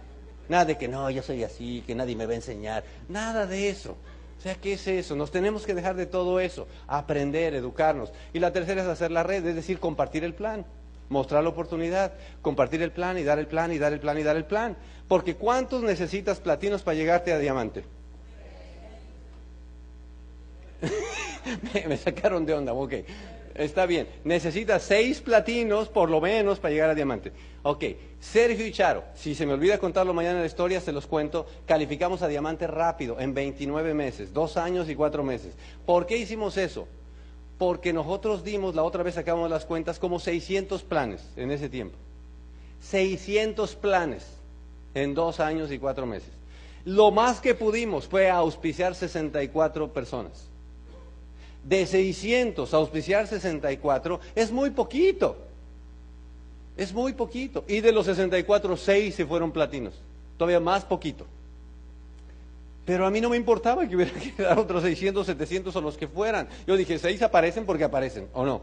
Nada 0.49 0.65
de 0.65 0.77
que 0.77 0.89
no, 0.89 1.09
yo 1.11 1.23
soy 1.23 1.45
así, 1.45 1.85
que 1.87 1.95
nadie 1.95 2.17
me 2.17 2.27
va 2.27 2.33
a 2.33 2.37
enseñar. 2.37 2.83
Nada 3.09 3.47
de 3.47 3.69
eso. 3.69 3.97
O 4.41 4.43
sea, 4.43 4.57
¿qué 4.57 4.73
es 4.73 4.87
eso? 4.89 5.15
Nos 5.15 5.31
tenemos 5.31 5.65
que 5.65 5.75
dejar 5.75 5.95
de 5.95 6.07
todo 6.07 6.41
eso, 6.41 6.67
aprender, 6.89 7.55
educarnos. 7.55 8.11
Y 8.33 8.41
la 8.41 8.53
tercera 8.53 8.83
es 8.83 8.89
hacer 8.89 9.11
la 9.11 9.23
red, 9.23 9.47
es 9.47 9.55
decir, 9.55 9.79
compartir 9.79 10.25
el 10.25 10.35
plan, 10.35 10.65
mostrar 11.11 11.43
la 11.43 11.51
oportunidad, 11.51 12.15
compartir 12.41 12.81
el 12.81 12.93
plan 12.93 13.19
y 13.19 13.25
dar 13.25 13.39
el 13.39 13.47
plan 13.47 13.71
y 13.73 13.79
dar 13.79 13.93
el 13.93 14.01
plan 14.01 14.19
y 14.19 14.23
dar 14.23 14.37
el 14.37 14.47
plan. 14.47 14.79
Porque 15.07 15.35
¿cuántos 15.35 15.83
necesitas 15.83 16.41
platinos 16.41 16.83
para 16.83 16.95
llegarte 16.95 17.33
a 17.33 17.39
diamante? 17.39 17.85
me, 21.89 21.97
sacaron 21.99 22.47
de 22.47 22.55
onda, 22.55 22.73
ok. 22.73 22.95
Está 23.55 23.85
bien. 23.85 24.09
Necesitas 24.25 24.83
seis 24.83 25.21
platinos 25.21 25.89
por 25.89 26.09
lo 26.09 26.21
menos 26.21 26.61
para 26.61 26.73
llegar 26.73 26.91
a 26.91 26.95
diamante. 26.95 27.33
Ok. 27.65 27.85
Sergio 28.21 28.65
y 28.65 28.71
Charo, 28.71 29.03
si 29.15 29.35
se 29.35 29.45
me 29.45 29.53
olvida 29.53 29.79
contarlo 29.79 30.15
mañana 30.15 30.37
en 30.37 30.43
la 30.43 30.47
historia, 30.47 30.81
se 30.81 30.93
los 30.93 31.09
cuento. 31.09 31.45
Calificamos 31.67 32.23
a 32.23 32.29
diamante 32.29 32.69
rápido, 32.69 33.19
en 33.19 33.35
29 33.35 33.93
meses, 33.95 34.33
dos 34.33 34.57
años 34.57 34.89
y 34.89 34.95
cuatro 34.95 35.25
meses. 35.25 35.57
¿Por 35.85 36.07
qué 36.07 36.17
hicimos 36.17 36.57
eso? 36.57 36.87
Porque 37.61 37.93
nosotros 37.93 38.43
dimos, 38.43 38.75
la 38.75 38.83
otra 38.83 39.03
vez 39.03 39.17
sacamos 39.17 39.51
las 39.51 39.67
cuentas, 39.67 39.99
como 39.99 40.19
600 40.19 40.83
planes 40.83 41.21
en 41.37 41.51
ese 41.51 41.69
tiempo. 41.69 41.99
600 42.81 43.77
planes 43.77 44.27
en 44.95 45.13
dos 45.13 45.41
años 45.41 45.71
y 45.71 45.79
cuatro 45.79 46.07
meses. 46.07 46.31
Lo 46.87 47.11
más 47.11 47.39
que 47.39 47.55
pudimos 47.55 48.07
fue 48.07 48.31
auspiciar 48.31 48.95
64 48.95 49.93
personas 49.93 50.49
de 51.63 51.85
600 51.85 52.73
a 52.73 52.77
auspiciar 52.79 53.27
64 53.27 54.21
es 54.35 54.51
muy 54.51 54.71
poquito. 54.71 55.37
Es 56.79 56.95
muy 56.95 57.13
poquito. 57.13 57.67
Y 57.69 57.81
de 57.81 57.93
los 57.93 58.07
64, 58.07 58.75
6 58.75 59.15
se 59.15 59.27
fueron 59.27 59.53
platinos. 59.53 59.93
Todavía 60.39 60.61
más 60.61 60.83
poquito. 60.83 61.27
Pero 62.91 63.07
a 63.07 63.11
mí 63.13 63.21
no 63.21 63.29
me 63.29 63.37
importaba 63.37 63.87
que 63.87 63.95
hubiera 63.95 64.11
que 64.37 64.43
dar 64.43 64.59
otros 64.59 64.83
600, 64.83 65.25
700 65.25 65.77
o 65.77 65.81
los 65.81 65.97
que 65.97 66.09
fueran. 66.09 66.49
Yo 66.67 66.77
dije, 66.77 66.99
6 66.99 67.23
aparecen 67.23 67.65
porque 67.65 67.85
aparecen, 67.85 68.27
¿o 68.33 68.45
no? 68.45 68.63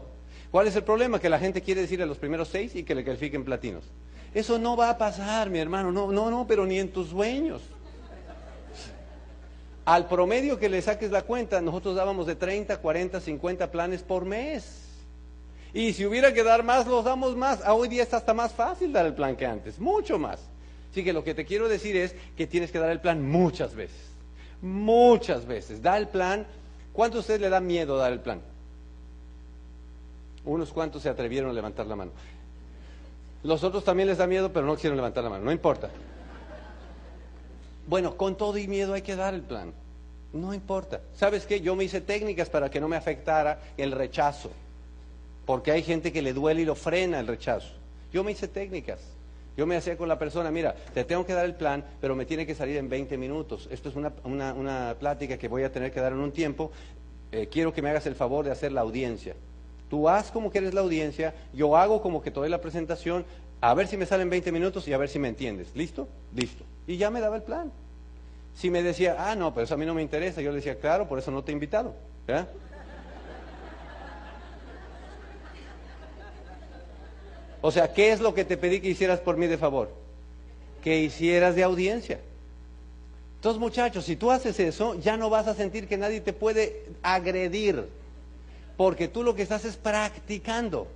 ¿Cuál 0.50 0.66
es 0.66 0.76
el 0.76 0.84
problema? 0.84 1.18
Que 1.18 1.30
la 1.30 1.38
gente 1.38 1.62
quiere 1.62 1.80
decir 1.80 2.02
a 2.02 2.04
los 2.04 2.18
primeros 2.18 2.48
6 2.48 2.76
y 2.76 2.82
que 2.82 2.94
le 2.94 3.04
califiquen 3.04 3.42
platinos. 3.42 3.84
Eso 4.34 4.58
no 4.58 4.76
va 4.76 4.90
a 4.90 4.98
pasar, 4.98 5.48
mi 5.48 5.60
hermano. 5.60 5.92
No, 5.92 6.12
no, 6.12 6.30
no, 6.30 6.46
pero 6.46 6.66
ni 6.66 6.78
en 6.78 6.92
tus 6.92 7.08
sueños. 7.08 7.62
Al 9.86 10.08
promedio 10.08 10.58
que 10.58 10.68
le 10.68 10.82
saques 10.82 11.10
la 11.10 11.22
cuenta, 11.22 11.62
nosotros 11.62 11.96
dábamos 11.96 12.26
de 12.26 12.36
30, 12.36 12.76
40, 12.76 13.22
50 13.22 13.70
planes 13.70 14.02
por 14.02 14.26
mes. 14.26 14.90
Y 15.72 15.94
si 15.94 16.04
hubiera 16.04 16.34
que 16.34 16.44
dar 16.44 16.64
más, 16.64 16.86
los 16.86 17.02
damos 17.02 17.34
más. 17.34 17.66
Hoy 17.66 17.88
día 17.88 18.02
está 18.02 18.18
hasta 18.18 18.34
más 18.34 18.52
fácil 18.52 18.92
dar 18.92 19.06
el 19.06 19.14
plan 19.14 19.36
que 19.36 19.46
antes, 19.46 19.78
mucho 19.78 20.18
más. 20.18 20.38
Así 20.90 21.02
que 21.02 21.14
lo 21.14 21.24
que 21.24 21.32
te 21.32 21.46
quiero 21.46 21.66
decir 21.70 21.96
es 21.96 22.14
que 22.36 22.46
tienes 22.46 22.70
que 22.70 22.78
dar 22.78 22.90
el 22.90 23.00
plan 23.00 23.26
muchas 23.26 23.74
veces. 23.74 24.07
Muchas 24.62 25.46
veces. 25.46 25.82
Da 25.82 25.96
el 25.96 26.08
plan. 26.08 26.46
¿Cuánto 26.92 27.18
a 27.18 27.20
ustedes 27.20 27.40
le 27.40 27.48
da 27.48 27.60
miedo 27.60 27.96
dar 27.96 28.12
el 28.12 28.20
plan? 28.20 28.40
Unos 30.44 30.72
cuantos 30.72 31.02
se 31.02 31.08
atrevieron 31.08 31.50
a 31.50 31.52
levantar 31.52 31.86
la 31.86 31.96
mano. 31.96 32.10
Los 33.42 33.62
otros 33.62 33.84
también 33.84 34.08
les 34.08 34.18
da 34.18 34.26
miedo, 34.26 34.52
pero 34.52 34.66
no 34.66 34.74
quisieron 34.74 34.96
levantar 34.96 35.22
la 35.22 35.30
mano. 35.30 35.44
No 35.44 35.52
importa. 35.52 35.90
Bueno, 37.86 38.16
con 38.16 38.36
todo 38.36 38.58
y 38.58 38.66
miedo 38.66 38.94
hay 38.94 39.02
que 39.02 39.16
dar 39.16 39.34
el 39.34 39.42
plan. 39.42 39.72
No 40.32 40.52
importa. 40.52 41.00
¿Sabes 41.14 41.46
qué? 41.46 41.60
Yo 41.60 41.76
me 41.76 41.84
hice 41.84 42.00
técnicas 42.00 42.50
para 42.50 42.70
que 42.70 42.80
no 42.80 42.88
me 42.88 42.96
afectara 42.96 43.60
el 43.76 43.92
rechazo. 43.92 44.50
Porque 45.46 45.70
hay 45.70 45.82
gente 45.82 46.12
que 46.12 46.20
le 46.20 46.32
duele 46.32 46.62
y 46.62 46.64
lo 46.64 46.74
frena 46.74 47.20
el 47.20 47.26
rechazo. 47.26 47.68
Yo 48.12 48.24
me 48.24 48.32
hice 48.32 48.48
técnicas. 48.48 49.00
Yo 49.58 49.66
me 49.66 49.76
hacía 49.76 49.96
con 49.96 50.06
la 50.06 50.20
persona, 50.20 50.52
mira, 50.52 50.72
te 50.94 51.02
tengo 51.02 51.26
que 51.26 51.32
dar 51.32 51.44
el 51.44 51.56
plan, 51.56 51.84
pero 52.00 52.14
me 52.14 52.24
tiene 52.24 52.46
que 52.46 52.54
salir 52.54 52.76
en 52.76 52.88
20 52.88 53.18
minutos. 53.18 53.68
Esto 53.72 53.88
es 53.88 53.96
una, 53.96 54.12
una, 54.22 54.94
plática 55.00 55.36
que 55.36 55.48
voy 55.48 55.64
a 55.64 55.72
tener 55.72 55.90
que 55.90 56.00
dar 56.00 56.12
en 56.12 56.20
un 56.20 56.30
tiempo. 56.30 56.70
Eh, 57.32 57.48
quiero 57.50 57.72
que 57.72 57.82
me 57.82 57.90
hagas 57.90 58.06
el 58.06 58.14
favor 58.14 58.44
de 58.44 58.52
hacer 58.52 58.70
la 58.70 58.82
audiencia. 58.82 59.34
Tú 59.90 60.08
haz 60.08 60.30
como 60.30 60.52
que 60.52 60.58
eres 60.58 60.74
la 60.74 60.82
audiencia, 60.82 61.34
yo 61.52 61.76
hago 61.76 62.00
como 62.00 62.22
que 62.22 62.30
te 62.30 62.38
doy 62.38 62.48
la 62.48 62.60
presentación, 62.60 63.24
a 63.60 63.74
ver 63.74 63.88
si 63.88 63.96
me 63.96 64.06
salen 64.06 64.30
20 64.30 64.52
minutos 64.52 64.86
y 64.86 64.92
a 64.92 64.96
ver 64.96 65.08
si 65.08 65.18
me 65.18 65.26
entiendes. 65.26 65.74
¿Listo? 65.74 66.06
Listo. 66.36 66.62
Y 66.86 66.96
ya 66.96 67.10
me 67.10 67.20
daba 67.20 67.34
el 67.34 67.42
plan. 67.42 67.72
Si 68.54 68.70
me 68.70 68.84
decía, 68.84 69.16
ah, 69.18 69.34
no, 69.34 69.52
pero 69.54 69.64
eso 69.64 69.74
a 69.74 69.76
mí 69.76 69.84
no 69.84 69.94
me 69.94 70.02
interesa, 70.02 70.40
yo 70.40 70.50
le 70.50 70.58
decía, 70.58 70.78
claro, 70.78 71.08
por 71.08 71.18
eso 71.18 71.32
no 71.32 71.42
te 71.42 71.50
he 71.50 71.54
invitado. 71.54 71.96
O 77.60 77.70
sea, 77.70 77.92
¿qué 77.92 78.12
es 78.12 78.20
lo 78.20 78.34
que 78.34 78.44
te 78.44 78.56
pedí 78.56 78.80
que 78.80 78.88
hicieras 78.88 79.20
por 79.20 79.36
mí 79.36 79.46
de 79.46 79.58
favor? 79.58 79.90
Que 80.82 81.00
hicieras 81.00 81.54
de 81.54 81.64
audiencia. 81.64 82.20
Entonces, 83.36 83.60
muchachos, 83.60 84.04
si 84.04 84.16
tú 84.16 84.30
haces 84.30 84.58
eso, 84.60 84.98
ya 84.98 85.16
no 85.16 85.30
vas 85.30 85.46
a 85.46 85.54
sentir 85.54 85.86
que 85.86 85.96
nadie 85.96 86.20
te 86.20 86.32
puede 86.32 86.84
agredir, 87.02 87.88
porque 88.76 89.08
tú 89.08 89.22
lo 89.22 89.34
que 89.34 89.42
estás 89.42 89.64
es 89.64 89.76
practicando. 89.76 90.88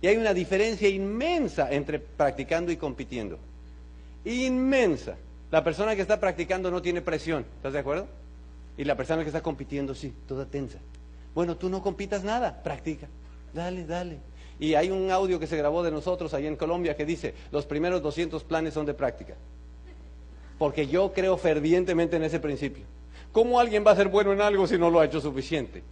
Y 0.00 0.06
hay 0.06 0.16
una 0.16 0.34
diferencia 0.34 0.88
inmensa 0.88 1.70
entre 1.70 1.98
practicando 1.98 2.70
y 2.70 2.76
compitiendo. 2.76 3.38
Inmensa. 4.24 5.16
La 5.50 5.64
persona 5.64 5.96
que 5.96 6.02
está 6.02 6.20
practicando 6.20 6.70
no 6.70 6.82
tiene 6.82 7.00
presión, 7.00 7.46
¿estás 7.56 7.72
de 7.72 7.78
acuerdo? 7.78 8.06
Y 8.76 8.84
la 8.84 8.96
persona 8.96 9.22
que 9.22 9.28
está 9.28 9.42
compitiendo 9.42 9.94
sí, 9.94 10.12
toda 10.26 10.44
tensa. 10.44 10.78
Bueno, 11.34 11.56
tú 11.56 11.70
no 11.70 11.82
compitas 11.82 12.22
nada, 12.22 12.62
practica. 12.62 13.08
Dale, 13.54 13.86
dale. 13.86 14.18
Y 14.60 14.74
hay 14.74 14.90
un 14.90 15.10
audio 15.10 15.38
que 15.38 15.46
se 15.46 15.56
grabó 15.56 15.82
de 15.82 15.90
nosotros 15.90 16.34
ahí 16.34 16.46
en 16.46 16.56
Colombia 16.56 16.96
que 16.96 17.04
dice, 17.04 17.34
los 17.52 17.66
primeros 17.66 18.02
200 18.02 18.42
planes 18.44 18.74
son 18.74 18.86
de 18.86 18.94
práctica. 18.94 19.34
Porque 20.58 20.88
yo 20.88 21.12
creo 21.12 21.36
fervientemente 21.36 22.16
en 22.16 22.24
ese 22.24 22.40
principio. 22.40 22.84
¿Cómo 23.32 23.60
alguien 23.60 23.84
va 23.86 23.92
a 23.92 23.96
ser 23.96 24.08
bueno 24.08 24.32
en 24.32 24.40
algo 24.40 24.66
si 24.66 24.76
no 24.76 24.90
lo 24.90 25.00
ha 25.00 25.04
hecho 25.04 25.20
suficiente? 25.20 25.82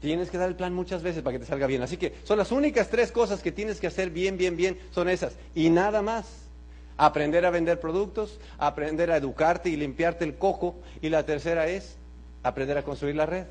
Tienes 0.00 0.30
que 0.30 0.38
dar 0.38 0.48
el 0.48 0.54
plan 0.54 0.72
muchas 0.72 1.02
veces 1.02 1.22
para 1.22 1.32
que 1.36 1.40
te 1.40 1.46
salga 1.46 1.66
bien. 1.66 1.82
Así 1.82 1.96
que 1.96 2.14
son 2.22 2.38
las 2.38 2.52
únicas 2.52 2.88
tres 2.88 3.10
cosas 3.10 3.42
que 3.42 3.50
tienes 3.50 3.80
que 3.80 3.88
hacer 3.88 4.10
bien, 4.10 4.36
bien, 4.36 4.56
bien, 4.56 4.78
son 4.92 5.08
esas. 5.08 5.36
Y 5.54 5.70
nada 5.70 6.02
más. 6.02 6.42
Aprender 6.98 7.44
a 7.44 7.50
vender 7.50 7.78
productos, 7.78 8.40
aprender 8.56 9.10
a 9.10 9.18
educarte 9.18 9.68
y 9.68 9.76
limpiarte 9.76 10.24
el 10.24 10.36
coco. 10.36 10.76
Y 11.02 11.08
la 11.08 11.26
tercera 11.26 11.66
es 11.66 11.96
aprender 12.42 12.78
a 12.78 12.84
construir 12.84 13.16
la 13.16 13.26
red. 13.26 13.46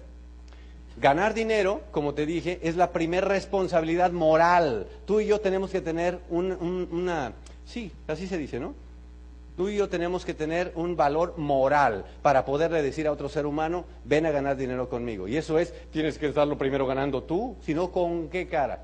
Ganar 0.97 1.33
dinero, 1.33 1.81
como 1.91 2.13
te 2.13 2.25
dije, 2.25 2.59
es 2.63 2.77
la 2.77 2.91
primera 2.91 3.27
responsabilidad 3.27 4.11
moral. 4.11 4.87
Tú 5.05 5.19
y 5.19 5.27
yo 5.27 5.41
tenemos 5.41 5.69
que 5.69 5.81
tener 5.81 6.19
una... 6.29 7.33
Sí, 7.65 7.91
así 8.07 8.27
se 8.27 8.37
dice, 8.37 8.59
¿no? 8.59 8.73
Tú 9.57 9.69
y 9.69 9.77
yo 9.77 9.87
tenemos 9.87 10.25
que 10.25 10.33
tener 10.33 10.73
un 10.75 10.97
valor 10.97 11.35
moral 11.37 12.05
para 12.21 12.43
poderle 12.43 12.81
decir 12.81 13.07
a 13.07 13.11
otro 13.11 13.29
ser 13.29 13.45
humano, 13.45 13.85
ven 14.03 14.25
a 14.25 14.31
ganar 14.31 14.57
dinero 14.57 14.89
conmigo. 14.89 15.27
Y 15.27 15.37
eso 15.37 15.59
es, 15.59 15.73
tienes 15.91 16.17
que 16.17 16.27
estarlo 16.27 16.57
primero 16.57 16.85
ganando 16.85 17.23
tú, 17.23 17.55
sino 17.61 17.91
con 17.91 18.29
qué 18.29 18.47
cara. 18.47 18.83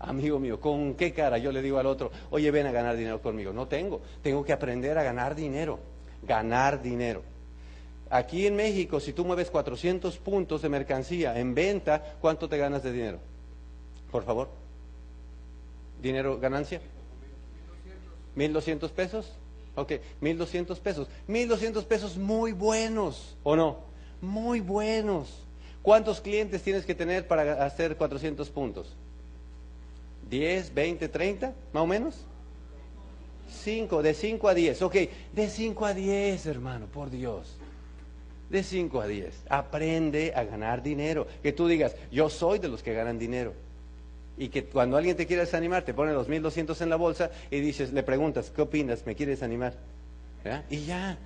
Amigo 0.00 0.40
mío, 0.40 0.60
¿con 0.60 0.94
qué 0.94 1.12
cara 1.12 1.38
yo 1.38 1.52
le 1.52 1.62
digo 1.62 1.78
al 1.78 1.86
otro, 1.86 2.10
oye, 2.30 2.50
ven 2.50 2.66
a 2.66 2.72
ganar 2.72 2.96
dinero 2.96 3.22
conmigo? 3.22 3.52
No 3.52 3.68
tengo, 3.68 4.00
tengo 4.22 4.44
que 4.44 4.52
aprender 4.52 4.98
a 4.98 5.04
ganar 5.04 5.36
dinero, 5.36 5.78
ganar 6.24 6.82
dinero. 6.82 7.22
Aquí 8.12 8.46
en 8.46 8.56
México, 8.56 9.00
si 9.00 9.14
tú 9.14 9.24
mueves 9.24 9.50
400 9.50 10.18
puntos 10.18 10.60
de 10.60 10.68
mercancía 10.68 11.38
en 11.40 11.54
venta, 11.54 12.16
¿cuánto 12.20 12.46
te 12.46 12.58
ganas 12.58 12.82
de 12.82 12.92
dinero? 12.92 13.18
Por 14.10 14.22
favor. 14.22 14.50
¿Dinero, 16.02 16.38
ganancia? 16.38 16.82
1.200 18.36 18.90
pesos. 18.90 19.32
Ok, 19.76 19.92
1.200 20.20 20.78
pesos. 20.80 21.08
1.200 21.26 21.84
pesos 21.84 22.18
muy 22.18 22.52
buenos, 22.52 23.34
¿o 23.44 23.56
no? 23.56 23.78
Muy 24.20 24.60
buenos. 24.60 25.30
¿Cuántos 25.80 26.20
clientes 26.20 26.60
tienes 26.62 26.84
que 26.84 26.94
tener 26.94 27.26
para 27.26 27.64
hacer 27.64 27.96
400 27.96 28.50
puntos? 28.50 28.94
10, 30.28 30.74
20, 30.74 31.08
30, 31.08 31.54
más 31.72 31.82
o 31.82 31.86
menos. 31.86 32.26
5, 33.64 34.02
de 34.02 34.12
5 34.12 34.48
a 34.50 34.52
10. 34.52 34.82
Ok, 34.82 34.96
de 35.32 35.48
5 35.48 35.86
a 35.86 35.94
10, 35.94 36.44
hermano, 36.44 36.88
por 36.88 37.08
Dios. 37.08 37.56
De 38.52 38.62
5 38.62 39.00
a 39.00 39.06
10. 39.06 39.44
Aprende 39.48 40.34
a 40.36 40.44
ganar 40.44 40.82
dinero. 40.82 41.26
Que 41.42 41.52
tú 41.52 41.66
digas, 41.66 41.96
yo 42.10 42.28
soy 42.28 42.58
de 42.58 42.68
los 42.68 42.82
que 42.82 42.92
ganan 42.92 43.18
dinero. 43.18 43.54
Y 44.36 44.48
que 44.48 44.64
cuando 44.64 44.98
alguien 44.98 45.16
te 45.16 45.26
quiere 45.26 45.46
desanimar, 45.46 45.84
te 45.84 45.94
pone 45.94 46.12
los 46.12 46.28
1200 46.28 46.78
en 46.82 46.90
la 46.90 46.96
bolsa 46.96 47.30
y 47.50 47.60
dices, 47.60 47.94
le 47.94 48.02
preguntas, 48.02 48.52
¿qué 48.54 48.60
opinas? 48.60 49.06
¿Me 49.06 49.14
quieres 49.14 49.42
animar? 49.42 49.72
Y 50.68 50.84
ya. 50.84 51.16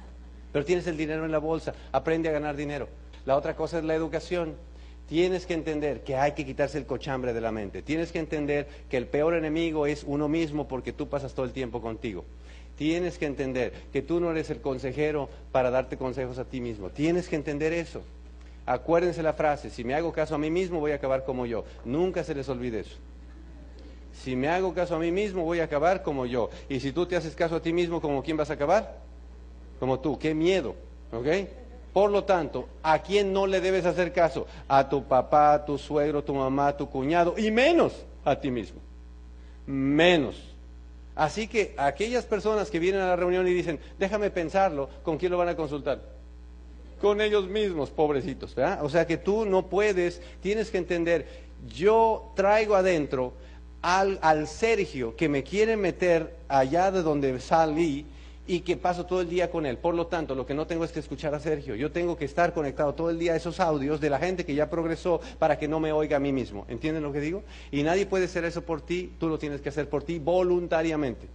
Pero 0.52 0.64
tienes 0.64 0.86
el 0.86 0.96
dinero 0.96 1.24
en 1.24 1.32
la 1.32 1.38
bolsa. 1.38 1.74
Aprende 1.90 2.28
a 2.28 2.32
ganar 2.32 2.54
dinero. 2.54 2.88
La 3.24 3.36
otra 3.36 3.56
cosa 3.56 3.78
es 3.78 3.84
la 3.84 3.96
educación. 3.96 4.54
Tienes 5.08 5.46
que 5.46 5.54
entender 5.54 6.04
que 6.04 6.14
hay 6.14 6.32
que 6.32 6.46
quitarse 6.46 6.78
el 6.78 6.86
cochambre 6.86 7.32
de 7.32 7.40
la 7.40 7.50
mente. 7.50 7.82
Tienes 7.82 8.12
que 8.12 8.20
entender 8.20 8.68
que 8.88 8.98
el 8.98 9.08
peor 9.08 9.34
enemigo 9.34 9.86
es 9.86 10.04
uno 10.06 10.28
mismo 10.28 10.68
porque 10.68 10.92
tú 10.92 11.08
pasas 11.08 11.34
todo 11.34 11.44
el 11.44 11.52
tiempo 11.52 11.82
contigo. 11.82 12.24
Tienes 12.76 13.18
que 13.18 13.26
entender 13.26 13.72
que 13.92 14.02
tú 14.02 14.20
no 14.20 14.30
eres 14.30 14.50
el 14.50 14.60
consejero 14.60 15.28
para 15.52 15.70
darte 15.70 15.96
consejos 15.96 16.38
a 16.38 16.44
ti 16.44 16.60
mismo. 16.60 16.90
Tienes 16.90 17.28
que 17.28 17.36
entender 17.36 17.72
eso. 17.72 18.02
Acuérdense 18.66 19.22
la 19.22 19.32
frase, 19.32 19.70
si 19.70 19.84
me 19.84 19.94
hago 19.94 20.12
caso 20.12 20.34
a 20.34 20.38
mí 20.38 20.50
mismo 20.50 20.80
voy 20.80 20.90
a 20.92 20.96
acabar 20.96 21.24
como 21.24 21.46
yo. 21.46 21.64
Nunca 21.84 22.24
se 22.24 22.34
les 22.34 22.48
olvide 22.48 22.80
eso. 22.80 22.96
Si 24.12 24.34
me 24.34 24.48
hago 24.48 24.74
caso 24.74 24.96
a 24.96 24.98
mí 24.98 25.12
mismo 25.12 25.44
voy 25.44 25.60
a 25.60 25.64
acabar 25.64 26.02
como 26.02 26.26
yo. 26.26 26.50
Y 26.68 26.80
si 26.80 26.90
tú 26.90 27.06
te 27.06 27.16
haces 27.16 27.34
caso 27.34 27.56
a 27.56 27.62
ti 27.62 27.72
mismo, 27.72 28.00
¿como 28.00 28.22
quién 28.22 28.36
vas 28.36 28.50
a 28.50 28.54
acabar? 28.54 28.98
Como 29.78 30.00
tú. 30.00 30.18
Qué 30.18 30.34
miedo. 30.34 30.74
¿Ok? 31.12 31.26
Por 31.92 32.10
lo 32.10 32.24
tanto, 32.24 32.68
¿a 32.82 32.98
quién 32.98 33.32
no 33.32 33.46
le 33.46 33.60
debes 33.60 33.86
hacer 33.86 34.12
caso? 34.12 34.46
A 34.68 34.88
tu 34.88 35.04
papá, 35.04 35.54
a 35.54 35.64
tu 35.64 35.78
suegro, 35.78 36.24
tu 36.24 36.34
mamá, 36.34 36.76
tu 36.76 36.90
cuñado 36.90 37.34
y 37.38 37.50
menos 37.50 38.04
a 38.24 38.38
ti 38.38 38.50
mismo. 38.50 38.80
Menos. 39.64 40.55
Así 41.16 41.48
que 41.48 41.74
aquellas 41.78 42.26
personas 42.26 42.70
que 42.70 42.78
vienen 42.78 43.00
a 43.00 43.08
la 43.08 43.16
reunión 43.16 43.48
y 43.48 43.54
dicen, 43.54 43.80
déjame 43.98 44.30
pensarlo, 44.30 44.90
¿con 45.02 45.16
quién 45.16 45.32
lo 45.32 45.38
van 45.38 45.48
a 45.48 45.56
consultar? 45.56 46.02
Con 47.00 47.22
ellos 47.22 47.48
mismos, 47.48 47.90
pobrecitos. 47.90 48.54
¿verdad? 48.54 48.84
O 48.84 48.90
sea 48.90 49.06
que 49.06 49.16
tú 49.16 49.46
no 49.46 49.66
puedes, 49.66 50.20
tienes 50.42 50.70
que 50.70 50.76
entender, 50.76 51.26
yo 51.74 52.32
traigo 52.36 52.76
adentro 52.76 53.32
al, 53.80 54.18
al 54.20 54.46
Sergio 54.46 55.16
que 55.16 55.30
me 55.30 55.42
quiere 55.42 55.78
meter 55.78 56.36
allá 56.48 56.90
de 56.90 57.02
donde 57.02 57.40
salí 57.40 58.04
y 58.46 58.60
que 58.60 58.76
paso 58.76 59.06
todo 59.06 59.20
el 59.20 59.28
día 59.28 59.50
con 59.50 59.66
él. 59.66 59.78
Por 59.78 59.94
lo 59.94 60.06
tanto, 60.06 60.34
lo 60.34 60.46
que 60.46 60.54
no 60.54 60.66
tengo 60.66 60.84
es 60.84 60.92
que 60.92 61.00
escuchar 61.00 61.34
a 61.34 61.40
Sergio. 61.40 61.74
Yo 61.74 61.90
tengo 61.90 62.16
que 62.16 62.24
estar 62.24 62.54
conectado 62.54 62.94
todo 62.94 63.10
el 63.10 63.18
día 63.18 63.32
a 63.32 63.36
esos 63.36 63.60
audios 63.60 64.00
de 64.00 64.10
la 64.10 64.18
gente 64.18 64.44
que 64.44 64.54
ya 64.54 64.70
progresó 64.70 65.20
para 65.38 65.58
que 65.58 65.68
no 65.68 65.80
me 65.80 65.92
oiga 65.92 66.16
a 66.16 66.20
mí 66.20 66.32
mismo. 66.32 66.64
¿Entienden 66.68 67.02
lo 67.02 67.12
que 67.12 67.20
digo? 67.20 67.42
Y 67.72 67.82
nadie 67.82 68.06
puede 68.06 68.26
hacer 68.26 68.44
eso 68.44 68.62
por 68.62 68.80
ti, 68.80 69.12
tú 69.18 69.28
lo 69.28 69.38
tienes 69.38 69.60
que 69.60 69.68
hacer 69.68 69.88
por 69.88 70.04
ti 70.04 70.18
voluntariamente. 70.18 71.26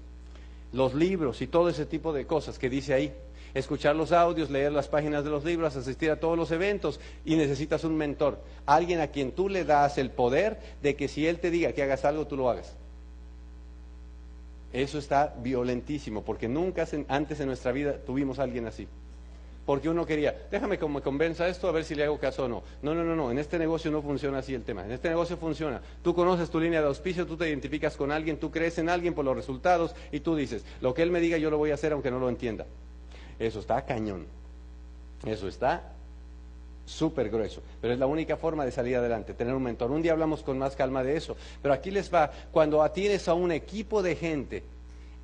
Los 0.74 0.94
libros 0.94 1.42
y 1.42 1.48
todo 1.48 1.70
ese 1.70 1.86
tipo 1.86 2.14
de 2.14 2.26
cosas 2.26 2.58
que 2.58 2.70
dice 2.70 2.94
ahí. 2.94 3.14
Escuchar 3.54 3.98
los 3.98 4.14
audios, 4.14 4.50
leer 4.50 4.72
las 4.72 4.88
páginas 4.88 5.26
de 5.26 5.30
los 5.30 5.44
libros, 5.44 5.76
asistir 5.76 6.10
a 6.10 6.20
todos 6.22 6.38
los 6.38 6.52
eventos 6.52 7.02
y 7.26 7.36
necesitas 7.36 7.84
un 7.84 7.98
mentor. 7.98 8.40
Alguien 8.66 9.02
a 9.02 9.08
quien 9.08 9.34
tú 9.34 9.50
le 9.50 9.66
das 9.66 9.98
el 9.98 10.12
poder 10.12 10.58
de 10.82 10.96
que 10.96 11.10
si 11.10 11.28
él 11.28 11.40
te 11.40 11.52
diga 11.52 11.74
que 11.74 11.84
hagas 11.84 12.06
algo, 12.06 12.28
tú 12.28 12.38
lo 12.38 12.50
hagas. 12.50 12.78
Eso 14.74 14.98
está 14.98 15.34
violentísimo, 15.42 16.24
porque 16.24 16.48
nunca 16.48 16.88
antes 17.08 17.40
en 17.40 17.48
nuestra 17.48 17.72
vida 17.72 17.98
tuvimos 18.06 18.40
a 18.40 18.44
alguien 18.44 18.68
así. 18.68 18.88
Porque 19.66 19.90
uno 19.90 20.06
quería, 20.06 20.48
déjame 20.50 20.80
que 20.80 20.88
me 20.88 21.02
convenza 21.02 21.48
esto 21.48 21.68
a 21.68 21.72
ver 21.72 21.84
si 21.84 21.94
le 21.94 22.04
hago 22.04 22.20
caso 22.20 22.46
o 22.46 22.48
no. 22.48 22.64
No, 22.82 22.96
no, 22.96 23.04
no, 23.04 23.16
no, 23.16 23.32
en 23.32 23.38
este 23.38 23.60
negocio 23.60 23.92
no 23.92 24.02
funciona 24.02 24.40
así 24.40 24.54
el 24.54 24.64
tema. 24.64 24.84
En 24.84 24.92
este 24.92 25.10
negocio 25.10 25.38
funciona. 25.38 25.82
Tú 26.02 26.16
conoces 26.16 26.50
tu 26.50 26.60
línea 26.60 26.82
de 26.82 26.88
auspicio, 26.88 27.28
tú 27.28 27.38
te 27.38 27.48
identificas 27.48 27.96
con 27.96 28.12
alguien, 28.12 28.38
tú 28.38 28.50
crees 28.50 28.78
en 28.80 28.90
alguien 28.90 29.14
por 29.14 29.24
los 29.24 29.36
resultados 29.36 29.94
y 30.12 30.22
tú 30.22 30.36
dices, 30.36 30.66
lo 30.82 30.94
que 30.94 31.04
él 31.04 31.12
me 31.12 31.20
diga 31.20 31.38
yo 31.38 31.52
lo 31.52 31.58
voy 31.58 31.72
a 31.72 31.76
hacer 31.76 31.94
aunque 31.94 32.10
no 32.10 32.20
lo 32.20 32.30
entienda. 32.30 32.66
Eso 33.38 33.60
está 33.60 33.86
cañón. 33.86 34.26
Eso 35.26 35.48
está 35.48 35.94
súper 36.92 37.30
grueso, 37.30 37.62
pero 37.80 37.94
es 37.94 38.00
la 38.00 38.06
única 38.06 38.38
forma 38.38 38.66
de 38.66 38.72
salir 38.72 38.98
adelante, 38.98 39.34
tener 39.34 39.56
un 39.56 39.64
mentor. 39.64 39.92
Un 39.92 40.02
día 40.02 40.12
hablamos 40.12 40.44
con 40.44 40.58
más 40.58 40.76
calma 40.76 41.04
de 41.04 41.18
eso, 41.18 41.36
pero 41.62 41.74
aquí 41.74 41.90
les 41.90 42.14
va, 42.14 42.32
cuando 42.52 42.88
tienes 42.92 43.28
a 43.28 43.34
un 43.34 43.52
equipo 43.52 44.04
de 44.04 44.16
gente 44.16 44.64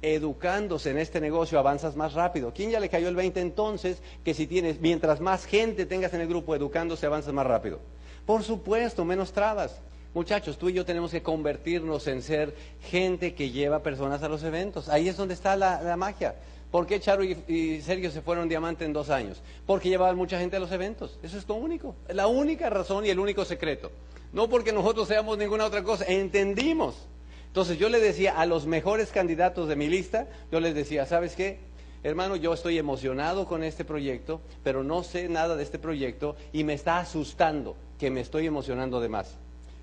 educándose 0.02 0.92
en 0.92 0.98
este 1.00 1.20
negocio, 1.20 1.60
avanzas 1.60 1.96
más 1.96 2.14
rápido. 2.14 2.54
¿Quién 2.54 2.72
ya 2.72 2.80
le 2.80 2.90
cayó 2.90 3.10
el 3.10 3.16
20 3.16 3.42
entonces? 3.42 4.02
Que 4.24 4.34
si 4.34 4.48
tienes, 4.48 4.80
mientras 4.80 5.20
más 5.20 5.46
gente 5.46 5.86
tengas 5.86 6.14
en 6.14 6.22
el 6.22 6.28
grupo 6.28 6.56
educándose, 6.56 7.06
avanzas 7.06 7.34
más 7.34 7.48
rápido. 7.48 7.80
Por 8.26 8.44
supuesto, 8.44 9.06
menos 9.06 9.32
trabas. 9.32 9.80
Muchachos, 10.14 10.58
tú 10.58 10.70
y 10.70 10.74
yo 10.74 10.86
tenemos 10.86 11.12
que 11.12 11.22
convertirnos 11.22 12.08
en 12.08 12.22
ser 12.22 12.56
gente 12.82 13.34
que 13.34 13.52
lleva 13.52 13.84
personas 13.84 14.24
a 14.24 14.30
los 14.30 14.44
eventos. 14.44 14.90
Ahí 14.90 15.10
es 15.10 15.18
donde 15.18 15.34
está 15.34 15.56
la, 15.56 15.82
la 15.82 15.98
magia. 15.98 16.36
¿Por 16.72 16.86
qué 16.86 17.00
Charo 17.00 17.24
y, 17.24 17.82
Sergio 17.82 18.12
se 18.12 18.22
fueron 18.22 18.50
diamante 18.50 18.84
en 18.84 18.94
dos 18.94 19.10
años? 19.10 19.42
Porque 19.66 19.90
llevaban 19.90 20.18
mucha 20.18 20.38
gente 20.40 20.58
a 20.58 20.60
los 20.60 20.72
eventos. 20.72 21.18
Eso 21.24 21.38
es 21.38 21.48
lo 21.48 21.56
único. 21.56 21.96
La 22.10 22.28
única 22.28 22.70
razón 22.70 23.06
y 23.06 23.10
el 23.10 23.20
único 23.20 23.46
secreto. 23.46 23.92
No 24.34 24.50
porque 24.50 24.74
nosotros 24.74 25.08
seamos 25.08 25.38
ninguna 25.38 25.66
otra 25.66 25.84
cosa. 25.84 26.06
Entendimos. 26.06 27.08
Entonces 27.48 27.80
yo 27.80 27.88
le 27.88 28.00
decía 28.00 28.38
a 28.38 28.46
los 28.46 28.66
mejores 28.66 29.12
candidatos 29.12 29.70
de 29.70 29.78
mi 29.78 29.88
lista, 29.88 30.28
yo 30.52 30.60
les 30.60 30.76
decía, 30.76 31.06
¿sabes 31.06 31.36
qué? 31.36 31.60
Hermano, 32.04 32.36
yo 32.36 32.54
estoy 32.54 32.78
emocionado 32.78 33.48
con 33.48 33.64
este 33.64 33.84
proyecto, 33.84 34.42
pero 34.64 34.84
no 34.84 35.04
sé 35.04 35.30
nada 35.30 35.56
de 35.56 35.64
este 35.64 35.80
proyecto 35.80 36.36
y 36.54 36.64
me 36.64 36.74
está 36.74 37.00
asustando 37.00 37.76
que 37.98 38.12
me 38.12 38.22
estoy 38.22 38.46
emocionando 38.46 39.00
de 39.00 39.10
más. 39.10 39.38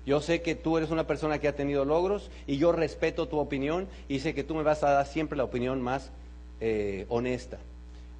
Yo 0.05 0.21
sé 0.21 0.41
que 0.41 0.55
tú 0.55 0.77
eres 0.77 0.91
una 0.91 1.07
persona 1.07 1.39
que 1.39 1.47
ha 1.47 1.55
tenido 1.55 1.83
logros 1.83 2.29
y 2.47 2.57
yo 2.57 2.71
respeto 2.71 3.27
tu 3.27 3.39
opinión 3.39 3.87
y 4.07 4.19
sé 4.19 4.35
que 4.35 4.43
tú 4.43 4.53
me 4.55 4.63
vas 4.63 4.83
a 4.83 4.91
dar 4.91 5.07
siempre 5.07 5.35
la 5.35 5.43
opinión 5.43 5.81
más 5.81 6.11
eh, 6.59 7.05
honesta. 7.09 7.57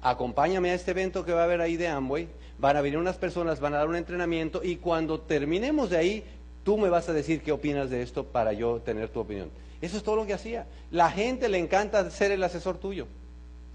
Acompáñame 0.02 0.70
a 0.70 0.74
este 0.74 0.92
evento 0.92 1.24
que 1.24 1.32
va 1.32 1.40
a 1.40 1.44
haber 1.44 1.60
ahí 1.60 1.76
de 1.76 1.88
Amway. 1.88 2.28
Van 2.58 2.76
a 2.76 2.80
venir 2.80 2.98
unas 2.98 3.16
personas, 3.16 3.60
van 3.60 3.74
a 3.74 3.78
dar 3.78 3.88
un 3.88 3.96
entrenamiento 3.96 4.62
y 4.62 4.76
cuando 4.76 5.20
terminemos 5.20 5.90
de 5.90 5.96
ahí, 5.96 6.24
tú 6.64 6.78
me 6.78 6.88
vas 6.88 7.08
a 7.08 7.12
decir 7.12 7.42
qué 7.42 7.52
opinas 7.52 7.90
de 7.90 8.02
esto 8.02 8.24
para 8.24 8.52
yo 8.52 8.80
tener 8.80 9.08
tu 9.08 9.20
opinión. 9.20 9.50
Eso 9.80 9.96
es 9.96 10.02
todo 10.02 10.16
lo 10.16 10.26
que 10.26 10.34
hacía. 10.34 10.66
La 10.90 11.10
gente 11.10 11.48
le 11.48 11.58
encanta 11.58 12.10
ser 12.10 12.32
el 12.32 12.42
asesor 12.42 12.78
tuyo. 12.78 13.06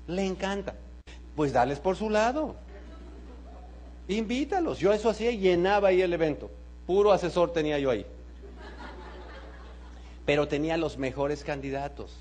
Le 0.07 0.26
encanta. 0.26 0.76
Pues 1.36 1.53
dales 1.53 1.80
por 1.80 1.95
su 1.95 2.09
lado. 2.09 2.55
Invítalos. 4.07 4.80
Yo 4.80 4.93
eso 4.93 5.09
hacía 5.09 5.32
y 5.32 5.38
llenaba 5.38 5.89
ahí 5.89 6.01
el 6.01 6.14
evento. 6.14 6.49
Puro 6.88 7.12
asesor 7.12 7.53
tenía 7.53 7.78
yo 7.80 7.91
ahí. 7.91 8.05
Pero 10.26 10.47
tenía 10.47 10.78
los 10.78 10.97
mejores 10.97 11.43
candidatos. 11.43 12.16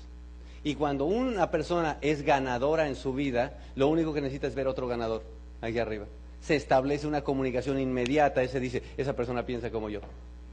Y 0.63 0.75
cuando 0.75 1.05
una 1.05 1.49
persona 1.49 1.97
es 2.01 2.21
ganadora 2.21 2.87
en 2.87 2.95
su 2.95 3.13
vida, 3.13 3.57
lo 3.75 3.87
único 3.87 4.13
que 4.13 4.21
necesita 4.21 4.47
es 4.47 4.55
ver 4.55 4.67
otro 4.67 4.87
ganador, 4.87 5.23
aquí 5.59 5.79
arriba. 5.79 6.05
Se 6.39 6.55
establece 6.55 7.07
una 7.07 7.21
comunicación 7.21 7.79
inmediata, 7.79 8.43
ese 8.43 8.59
dice, 8.59 8.83
esa 8.97 9.15
persona 9.15 9.45
piensa 9.45 9.71
como 9.71 9.89
yo. 9.89 10.01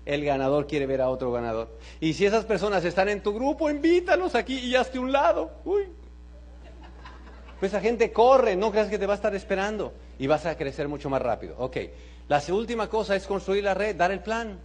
El 0.06 0.24
ganador 0.24 0.66
quiere 0.66 0.86
ver 0.86 1.02
a 1.02 1.10
otro 1.10 1.30
ganador. 1.30 1.68
Y 2.00 2.14
si 2.14 2.24
esas 2.24 2.46
personas 2.46 2.84
están 2.84 3.10
en 3.10 3.22
tu 3.22 3.34
grupo, 3.34 3.68
invítalos 3.68 4.34
aquí 4.34 4.58
y 4.58 4.74
hazte 4.74 4.98
un 4.98 5.12
lado. 5.12 5.50
Uy. 5.64 5.84
Pues 7.60 7.72
esa 7.72 7.80
gente 7.80 8.12
corre, 8.12 8.56
no 8.56 8.70
creas 8.70 8.88
que 8.88 8.98
te 8.98 9.06
va 9.06 9.14
a 9.14 9.16
estar 9.16 9.34
esperando 9.34 9.92
y 10.18 10.26
vas 10.26 10.46
a 10.46 10.56
crecer 10.56 10.88
mucho 10.88 11.10
más 11.10 11.20
rápido. 11.20 11.56
Ok, 11.58 11.76
la 12.28 12.40
última 12.50 12.88
cosa 12.88 13.16
es 13.16 13.26
construir 13.26 13.64
la 13.64 13.74
red, 13.74 13.96
dar 13.96 14.10
el 14.10 14.20
plan. 14.20 14.58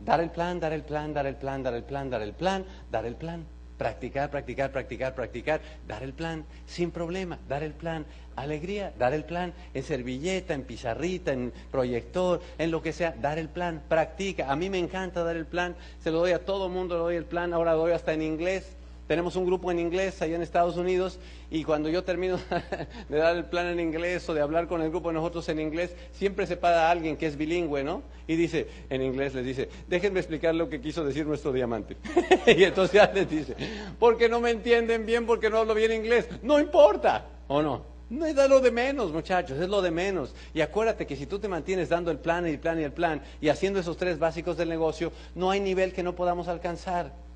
Dar 0.00 0.20
el 0.20 0.30
plan, 0.30 0.60
dar 0.60 0.72
el 0.72 0.84
plan, 0.84 1.12
dar 1.12 1.26
el 1.26 1.34
plan, 1.34 1.62
dar 1.62 1.74
el 1.74 1.82
plan, 1.82 2.08
dar 2.08 2.22
el 2.22 2.32
plan, 2.32 2.64
dar 2.90 3.04
el 3.04 3.16
plan. 3.16 3.57
Practicar, 3.78 4.28
practicar, 4.30 4.72
practicar, 4.72 5.14
practicar, 5.14 5.60
dar 5.86 6.02
el 6.02 6.12
plan, 6.12 6.44
sin 6.66 6.90
problema, 6.90 7.38
dar 7.48 7.62
el 7.62 7.72
plan, 7.72 8.06
alegría, 8.34 8.92
dar 8.98 9.14
el 9.14 9.24
plan, 9.24 9.54
en 9.72 9.82
servilleta, 9.84 10.54
en 10.54 10.64
pizarrita, 10.64 11.32
en 11.32 11.52
proyector, 11.70 12.40
en 12.58 12.72
lo 12.72 12.82
que 12.82 12.92
sea, 12.92 13.14
dar 13.20 13.38
el 13.38 13.48
plan, 13.48 13.82
practica. 13.88 14.50
A 14.50 14.56
mí 14.56 14.68
me 14.68 14.78
encanta 14.78 15.22
dar 15.22 15.36
el 15.36 15.46
plan, 15.46 15.76
se 16.02 16.10
lo 16.10 16.18
doy 16.18 16.32
a 16.32 16.44
todo 16.44 16.68
mundo, 16.68 16.96
le 16.96 17.00
doy 17.02 17.16
el 17.16 17.24
plan, 17.24 17.54
ahora 17.54 17.72
doy 17.74 17.92
hasta 17.92 18.12
en 18.12 18.22
inglés. 18.22 18.77
Tenemos 19.08 19.36
un 19.36 19.46
grupo 19.46 19.72
en 19.72 19.78
inglés 19.78 20.20
allá 20.20 20.36
en 20.36 20.42
Estados 20.42 20.76
Unidos 20.76 21.18
y 21.50 21.64
cuando 21.64 21.88
yo 21.88 22.04
termino 22.04 22.38
de 23.08 23.16
dar 23.16 23.34
el 23.34 23.46
plan 23.46 23.66
en 23.66 23.80
inglés 23.80 24.28
o 24.28 24.34
de 24.34 24.42
hablar 24.42 24.68
con 24.68 24.82
el 24.82 24.90
grupo 24.90 25.08
de 25.08 25.14
nosotros 25.14 25.48
en 25.48 25.60
inglés, 25.60 25.96
siempre 26.12 26.46
se 26.46 26.58
para 26.58 26.90
alguien 26.90 27.16
que 27.16 27.26
es 27.26 27.38
bilingüe, 27.38 27.82
¿no? 27.82 28.02
Y 28.26 28.36
dice, 28.36 28.68
en 28.90 29.00
inglés 29.00 29.34
les 29.34 29.46
dice, 29.46 29.70
déjenme 29.88 30.20
explicar 30.20 30.54
lo 30.54 30.68
que 30.68 30.82
quiso 30.82 31.06
decir 31.06 31.26
nuestro 31.26 31.52
diamante. 31.52 31.96
y 32.46 32.62
entonces 32.62 32.92
ya 32.92 33.10
les 33.10 33.30
dice, 33.30 33.56
porque 33.98 34.28
no 34.28 34.40
me 34.40 34.50
entienden 34.50 35.06
bien, 35.06 35.24
porque 35.24 35.48
no 35.48 35.56
hablo 35.56 35.74
bien 35.74 35.90
inglés. 35.90 36.28
No 36.42 36.60
importa, 36.60 37.24
¿o 37.48 37.62
no? 37.62 37.98
No 38.10 38.26
es 38.26 38.34
lo 38.34 38.60
de 38.60 38.70
menos, 38.70 39.10
muchachos, 39.10 39.58
es 39.58 39.68
lo 39.70 39.80
de 39.80 39.90
menos. 39.90 40.34
Y 40.52 40.60
acuérdate 40.60 41.06
que 41.06 41.16
si 41.16 41.24
tú 41.24 41.38
te 41.38 41.48
mantienes 41.48 41.88
dando 41.88 42.10
el 42.10 42.18
plan 42.18 42.46
y 42.46 42.50
el 42.50 42.58
plan 42.58 42.78
y 42.78 42.84
el 42.84 42.92
plan 42.92 43.22
y 43.40 43.48
haciendo 43.48 43.80
esos 43.80 43.96
tres 43.96 44.18
básicos 44.18 44.58
del 44.58 44.68
negocio, 44.68 45.12
no 45.34 45.50
hay 45.50 45.60
nivel 45.60 45.94
que 45.94 46.02
no 46.02 46.14
podamos 46.14 46.48
alcanzar. 46.48 47.27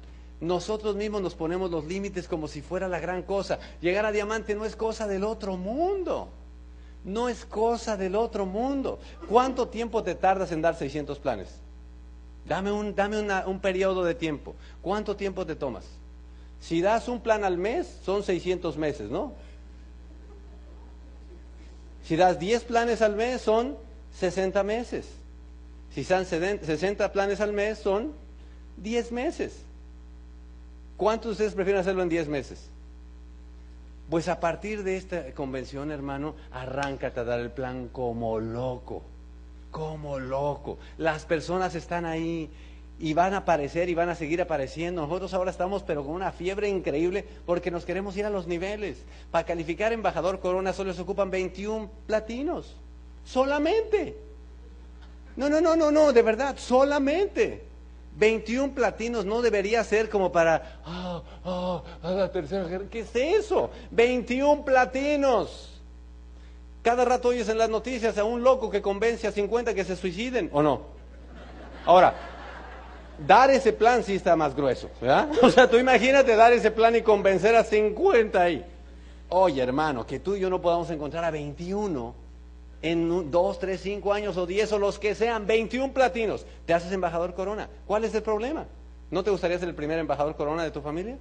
Nosotros 0.42 0.96
mismos 0.96 1.22
nos 1.22 1.36
ponemos 1.36 1.70
los 1.70 1.84
límites 1.84 2.26
como 2.26 2.48
si 2.48 2.62
fuera 2.62 2.88
la 2.88 2.98
gran 2.98 3.22
cosa. 3.22 3.60
Llegar 3.80 4.04
a 4.04 4.10
diamante 4.10 4.56
no 4.56 4.64
es 4.64 4.74
cosa 4.74 5.06
del 5.06 5.22
otro 5.22 5.56
mundo. 5.56 6.30
No 7.04 7.28
es 7.28 7.44
cosa 7.44 7.96
del 7.96 8.16
otro 8.16 8.44
mundo. 8.44 8.98
¿Cuánto 9.28 9.68
tiempo 9.68 10.02
te 10.02 10.16
tardas 10.16 10.50
en 10.50 10.60
dar 10.60 10.74
600 10.74 11.20
planes? 11.20 11.48
Dame 12.44 12.72
un, 12.72 12.92
dame 12.92 13.20
un 13.46 13.60
periodo 13.60 14.02
de 14.02 14.16
tiempo. 14.16 14.56
¿Cuánto 14.82 15.14
tiempo 15.14 15.46
te 15.46 15.54
tomas? 15.54 15.84
Si 16.60 16.82
das 16.82 17.06
un 17.06 17.20
plan 17.20 17.44
al 17.44 17.56
mes, 17.56 18.00
son 18.04 18.24
600 18.24 18.76
meses, 18.76 19.10
¿no? 19.12 19.34
Si 22.02 22.16
das 22.16 22.40
10 22.40 22.64
planes 22.64 23.00
al 23.00 23.14
mes, 23.14 23.42
son 23.42 23.76
60 24.18 24.60
meses. 24.64 25.06
Si 25.94 26.02
dan 26.02 26.26
60 26.26 27.12
planes 27.12 27.40
al 27.40 27.52
mes, 27.52 27.78
son 27.78 28.12
10 28.78 29.12
meses. 29.12 29.52
¿Cuántos 31.02 31.30
de 31.30 31.32
ustedes 31.32 31.54
prefieren 31.54 31.80
hacerlo 31.80 32.04
en 32.04 32.08
10 32.08 32.28
meses? 32.28 32.70
Pues 34.08 34.28
a 34.28 34.38
partir 34.38 34.84
de 34.84 34.96
esta 34.96 35.32
convención, 35.32 35.90
hermano, 35.90 36.36
arráncate 36.52 37.18
a 37.18 37.24
dar 37.24 37.40
el 37.40 37.50
plan 37.50 37.88
como 37.88 38.38
loco, 38.38 39.02
como 39.72 40.20
loco. 40.20 40.78
Las 40.98 41.24
personas 41.24 41.74
están 41.74 42.04
ahí 42.04 42.50
y 43.00 43.14
van 43.14 43.34
a 43.34 43.38
aparecer 43.38 43.88
y 43.88 43.96
van 43.96 44.10
a 44.10 44.14
seguir 44.14 44.40
apareciendo. 44.40 45.02
Nosotros 45.02 45.34
ahora 45.34 45.50
estamos 45.50 45.82
pero 45.82 46.04
con 46.04 46.14
una 46.14 46.30
fiebre 46.30 46.68
increíble 46.68 47.26
porque 47.46 47.72
nos 47.72 47.84
queremos 47.84 48.16
ir 48.16 48.24
a 48.24 48.30
los 48.30 48.46
niveles. 48.46 49.02
Para 49.32 49.44
calificar 49.44 49.92
embajador 49.92 50.38
Corona 50.38 50.72
solo 50.72 50.94
se 50.94 51.02
ocupan 51.02 51.32
21 51.32 51.90
platinos. 52.06 52.76
Solamente. 53.24 54.16
No, 55.34 55.48
no, 55.50 55.60
no, 55.60 55.74
no, 55.74 55.90
no, 55.90 56.12
de 56.12 56.22
verdad, 56.22 56.54
solamente. 56.58 57.71
21 58.16 58.74
platinos 58.74 59.24
no 59.24 59.40
debería 59.40 59.82
ser 59.84 60.08
como 60.08 60.30
para, 60.30 60.80
ah, 60.84 61.22
ah, 61.44 61.82
a 62.02 62.10
la 62.10 62.30
tercera 62.30 62.66
¿Qué 62.90 63.00
es 63.00 63.14
eso? 63.14 63.70
21 63.90 64.64
platinos. 64.64 65.80
Cada 66.82 67.04
rato 67.04 67.28
oyes 67.28 67.48
en 67.48 67.58
las 67.58 67.70
noticias 67.70 68.18
a 68.18 68.24
un 68.24 68.42
loco 68.42 68.70
que 68.70 68.82
convence 68.82 69.26
a 69.26 69.32
50 69.32 69.72
que 69.72 69.84
se 69.84 69.96
suiciden, 69.96 70.50
¿o 70.52 70.62
no? 70.62 70.82
Ahora, 71.86 72.14
dar 73.26 73.50
ese 73.50 73.72
plan 73.72 74.02
sí 74.02 74.16
está 74.16 74.36
más 74.36 74.54
grueso, 74.54 74.90
¿verdad? 75.00 75.28
O 75.42 75.50
sea, 75.50 75.68
tú 75.68 75.78
imagínate 75.78 76.34
dar 76.36 76.52
ese 76.52 76.70
plan 76.70 76.94
y 76.96 77.02
convencer 77.02 77.54
a 77.56 77.64
50 77.64 78.40
ahí. 78.40 78.64
Oye, 79.28 79.62
hermano, 79.62 80.06
que 80.06 80.20
tú 80.20 80.34
y 80.34 80.40
yo 80.40 80.50
no 80.50 80.60
podamos 80.60 80.90
encontrar 80.90 81.24
a 81.24 81.30
21 81.30 82.21
en 82.82 83.30
2, 83.30 83.58
3, 83.58 83.80
5 83.80 84.12
años 84.12 84.36
o 84.36 84.46
10 84.46 84.72
o 84.72 84.78
los 84.78 84.98
que 84.98 85.14
sean, 85.14 85.46
21 85.46 85.92
platinos, 85.92 86.44
te 86.66 86.74
haces 86.74 86.92
embajador 86.92 87.34
corona. 87.34 87.70
¿Cuál 87.86 88.04
es 88.04 88.14
el 88.14 88.22
problema? 88.22 88.66
¿No 89.10 89.22
te 89.22 89.30
gustaría 89.30 89.58
ser 89.58 89.68
el 89.68 89.74
primer 89.74 89.98
embajador 89.98 90.36
corona 90.36 90.64
de 90.64 90.70
tu 90.70 90.80
familia? 90.80 91.16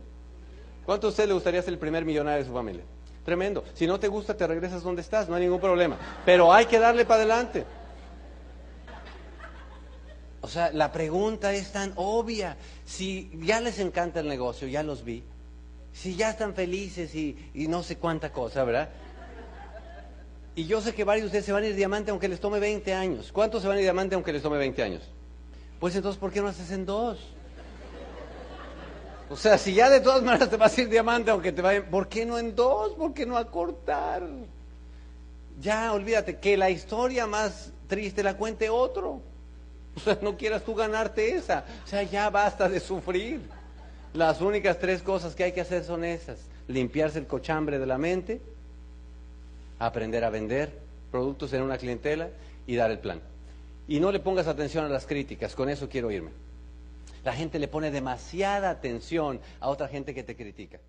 ¿Cuánto 0.85 1.07
a 1.07 1.09
usted 1.11 1.27
le 1.27 1.33
gustaría 1.33 1.61
ser 1.61 1.73
el 1.73 1.79
primer 1.79 2.03
millonario 2.03 2.39
de 2.39 2.47
su 2.47 2.53
familia? 2.53 2.83
Tremendo. 3.23 3.63
Si 3.75 3.85
no 3.85 3.99
te 3.99 4.07
gusta, 4.07 4.35
te 4.35 4.47
regresas 4.47 4.81
donde 4.81 5.01
estás, 5.01 5.29
no 5.29 5.35
hay 5.35 5.43
ningún 5.43 5.59
problema. 5.59 5.97
Pero 6.25 6.51
hay 6.51 6.65
que 6.65 6.79
darle 6.79 7.05
para 7.05 7.21
adelante. 7.21 7.65
O 10.41 10.47
sea, 10.47 10.71
la 10.71 10.91
pregunta 10.91 11.53
es 11.53 11.71
tan 11.71 11.93
obvia. 11.95 12.57
Si 12.83 13.31
ya 13.43 13.61
les 13.61 13.77
encanta 13.79 14.19
el 14.21 14.27
negocio, 14.27 14.67
ya 14.67 14.81
los 14.81 15.03
vi. 15.03 15.23
Si 15.93 16.15
ya 16.15 16.31
están 16.31 16.55
felices 16.55 17.13
y, 17.13 17.37
no 17.53 17.83
sé 17.83 17.97
cuánta 17.97 18.31
cosa, 18.31 18.63
¿verdad? 18.63 18.89
Y 20.55 20.65
yo 20.65 20.81
sé 20.81 20.93
que 20.93 21.03
varios 21.03 21.23
de 21.23 21.27
ustedes 21.27 21.45
se 21.45 21.53
van 21.53 21.63
a 21.63 21.67
ir 21.67 21.75
diamante 21.75 22.11
aunque 22.11 22.27
les 22.27 22.39
tome 22.39 22.59
20 22.59 22.93
años. 22.93 23.31
¿Cuántos 23.31 23.61
se 23.61 23.67
van 23.67 23.77
a 23.77 23.79
ir 23.79 23.85
diamante 23.85 24.15
aunque 24.15 24.33
les 24.33 24.41
tome 24.41 24.57
20 24.57 24.83
años? 24.83 25.03
Pues 25.79 25.95
entonces, 25.95 26.19
¿por 26.19 26.31
qué 26.31 26.41
no 26.41 26.47
haces 26.47 26.71
en 26.71 26.85
dos? 26.85 27.19
O 29.29 29.37
sea, 29.37 29.57
si 29.57 29.73
ya 29.73 29.89
de 29.89 30.01
todas 30.01 30.21
maneras 30.21 30.49
te 30.49 30.57
vas 30.57 30.77
a 30.77 30.81
ir 30.81 30.89
diamante 30.89 31.31
aunque 31.31 31.53
te 31.53 31.61
vayan, 31.61 31.85
¿por 31.89 32.09
qué 32.09 32.25
no 32.25 32.37
en 32.37 32.53
dos? 32.53 32.93
¿Por 32.93 33.13
qué 33.13 33.25
no 33.25 33.37
acortar? 33.37 34.27
Ya, 35.61 35.93
olvídate, 35.93 36.37
que 36.37 36.57
la 36.57 36.69
historia 36.69 37.27
más 37.27 37.71
triste 37.87 38.23
la 38.23 38.35
cuente 38.35 38.69
otro. 38.69 39.21
O 39.95 39.99
sea, 39.99 40.17
no 40.21 40.37
quieras 40.37 40.63
tú 40.63 40.75
ganarte 40.75 41.35
esa. 41.35 41.65
O 41.83 41.87
sea, 41.87 42.03
ya 42.03 42.29
basta 42.29 42.67
de 42.67 42.79
sufrir. 42.79 43.41
Las 44.13 44.41
únicas 44.41 44.79
tres 44.79 45.01
cosas 45.01 45.35
que 45.35 45.45
hay 45.45 45.51
que 45.53 45.61
hacer 45.61 45.83
son 45.83 46.03
esas. 46.03 46.39
Limpiarse 46.67 47.19
el 47.19 47.27
cochambre 47.27 47.79
de 47.79 47.85
la 47.85 47.97
mente, 47.97 48.41
aprender 49.85 50.23
a 50.23 50.29
vender 50.29 50.71
productos 51.11 51.53
en 51.53 51.63
una 51.63 51.77
clientela 51.77 52.29
y 52.67 52.75
dar 52.75 52.91
el 52.91 52.99
plan. 52.99 53.21
Y 53.87 53.99
no 53.99 54.11
le 54.11 54.19
pongas 54.19 54.47
atención 54.47 54.85
a 54.85 54.89
las 54.89 55.05
críticas, 55.05 55.55
con 55.55 55.69
eso 55.69 55.89
quiero 55.89 56.11
irme. 56.11 56.31
La 57.23 57.33
gente 57.33 57.59
le 57.59 57.67
pone 57.67 57.91
demasiada 57.91 58.69
atención 58.69 59.39
a 59.59 59.69
otra 59.69 59.87
gente 59.87 60.13
que 60.13 60.23
te 60.23 60.35
critica. 60.35 60.79